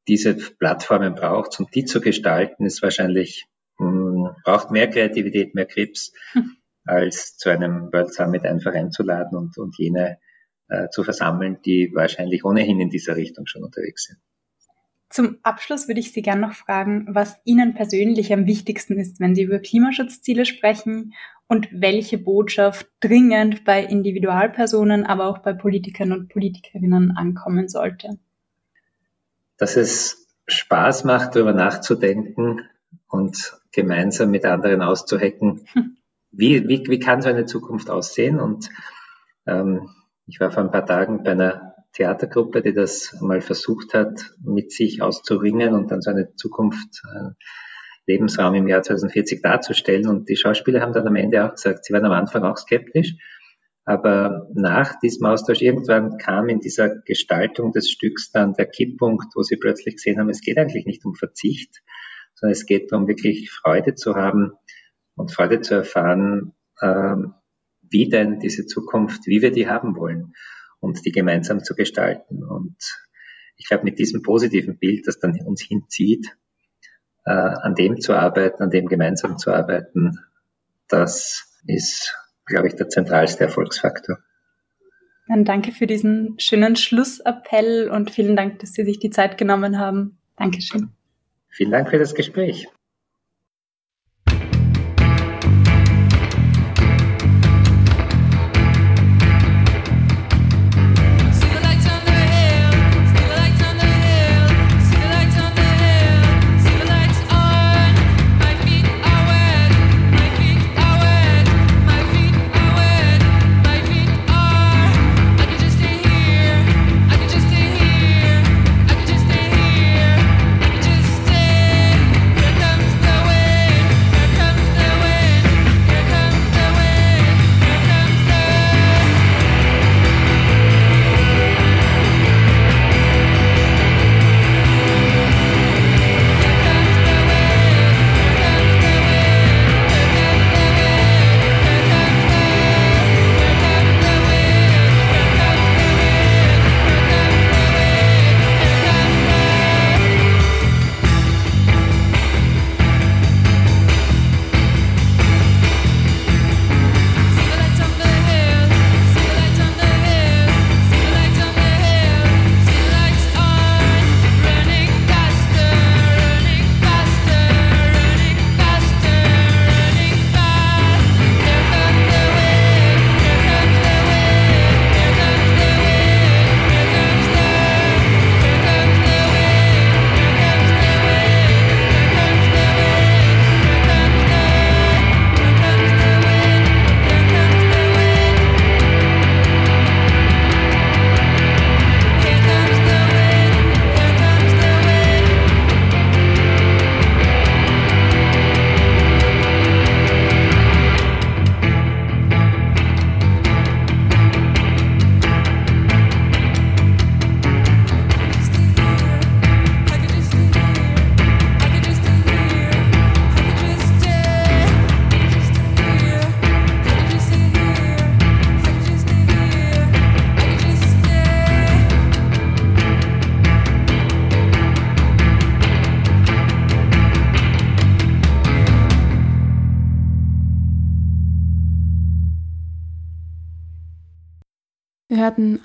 Diese 0.09 0.35
Plattformen 0.35 1.15
braucht, 1.15 1.59
um 1.61 1.69
die 1.73 1.85
zu 1.85 2.01
gestalten, 2.01 2.67
ist 2.67 2.83
wahrscheinlich, 2.83 3.47
mh, 3.79 3.89
hm, 3.89 4.37
braucht 4.45 4.71
mehr 4.71 4.89
Kreativität, 4.89 5.55
mehr 5.55 5.67
Krebs. 5.67 6.13
Hm 6.33 6.57
als 6.85 7.37
zu 7.37 7.51
einem 7.51 7.93
World 7.93 8.13
Summit 8.13 8.45
einfach 8.45 8.75
einzuladen 8.75 9.37
und, 9.37 9.59
und 9.59 9.77
jene 9.79 10.19
äh, 10.69 10.89
zu 10.91 11.03
versammeln, 11.03 11.59
die 11.65 11.91
wahrscheinlich 11.95 12.45
ohnehin 12.45 12.81
in 12.81 12.91
dieser 12.91 13.17
Richtung 13.17 13.47
schon 13.47 13.65
unterwegs 13.65 14.05
sind. 14.05 14.19
Zum 15.11 15.39
Abschluss 15.43 15.87
würde 15.87 16.01
ich 16.01 16.13
Sie 16.13 16.23
gerne 16.23 16.41
noch 16.41 16.55
fragen, 16.55 17.07
was 17.09 17.41
Ihnen 17.45 17.75
persönlich 17.75 18.33
am 18.33 18.47
wichtigsten 18.47 18.99
ist, 18.99 19.21
wenn 19.21 19.35
Sie 19.35 19.43
über 19.43 19.61
Klimaschutzziele 19.61 20.45
sprechen 20.45 21.15
und 21.47 21.69
welche 21.71 22.19
Botschaft 22.19 22.89
dringend 23.01 23.65
bei 23.65 23.85
Individualpersonen, 23.85 25.07
aber 25.07 25.27
auch 25.27 25.39
bei 25.39 25.53
Politikern 25.53 26.11
und 26.13 26.29
Politikerinnen 26.29 27.13
ankommen 27.17 27.69
sollte. 27.69 28.19
Dass 29.57 29.77
es 29.77 30.29
Spaß 30.47 31.05
macht, 31.05 31.35
darüber 31.35 31.53
nachzudenken 31.53 32.69
und 33.09 33.59
gemeinsam 33.73 34.31
mit 34.31 34.45
anderen 34.45 34.83
auszuhacken, 34.83 35.67
hm 35.73 35.97
wie, 36.37 36.69
wie, 36.69 36.85
wie 36.87 36.99
kann 36.99 37.23
so 37.23 37.29
eine 37.29 37.47
Zukunft 37.47 37.91
aussehen? 37.91 38.41
Und 38.41 38.69
ähm, 39.47 39.89
ich 40.27 40.41
war 40.41 40.51
vor 40.51 40.63
ein 40.63 40.71
paar 40.71 40.87
Tagen 40.87 41.23
bei 41.23 41.33
einer 41.33 41.75
Theatergruppe, 41.93 42.63
die 42.63 42.75
das 42.75 43.17
mal 43.21 43.41
versucht 43.41 43.95
hat, 43.95 44.33
mit 44.43 44.73
sich 44.73 45.01
auszuringen 45.01 45.75
und 45.75 45.91
dann 45.91 46.01
so 46.01 46.11
eine 46.11 46.35
Zukunft, 46.35 47.03
äh, 47.15 47.31
Lebensraum 48.07 48.55
im 48.55 48.69
Jahr 48.69 48.83
2040 48.83 49.43
darzustellen. 49.43 50.09
Und 50.09 50.29
die 50.29 50.37
Schauspieler 50.37 50.81
haben 50.81 50.93
dann 50.93 51.07
am 51.07 51.17
Ende 51.17 51.45
auch 51.45 51.53
gesagt, 51.53 51.85
sie 51.85 51.93
waren 51.93 52.05
am 52.05 52.13
Anfang 52.13 52.43
auch 52.43 52.57
skeptisch. 52.57 53.15
Aber 53.85 54.49
nach 54.55 54.99
diesem 55.01 55.27
Austausch 55.27 55.61
irgendwann 55.61 56.17
kam 56.17 56.49
in 56.49 56.61
dieser 56.61 56.89
Gestaltung 56.89 57.73
des 57.73 57.91
Stücks 57.91 58.31
dann 58.31 58.55
der 58.55 58.67
Kipppunkt, 58.67 59.35
wo 59.35 59.43
sie 59.43 59.57
plötzlich 59.57 59.97
gesehen 59.97 60.19
haben, 60.19 60.31
es 60.31 60.41
geht 60.41 60.57
eigentlich 60.57 60.87
nicht 60.87 61.05
um 61.05 61.15
Verzicht, 61.15 61.83
sondern 62.35 62.53
es 62.53 62.65
geht 62.65 62.91
darum, 62.91 63.09
wirklich 63.09 63.51
Freude 63.51 63.95
zu 63.95 64.15
haben 64.15 64.53
und 65.17 65.33
Freude 65.33 65.61
zu 65.61 65.75
erfahren, 65.75 66.55
ähm, 66.81 67.35
wie 67.83 68.09
denn 68.09 68.41
diese 68.41 68.67
Zukunft, 68.67 69.27
wie 69.27 69.43
wir 69.43 69.53
die 69.53 69.69
haben 69.69 69.97
wollen 69.97 70.33
und 70.81 71.05
die 71.05 71.13
gemeinsam 71.13 71.63
zu 71.63 71.75
gestalten. 71.75 72.43
Und 72.43 72.77
ich 73.57 73.69
glaube, 73.69 73.85
mit 73.85 73.99
diesem 73.99 74.23
positiven 74.23 74.79
Bild, 74.79 75.07
das 75.07 75.19
dann 75.19 75.39
uns 75.45 75.63
hinzieht, 75.63 76.37
äh, 77.25 77.31
an 77.31 77.75
dem 77.75 78.01
zu 78.01 78.15
arbeiten, 78.15 78.63
an 78.63 78.71
dem 78.71 78.87
gemeinsam 78.87 79.39
zu 79.39 79.53
arbeiten, 79.53 80.19
das 80.89 81.61
ist, 81.67 82.15
glaube 82.47 82.69
ich, 82.69 82.75
der 82.75 82.89
zentralste 82.89 83.45
Erfolgsfaktor. 83.45 84.19
Dann 85.27 85.45
danke 85.45 85.73
für 85.73 85.87
diesen 85.87 86.39
schönen 86.39 86.77
Schlussappell 86.77 87.89
und 87.89 88.11
vielen 88.11 88.37
Dank, 88.37 88.59
dass 88.59 88.73
Sie 88.73 88.85
sich 88.85 88.99
die 88.99 89.11
Zeit 89.11 89.39
genommen 89.39 89.79
haben. 89.79 90.19
Dankeschön. 90.37 90.91
Vielen 91.49 91.71
Dank 91.71 91.89
für 91.89 91.99
das 91.99 92.15
Gespräch. 92.15 92.69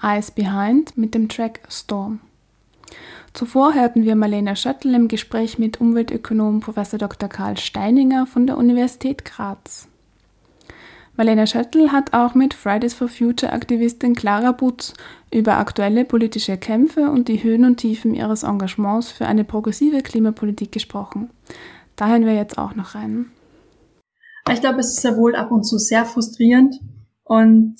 Eyes 0.10 0.32
Behind 0.32 0.98
mit 0.98 1.14
dem 1.14 1.30
Track 1.30 1.60
Storm. 1.70 2.20
Zuvor 3.34 3.76
hörten 3.76 4.06
wir 4.06 4.16
Marlene 4.16 4.56
Schöttl 4.56 4.96
im 4.96 5.08
Gespräch 5.08 5.60
mit 5.60 5.80
Umweltökonom 5.80 6.62
Prof. 6.62 6.76
Dr. 6.98 7.30
Karl 7.30 7.58
Steininger 7.58 8.26
von 8.26 8.48
der 8.48 8.58
Universität 8.58 9.24
Graz. 9.24 9.88
Marlene 11.16 11.46
Schöttl 11.46 11.92
hat 11.92 12.14
auch 12.14 12.34
mit 12.34 12.56
Fridays 12.56 12.96
for 12.96 13.08
Future 13.08 13.54
Aktivistin 13.54 14.16
Clara 14.16 14.52
Butz 14.52 14.96
über 15.32 15.58
aktuelle 15.58 16.06
politische 16.06 16.58
Kämpfe 16.58 17.12
und 17.12 17.28
die 17.28 17.44
Höhen 17.44 17.64
und 17.64 17.78
Tiefen 17.78 18.16
ihres 18.16 18.42
Engagements 18.42 19.12
für 19.12 19.28
eine 19.28 19.44
progressive 19.44 20.02
Klimapolitik 20.02 20.72
gesprochen. 20.72 21.30
Da 21.96 22.08
hören 22.08 22.26
wir 22.26 22.34
jetzt 22.34 22.58
auch 22.58 22.74
noch 22.74 22.96
rein. 22.96 23.28
Ich 24.52 24.62
glaube, 24.62 24.80
es 24.80 24.98
ist 24.98 25.04
ja 25.04 25.16
wohl 25.18 25.36
ab 25.36 25.52
und 25.52 25.66
zu 25.66 25.78
sehr 25.78 26.06
frustrierend 26.06 26.74
und 27.26 27.76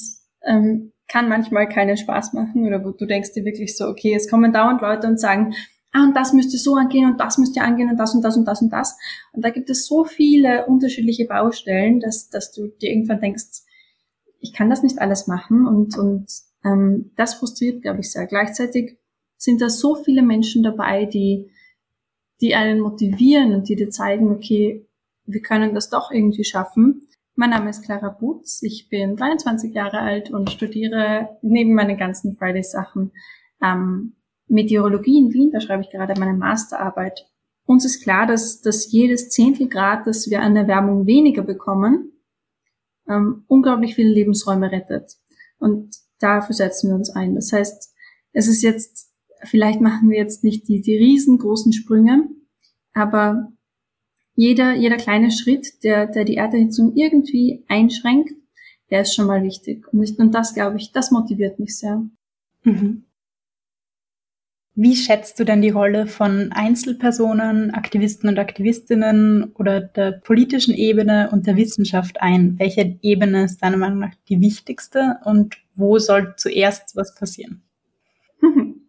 ähm, 0.46 0.92
kann 1.10 1.28
manchmal 1.28 1.68
keinen 1.68 1.98
Spaß 1.98 2.34
machen 2.34 2.66
oder 2.66 2.86
wo 2.86 2.92
du 2.92 3.06
denkst 3.06 3.34
dir 3.34 3.44
wirklich 3.44 3.76
so, 3.76 3.88
okay, 3.88 4.14
es 4.14 4.30
kommen 4.30 4.54
dauernd 4.54 4.82
Leute 4.82 5.08
und 5.08 5.20
sagen, 5.20 5.54
ah, 5.92 6.04
und 6.04 6.16
das 6.16 6.34
müsste 6.34 6.58
so 6.58 6.76
angehen 6.76 7.10
und 7.10 7.20
das 7.20 7.38
müsste 7.38 7.62
angehen 7.62 7.90
und 7.90 7.98
das 7.98 8.14
und 8.14 8.22
das 8.22 8.38
und 8.38 8.46
das 8.46 8.62
und 8.62 8.72
das. 8.72 8.98
Und 9.34 9.44
da 9.44 9.50
gibt 9.50 9.70
es 9.70 9.88
so 9.88 10.06
viele 10.06 10.68
unterschiedliche 10.68 11.26
Baustellen, 11.26 12.00
dass, 12.00 12.30
dass 12.30 12.52
du 12.52 12.68
dir 12.68 12.92
irgendwann 12.92 13.20
denkst, 13.20 13.64
ich 14.40 14.54
kann 14.54 14.70
das 14.70 14.84
nicht 14.84 15.00
alles 15.00 15.28
machen 15.28 15.68
und, 15.68 15.98
und 15.98 16.28
ähm, 16.64 17.12
das 17.16 17.34
frustriert, 17.34 17.82
glaube 17.82 18.00
ich, 18.02 18.12
sehr. 18.12 18.26
Gleichzeitig 18.26 18.98
sind 19.38 19.62
da 19.62 19.70
so 19.70 19.96
viele 19.96 20.22
Menschen 20.22 20.64
dabei, 20.64 21.06
die, 21.06 21.52
die 22.42 22.56
einen 22.56 22.80
motivieren 22.80 23.54
und 23.54 23.68
die 23.68 23.76
dir 23.76 23.90
zeigen, 23.90 24.32
okay, 24.32 24.86
wir 25.26 25.42
können 25.42 25.74
das 25.74 25.90
doch 25.90 26.12
irgendwie 26.12 26.44
schaffen. 26.44 27.08
Mein 27.40 27.52
Name 27.52 27.70
ist 27.70 27.84
Clara 27.84 28.10
Butz, 28.10 28.62
ich 28.64 28.90
bin 28.90 29.16
23 29.16 29.74
Jahre 29.74 30.02
alt 30.02 30.30
und 30.30 30.50
studiere 30.50 31.38
neben 31.42 31.74
meinen 31.74 31.98
ganzen 31.98 32.36
Fridays-Sachen 32.36 33.14
ähm, 33.64 34.18
Meteorologie 34.48 35.20
in 35.20 35.32
Wien, 35.32 35.50
da 35.50 35.62
schreibe 35.62 35.84
ich 35.84 35.90
gerade 35.90 36.20
meine 36.20 36.38
Masterarbeit. 36.38 37.30
Uns 37.64 37.86
ist 37.86 38.04
klar, 38.04 38.28
dass, 38.28 38.60
dass 38.60 38.92
jedes 38.92 39.30
Zehntelgrad, 39.30 40.06
das 40.06 40.30
wir 40.30 40.42
an 40.42 40.58
Erwärmung 40.58 41.06
weniger 41.06 41.42
bekommen, 41.42 42.12
ähm, 43.08 43.46
unglaublich 43.48 43.96
viele 43.96 44.12
Lebensräume 44.12 44.70
rettet. 44.70 45.14
Und 45.60 45.96
dafür 46.20 46.54
setzen 46.54 46.90
wir 46.90 46.96
uns 46.96 47.10
ein. 47.10 47.36
Das 47.36 47.54
heißt, 47.54 47.96
es 48.34 48.50
ist 48.50 48.64
jetzt, 48.64 49.14
vielleicht 49.44 49.80
machen 49.80 50.10
wir 50.10 50.18
jetzt 50.18 50.44
nicht 50.44 50.68
die, 50.68 50.82
die 50.82 50.98
riesengroßen 50.98 51.72
Sprünge, 51.72 52.28
aber 52.92 53.54
jeder, 54.40 54.74
jeder 54.74 54.96
kleine 54.96 55.32
Schritt, 55.32 55.84
der, 55.84 56.08
der 56.08 56.24
die 56.24 56.38
Erderhitzung 56.38 56.96
irgendwie 56.96 57.66
einschränkt, 57.68 58.32
der 58.90 59.02
ist 59.02 59.14
schon 59.14 59.28
mal 59.28 59.44
wichtig. 59.44 59.86
Und, 59.92 60.02
ich, 60.02 60.18
und 60.18 60.34
das, 60.34 60.54
glaube 60.54 60.78
ich, 60.78 60.94
das 60.94 61.12
motiviert 61.12 61.60
mich 61.60 61.78
sehr. 61.78 62.02
Mhm. 62.64 63.04
Wie 64.76 64.96
schätzt 64.96 65.42
du 65.42 65.44
denn 65.44 65.62
die 65.62 65.72
Rolle 65.72 66.08
von 66.08 66.54
Einzelpersonen, 66.54 67.72
Aktivisten 67.72 68.30
und 68.30 68.40
Aktivistinnen 68.40 69.52
oder 69.56 69.82
der 69.82 70.14
politischen 70.14 70.74
Ebene 70.74 71.30
und 71.34 71.46
der 71.46 71.58
Wissenschaft 71.58 72.22
ein? 72.22 72.58
Welche 72.60 72.98
Ebene 73.02 73.44
ist 73.44 73.58
deiner 73.58 73.76
Meinung 73.76 74.00
nach 74.00 74.16
die 74.30 74.40
wichtigste 74.40 75.18
und 75.26 75.58
wo 75.76 76.00
soll 76.00 76.36
zuerst 76.38 76.96
was 76.96 77.14
passieren? 77.14 77.62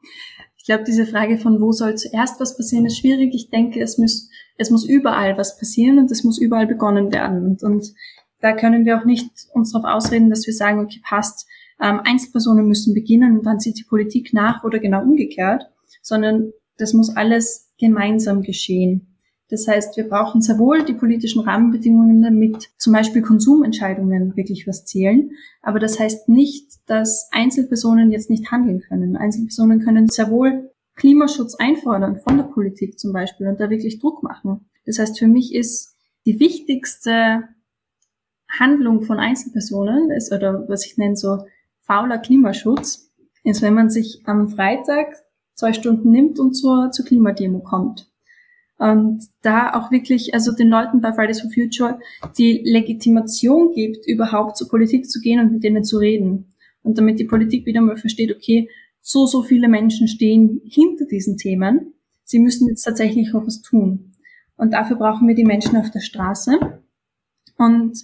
Ich 0.70 0.72
glaube, 0.76 0.86
diese 0.86 1.04
Frage 1.04 1.36
von 1.36 1.60
wo 1.60 1.72
soll 1.72 1.96
zuerst 1.96 2.38
was 2.38 2.56
passieren, 2.56 2.86
ist 2.86 2.98
schwierig. 2.98 3.34
Ich 3.34 3.50
denke, 3.50 3.80
es 3.80 3.98
muss, 3.98 4.30
es 4.56 4.70
muss 4.70 4.88
überall 4.88 5.36
was 5.36 5.58
passieren 5.58 5.98
und 5.98 6.08
es 6.12 6.22
muss 6.22 6.38
überall 6.38 6.68
begonnen 6.68 7.12
werden. 7.12 7.44
Und, 7.44 7.64
und 7.64 7.92
da 8.38 8.52
können 8.52 8.84
wir 8.84 8.96
auch 8.96 9.04
nicht 9.04 9.32
uns 9.52 9.72
darauf 9.72 9.96
ausreden, 9.96 10.30
dass 10.30 10.46
wir 10.46 10.54
sagen, 10.54 10.78
okay, 10.78 11.00
passt, 11.02 11.48
ähm, 11.80 11.98
Einzelpersonen 12.04 12.68
müssen 12.68 12.94
beginnen 12.94 13.36
und 13.36 13.46
dann 13.46 13.58
zieht 13.58 13.80
die 13.80 13.84
Politik 13.88 14.32
nach 14.32 14.62
oder 14.62 14.78
genau 14.78 15.02
umgekehrt, 15.02 15.64
sondern 16.02 16.52
das 16.78 16.92
muss 16.92 17.16
alles 17.16 17.72
gemeinsam 17.80 18.42
geschehen. 18.42 19.09
Das 19.51 19.66
heißt, 19.66 19.96
wir 19.96 20.09
brauchen 20.09 20.40
sehr 20.40 20.59
wohl 20.59 20.84
die 20.84 20.94
politischen 20.94 21.42
Rahmenbedingungen, 21.42 22.22
damit 22.22 22.70
zum 22.78 22.92
Beispiel 22.92 23.20
Konsumentscheidungen 23.20 24.36
wirklich 24.36 24.66
was 24.66 24.84
zählen. 24.84 25.32
Aber 25.61 25.80
das 25.80 25.98
heißt 25.98 26.28
nicht, 26.28 26.70
dass 26.86 27.28
Einzelpersonen 27.32 28.12
jetzt 28.12 28.30
nicht 28.30 28.51
handeln 28.53 28.80
können. 28.80 29.16
Einzelpersonen 29.16 29.80
können 29.80 30.09
sehr 30.09 30.30
wohl 30.30 30.70
Klimaschutz 30.94 31.57
einfordern 31.57 32.16
von 32.16 32.36
der 32.36 32.44
Politik 32.44 32.98
zum 32.98 33.12
Beispiel 33.12 33.48
und 33.48 33.59
da 33.59 33.70
wirklich 33.70 33.98
Druck 33.98 34.22
machen. 34.22 34.68
Das 34.86 34.98
heißt, 34.98 35.18
für 35.18 35.26
mich 35.26 35.55
ist 35.55 35.96
die 36.26 36.38
wichtigste 36.38 37.44
Handlung 38.48 39.03
von 39.03 39.18
Einzelpersonen 39.18 40.11
ist, 40.11 40.32
oder 40.32 40.68
was 40.68 40.86
ich 40.86 40.96
nenne 40.96 41.16
so 41.16 41.38
fauler 41.82 42.18
Klimaschutz, 42.18 43.11
ist, 43.44 43.62
wenn 43.62 43.74
man 43.74 43.90
sich 43.90 44.22
am 44.26 44.48
Freitag 44.48 45.16
zwei 45.55 45.72
Stunden 45.72 46.11
nimmt 46.11 46.38
und 46.38 46.55
zur, 46.55 46.90
zur 46.90 47.05
Klimademo 47.05 47.61
kommt. 47.61 48.09
Und 48.81 49.28
da 49.43 49.74
auch 49.74 49.91
wirklich, 49.91 50.33
also 50.33 50.53
den 50.53 50.68
Leuten 50.68 51.03
bei 51.03 51.12
Fridays 51.12 51.43
for 51.43 51.51
Future 51.51 51.99
die 52.39 52.62
Legitimation 52.64 53.74
gibt, 53.74 54.07
überhaupt 54.07 54.57
zur 54.57 54.70
Politik 54.70 55.11
zu 55.11 55.20
gehen 55.20 55.39
und 55.39 55.53
mit 55.53 55.62
denen 55.62 55.85
zu 55.85 55.99
reden. 55.99 56.55
Und 56.83 56.97
damit 56.97 57.18
die 57.18 57.26
Politik 57.26 57.66
wieder 57.66 57.83
mal 57.83 57.99
versteht, 57.99 58.35
okay, 58.35 58.70
so, 59.03 59.26
so 59.26 59.43
viele 59.43 59.68
Menschen 59.68 60.09
stehen 60.09 60.62
hinter 60.64 61.05
diesen 61.05 61.37
Themen. 61.37 61.93
Sie 62.24 62.39
müssen 62.39 62.68
jetzt 62.68 62.85
tatsächlich 62.85 63.35
auch 63.35 63.45
was 63.45 63.61
tun. 63.61 64.14
Und 64.57 64.72
dafür 64.72 64.97
brauchen 64.97 65.28
wir 65.28 65.35
die 65.35 65.45
Menschen 65.45 65.76
auf 65.76 65.91
der 65.91 66.01
Straße. 66.01 66.59
Und 67.59 67.99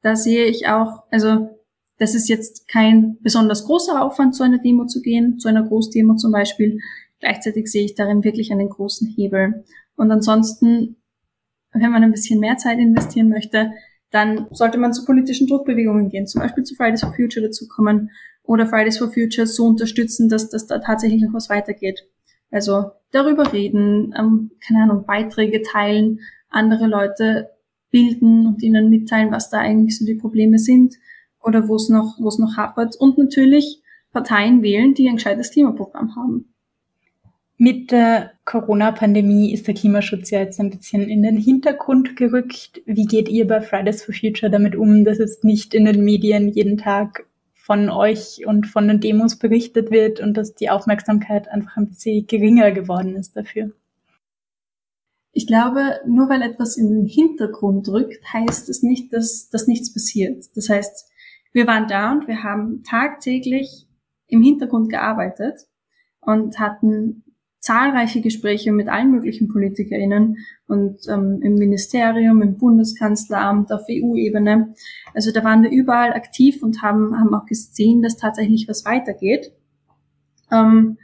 da 0.00 0.16
sehe 0.16 0.46
ich 0.46 0.68
auch, 0.68 1.02
also 1.10 1.50
das 1.98 2.14
ist 2.14 2.30
jetzt 2.30 2.66
kein 2.66 3.18
besonders 3.20 3.66
großer 3.66 4.02
Aufwand, 4.02 4.34
zu 4.34 4.42
einer 4.42 4.58
Demo 4.58 4.86
zu 4.86 5.02
gehen, 5.02 5.38
zu 5.38 5.48
einer 5.48 5.64
Großdemo 5.64 6.14
zum 6.16 6.32
Beispiel. 6.32 6.78
Gleichzeitig 7.20 7.70
sehe 7.70 7.84
ich 7.84 7.94
darin 7.94 8.24
wirklich 8.24 8.52
einen 8.52 8.70
großen 8.70 9.06
Hebel. 9.06 9.64
Und 9.96 10.10
ansonsten, 10.10 10.96
wenn 11.72 11.90
man 11.90 12.02
ein 12.02 12.12
bisschen 12.12 12.40
mehr 12.40 12.56
Zeit 12.56 12.78
investieren 12.78 13.28
möchte, 13.28 13.72
dann 14.10 14.46
sollte 14.52 14.78
man 14.78 14.92
zu 14.92 15.04
politischen 15.04 15.48
Druckbewegungen 15.48 16.08
gehen, 16.08 16.26
zum 16.26 16.40
Beispiel 16.40 16.62
zu 16.62 16.76
Fridays 16.76 17.00
for 17.00 17.12
Future 17.14 17.44
dazukommen 17.44 18.10
oder 18.44 18.66
Fridays 18.66 18.98
for 18.98 19.12
Future 19.12 19.46
so 19.46 19.66
unterstützen, 19.66 20.28
dass, 20.28 20.50
dass 20.50 20.66
da 20.66 20.78
tatsächlich 20.78 21.22
noch 21.22 21.34
was 21.34 21.50
weitergeht. 21.50 22.06
Also 22.50 22.92
darüber 23.10 23.52
reden, 23.52 24.14
ähm, 24.16 24.52
keine 24.64 24.84
Ahnung, 24.84 25.04
Beiträge 25.06 25.62
teilen, 25.62 26.20
andere 26.48 26.86
Leute 26.86 27.50
bilden 27.90 28.46
und 28.46 28.62
ihnen 28.62 28.90
mitteilen, 28.90 29.32
was 29.32 29.50
da 29.50 29.58
eigentlich 29.58 29.98
so 29.98 30.04
die 30.04 30.14
Probleme 30.14 30.58
sind 30.58 30.94
oder 31.42 31.68
wo 31.68 31.74
es 31.76 31.88
noch, 31.88 32.16
wo 32.20 32.28
es 32.28 32.38
noch 32.38 32.56
hapert 32.56 32.96
und 32.96 33.18
natürlich 33.18 33.82
Parteien 34.12 34.62
wählen, 34.62 34.94
die 34.94 35.08
ein 35.08 35.16
gescheites 35.16 35.50
Klimaprogramm 35.50 36.14
haben. 36.14 36.53
Mit 37.64 37.92
der 37.92 38.32
Corona-Pandemie 38.44 39.50
ist 39.50 39.66
der 39.66 39.72
Klimaschutz 39.72 40.28
ja 40.28 40.40
jetzt 40.40 40.60
ein 40.60 40.68
bisschen 40.68 41.08
in 41.08 41.22
den 41.22 41.38
Hintergrund 41.38 42.14
gerückt. 42.14 42.82
Wie 42.84 43.06
geht 43.06 43.26
ihr 43.30 43.46
bei 43.46 43.62
Fridays 43.62 44.04
for 44.04 44.14
Future 44.14 44.52
damit 44.52 44.76
um, 44.76 45.02
dass 45.06 45.18
es 45.18 45.42
nicht 45.44 45.72
in 45.72 45.86
den 45.86 46.04
Medien 46.04 46.50
jeden 46.50 46.76
Tag 46.76 47.24
von 47.54 47.88
euch 47.88 48.42
und 48.44 48.66
von 48.66 48.86
den 48.86 49.00
Demos 49.00 49.38
berichtet 49.38 49.90
wird 49.90 50.20
und 50.20 50.36
dass 50.36 50.54
die 50.54 50.68
Aufmerksamkeit 50.68 51.48
einfach 51.48 51.78
ein 51.78 51.88
bisschen 51.88 52.26
geringer 52.26 52.70
geworden 52.70 53.16
ist 53.16 53.34
dafür? 53.34 53.72
Ich 55.32 55.46
glaube, 55.46 56.00
nur 56.06 56.28
weil 56.28 56.42
etwas 56.42 56.76
in 56.76 56.90
den 56.90 57.06
Hintergrund 57.06 57.88
rückt, 57.88 58.30
heißt 58.30 58.68
es 58.68 58.82
nicht, 58.82 59.10
dass, 59.14 59.48
dass 59.48 59.66
nichts 59.66 59.90
passiert. 59.90 60.54
Das 60.54 60.68
heißt, 60.68 61.10
wir 61.54 61.66
waren 61.66 61.88
da 61.88 62.12
und 62.12 62.28
wir 62.28 62.42
haben 62.42 62.82
tagtäglich 62.82 63.86
im 64.26 64.42
Hintergrund 64.42 64.90
gearbeitet 64.90 65.60
und 66.20 66.58
hatten 66.58 67.23
zahlreiche 67.64 68.20
Gespräche 68.20 68.72
mit 68.72 68.88
allen 68.88 69.10
möglichen 69.10 69.48
PolitikerInnen 69.48 70.36
und 70.68 71.00
ähm, 71.08 71.40
im 71.42 71.54
Ministerium, 71.54 72.42
im 72.42 72.58
Bundeskanzleramt, 72.58 73.72
auf 73.72 73.86
EU-Ebene. 73.90 74.74
Also 75.14 75.32
da 75.32 75.42
waren 75.44 75.62
wir 75.62 75.70
überall 75.70 76.12
aktiv 76.12 76.62
und 76.62 76.82
haben, 76.82 77.18
haben 77.18 77.34
auch 77.34 77.46
gesehen, 77.46 78.02
dass 78.02 78.18
tatsächlich 78.18 78.68
was 78.68 78.84
weitergeht. 78.84 79.50
Ähm, 80.52 80.98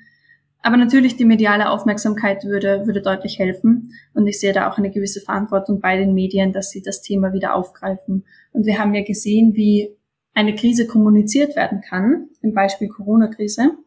aber 0.61 0.77
natürlich 0.77 1.17
die 1.17 1.25
mediale 1.25 1.71
Aufmerksamkeit 1.71 2.45
würde, 2.45 2.83
würde 2.85 3.01
deutlich 3.01 3.39
helfen. 3.39 3.95
Und 4.13 4.27
ich 4.27 4.39
sehe 4.39 4.53
da 4.53 4.71
auch 4.71 4.77
eine 4.77 4.91
gewisse 4.91 5.23
Verantwortung 5.23 5.81
bei 5.81 5.97
den 5.97 6.13
Medien, 6.13 6.53
dass 6.53 6.69
sie 6.69 6.83
das 6.83 7.01
Thema 7.01 7.33
wieder 7.33 7.55
aufgreifen. 7.55 8.27
Und 8.53 8.67
wir 8.67 8.79
haben 8.79 8.95
ja 8.95 9.03
gesehen, 9.03 9.55
wie 9.55 9.97
eine 10.35 10.55
Krise 10.55 10.87
kommuniziert 10.87 11.57
werden 11.57 11.81
kann, 11.81 12.29
im 12.43 12.53
Beispiel 12.53 12.89
Corona-Krise. 12.89 13.79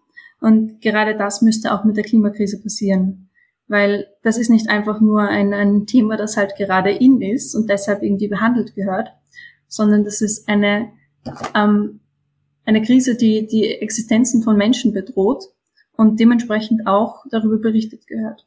Und 0.44 0.82
gerade 0.82 1.16
das 1.16 1.42
müsste 1.42 1.74
auch 1.74 1.86
mit 1.86 1.96
der 1.96 2.04
Klimakrise 2.04 2.62
passieren. 2.62 3.30
Weil 3.70 4.08
das 4.24 4.38
ist 4.38 4.50
nicht 4.50 4.70
einfach 4.70 5.00
nur 5.00 5.22
ein, 5.22 5.54
ein 5.54 5.86
Thema, 5.86 6.18
das 6.18 6.36
halt 6.36 6.58
gerade 6.58 6.92
in 6.92 7.22
ist 7.22 7.56
und 7.56 7.70
deshalb 7.70 8.04
irgendwie 8.04 8.28
behandelt 8.28 8.76
gehört, 8.76 9.08
sondern 9.70 10.04
das 10.04 10.20
ist 10.20 10.50
eine, 10.50 10.92
ähm, 11.56 12.02
eine 12.66 12.82
Krise, 12.82 13.16
die 13.16 13.48
die 13.48 13.70
Existenzen 13.76 14.44
von 14.44 14.58
Menschen 14.58 14.92
bedroht 14.92 15.46
und 15.96 16.20
dementsprechend 16.20 16.88
auch 16.88 17.24
darüber 17.32 17.58
berichtet 17.58 18.06
gehört. 18.06 18.46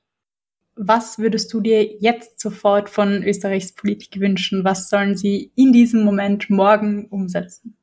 Was 0.74 1.18
würdest 1.18 1.50
du 1.54 1.62
dir 1.62 1.82
jetzt 1.82 2.40
sofort 2.40 2.90
von 2.90 3.22
Österreichs 3.22 3.72
Politik 3.72 4.20
wünschen? 4.20 4.64
Was 4.64 4.90
sollen 4.90 5.16
sie 5.16 5.50
in 5.56 5.72
diesem 5.72 6.04
Moment 6.04 6.50
morgen 6.50 7.06
umsetzen? 7.06 7.74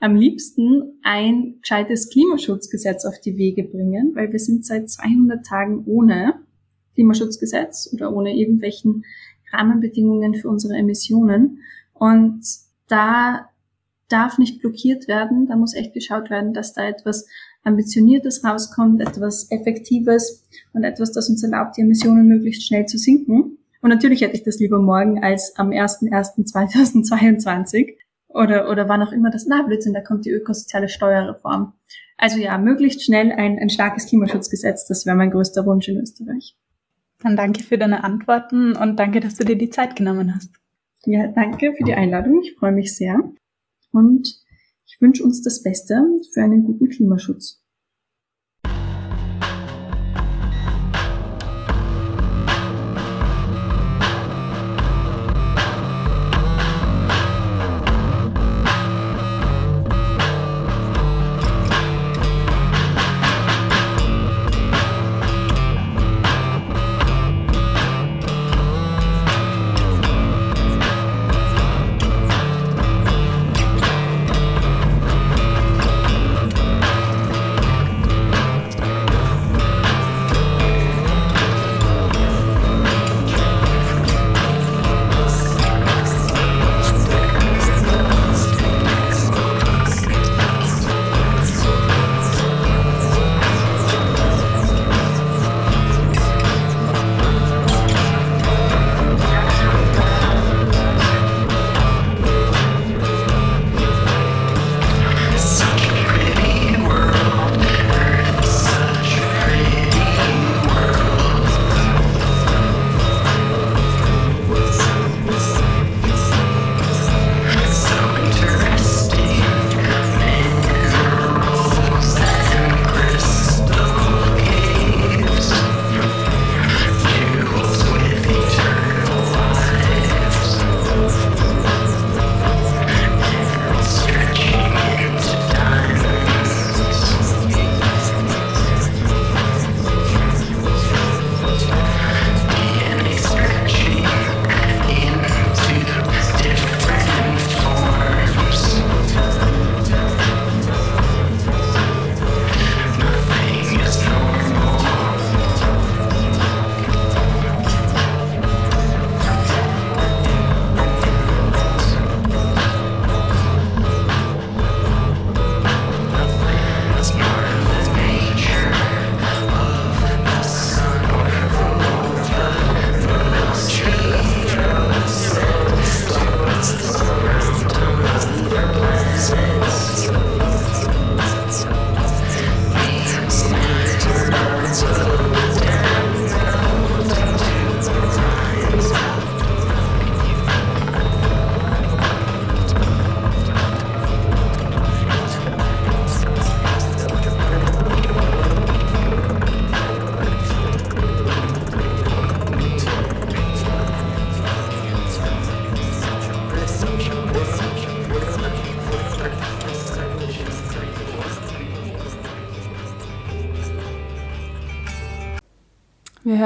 Am 0.00 0.16
liebsten 0.16 0.98
ein 1.02 1.56
gescheites 1.60 2.10
Klimaschutzgesetz 2.10 3.04
auf 3.04 3.20
die 3.20 3.36
Wege 3.36 3.64
bringen, 3.64 4.12
weil 4.14 4.32
wir 4.32 4.38
sind 4.38 4.64
seit 4.64 4.90
200 4.90 5.44
Tagen 5.44 5.84
ohne 5.86 6.34
Klimaschutzgesetz 6.94 7.90
oder 7.92 8.12
ohne 8.12 8.36
irgendwelchen 8.36 9.04
Rahmenbedingungen 9.52 10.34
für 10.34 10.48
unsere 10.48 10.76
Emissionen. 10.76 11.60
Und 11.94 12.42
da 12.88 13.48
darf 14.08 14.38
nicht 14.38 14.60
blockiert 14.60 15.08
werden, 15.08 15.46
da 15.46 15.56
muss 15.56 15.74
echt 15.74 15.94
geschaut 15.94 16.30
werden, 16.30 16.54
dass 16.54 16.72
da 16.72 16.88
etwas 16.88 17.26
Ambitioniertes 17.62 18.44
rauskommt, 18.44 19.00
etwas 19.00 19.50
Effektives 19.50 20.44
und 20.72 20.84
etwas, 20.84 21.12
das 21.12 21.28
uns 21.28 21.42
erlaubt, 21.42 21.76
die 21.76 21.82
Emissionen 21.82 22.26
möglichst 22.26 22.66
schnell 22.66 22.86
zu 22.86 22.96
sinken. 22.98 23.58
Und 23.80 23.90
natürlich 23.90 24.22
hätte 24.22 24.34
ich 24.34 24.42
das 24.42 24.58
lieber 24.58 24.80
morgen 24.80 25.22
als 25.22 25.54
am 25.56 25.70
01.01.2022 25.70 27.94
oder, 28.28 28.70
oder 28.70 28.88
wann 28.88 29.02
auch 29.02 29.12
immer 29.12 29.30
das, 29.30 29.46
na 29.46 29.62
Blödsinn, 29.62 29.94
da 29.94 30.00
kommt 30.00 30.24
die 30.24 30.30
ökosoziale 30.30 30.88
Steuerreform. 30.88 31.72
Also 32.16 32.38
ja, 32.38 32.58
möglichst 32.58 33.04
schnell 33.04 33.32
ein, 33.32 33.58
ein 33.58 33.70
starkes 33.70 34.06
Klimaschutzgesetz, 34.06 34.86
das 34.86 35.06
wäre 35.06 35.16
mein 35.16 35.30
größter 35.30 35.64
Wunsch 35.66 35.88
in 35.88 35.98
Österreich. 35.98 36.56
Dann 37.20 37.36
danke 37.36 37.62
für 37.62 37.78
deine 37.78 38.04
Antworten 38.04 38.76
und 38.76 38.96
danke, 38.96 39.20
dass 39.20 39.34
du 39.34 39.44
dir 39.44 39.56
die 39.56 39.70
Zeit 39.70 39.96
genommen 39.96 40.34
hast. 40.34 40.50
Ja, 41.04 41.28
danke 41.28 41.74
für 41.74 41.84
die 41.84 41.94
Einladung. 41.94 42.42
Ich 42.42 42.54
freue 42.56 42.72
mich 42.72 42.94
sehr. 42.94 43.18
Und 43.92 44.40
ich 44.86 45.00
wünsche 45.00 45.24
uns 45.24 45.42
das 45.42 45.62
Beste 45.62 46.04
für 46.32 46.42
einen 46.42 46.64
guten 46.64 46.88
Klimaschutz. 46.88 47.57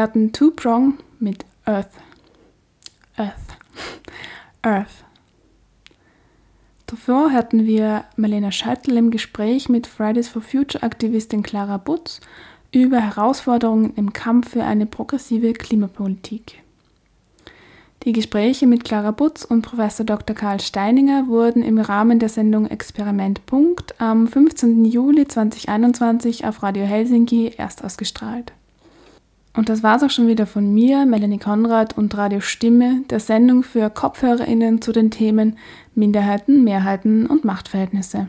Hörten 0.02 0.32
Two 0.32 0.50
Prong 0.50 0.98
mit 1.20 1.44
Earth. 1.64 1.92
Earth. 3.16 3.56
Earth. 4.62 5.04
Zuvor 6.88 7.30
hatten 7.30 7.66
wir 7.66 8.02
Marlena 8.16 8.50
Scheitel 8.50 8.96
im 8.96 9.12
Gespräch 9.12 9.68
mit 9.68 9.86
Fridays 9.86 10.28
for 10.28 10.42
Future 10.42 10.82
Aktivistin 10.82 11.44
Clara 11.44 11.76
Butz 11.76 12.20
über 12.72 12.98
Herausforderungen 12.98 13.94
im 13.94 14.12
Kampf 14.12 14.50
für 14.50 14.64
eine 14.64 14.86
progressive 14.86 15.52
Klimapolitik. 15.52 16.64
Die 18.02 18.12
Gespräche 18.12 18.66
mit 18.66 18.82
Clara 18.82 19.12
Butz 19.12 19.44
und 19.44 19.62
Professor 19.62 20.04
Dr. 20.04 20.34
Karl 20.34 20.58
Steininger 20.58 21.28
wurden 21.28 21.62
im 21.62 21.78
Rahmen 21.78 22.18
der 22.18 22.28
Sendung 22.28 22.66
Experiment 22.66 23.46
Punkt 23.46 24.00
am 24.00 24.26
15. 24.26 24.84
Juli 24.84 25.28
2021 25.28 26.44
auf 26.44 26.64
Radio 26.64 26.82
Helsinki 26.82 27.52
erst 27.56 27.84
ausgestrahlt. 27.84 28.52
Und 29.54 29.68
das 29.68 29.82
war's 29.82 30.02
auch 30.02 30.10
schon 30.10 30.28
wieder 30.28 30.46
von 30.46 30.72
mir, 30.72 31.04
Melanie 31.04 31.38
Konrad 31.38 31.98
und 31.98 32.16
Radio 32.16 32.40
Stimme, 32.40 33.02
der 33.10 33.20
Sendung 33.20 33.62
für 33.62 33.90
KopfhörerInnen 33.90 34.80
zu 34.80 34.92
den 34.92 35.10
Themen 35.10 35.58
Minderheiten, 35.94 36.64
Mehrheiten 36.64 37.26
und 37.26 37.44
Machtverhältnisse. 37.44 38.28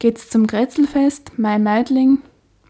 Geht's 0.00 0.28
zum 0.28 0.46
Grätzelfest, 0.46 1.38
Mai 1.38 1.58
Meidling. 1.58 2.18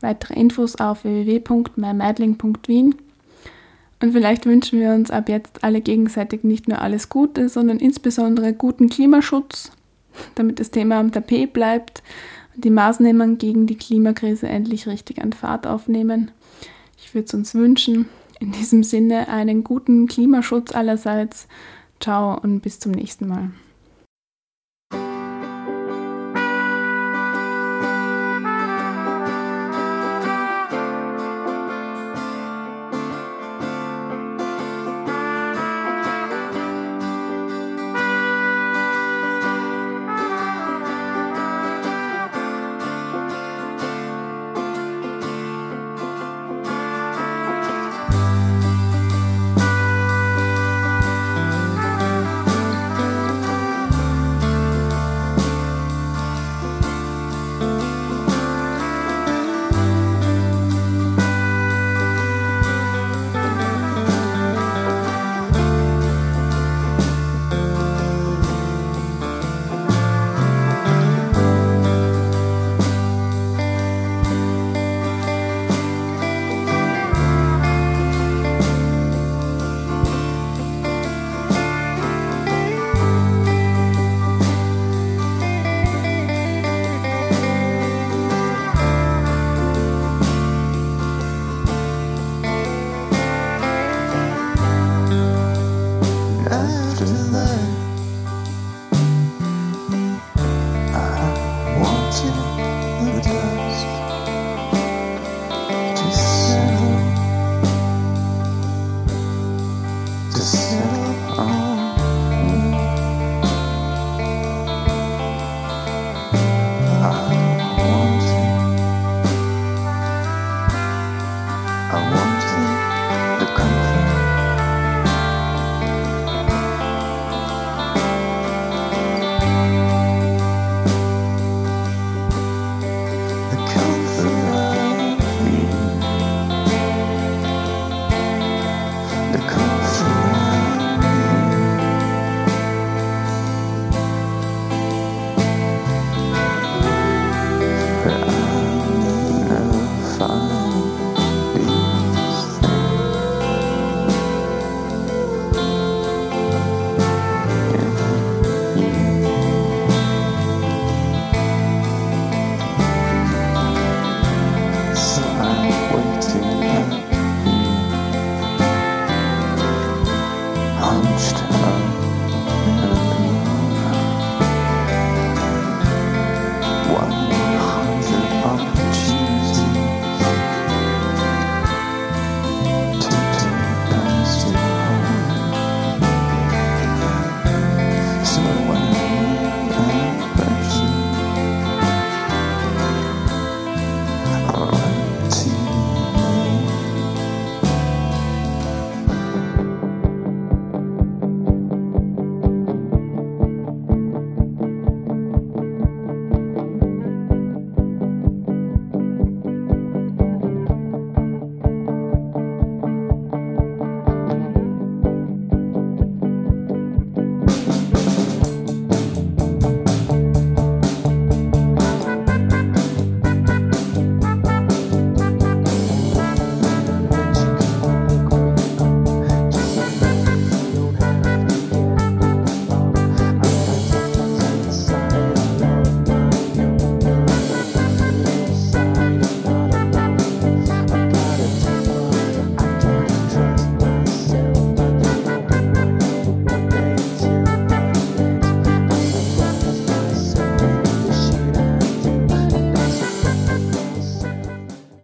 Weitere 0.00 0.34
Infos 0.34 0.76
auf 0.76 1.04
www.mymeidling.wien. 1.04 2.94
Und 4.02 4.12
vielleicht 4.12 4.44
wünschen 4.44 4.78
wir 4.78 4.92
uns 4.92 5.10
ab 5.10 5.30
jetzt 5.30 5.64
alle 5.64 5.80
gegenseitig 5.80 6.44
nicht 6.44 6.68
nur 6.68 6.82
alles 6.82 7.08
Gute, 7.08 7.48
sondern 7.48 7.78
insbesondere 7.78 8.52
guten 8.52 8.90
Klimaschutz, 8.90 9.72
damit 10.34 10.60
das 10.60 10.70
Thema 10.70 11.00
am 11.00 11.12
Tapet 11.12 11.54
bleibt 11.54 12.02
und 12.54 12.64
die 12.64 12.70
Maßnahmen 12.70 13.38
gegen 13.38 13.66
die 13.66 13.76
Klimakrise 13.78 14.46
endlich 14.48 14.86
richtig 14.86 15.22
an 15.22 15.32
Fahrt 15.32 15.66
aufnehmen. 15.66 16.30
Würde 17.16 17.28
es 17.28 17.32
uns 17.32 17.54
wünschen. 17.54 18.10
In 18.40 18.52
diesem 18.52 18.82
Sinne 18.82 19.28
einen 19.28 19.64
guten 19.64 20.06
Klimaschutz 20.06 20.72
allerseits. 20.72 21.48
Ciao 21.98 22.38
und 22.38 22.60
bis 22.60 22.78
zum 22.78 22.92
nächsten 22.92 23.26
Mal. 23.26 23.52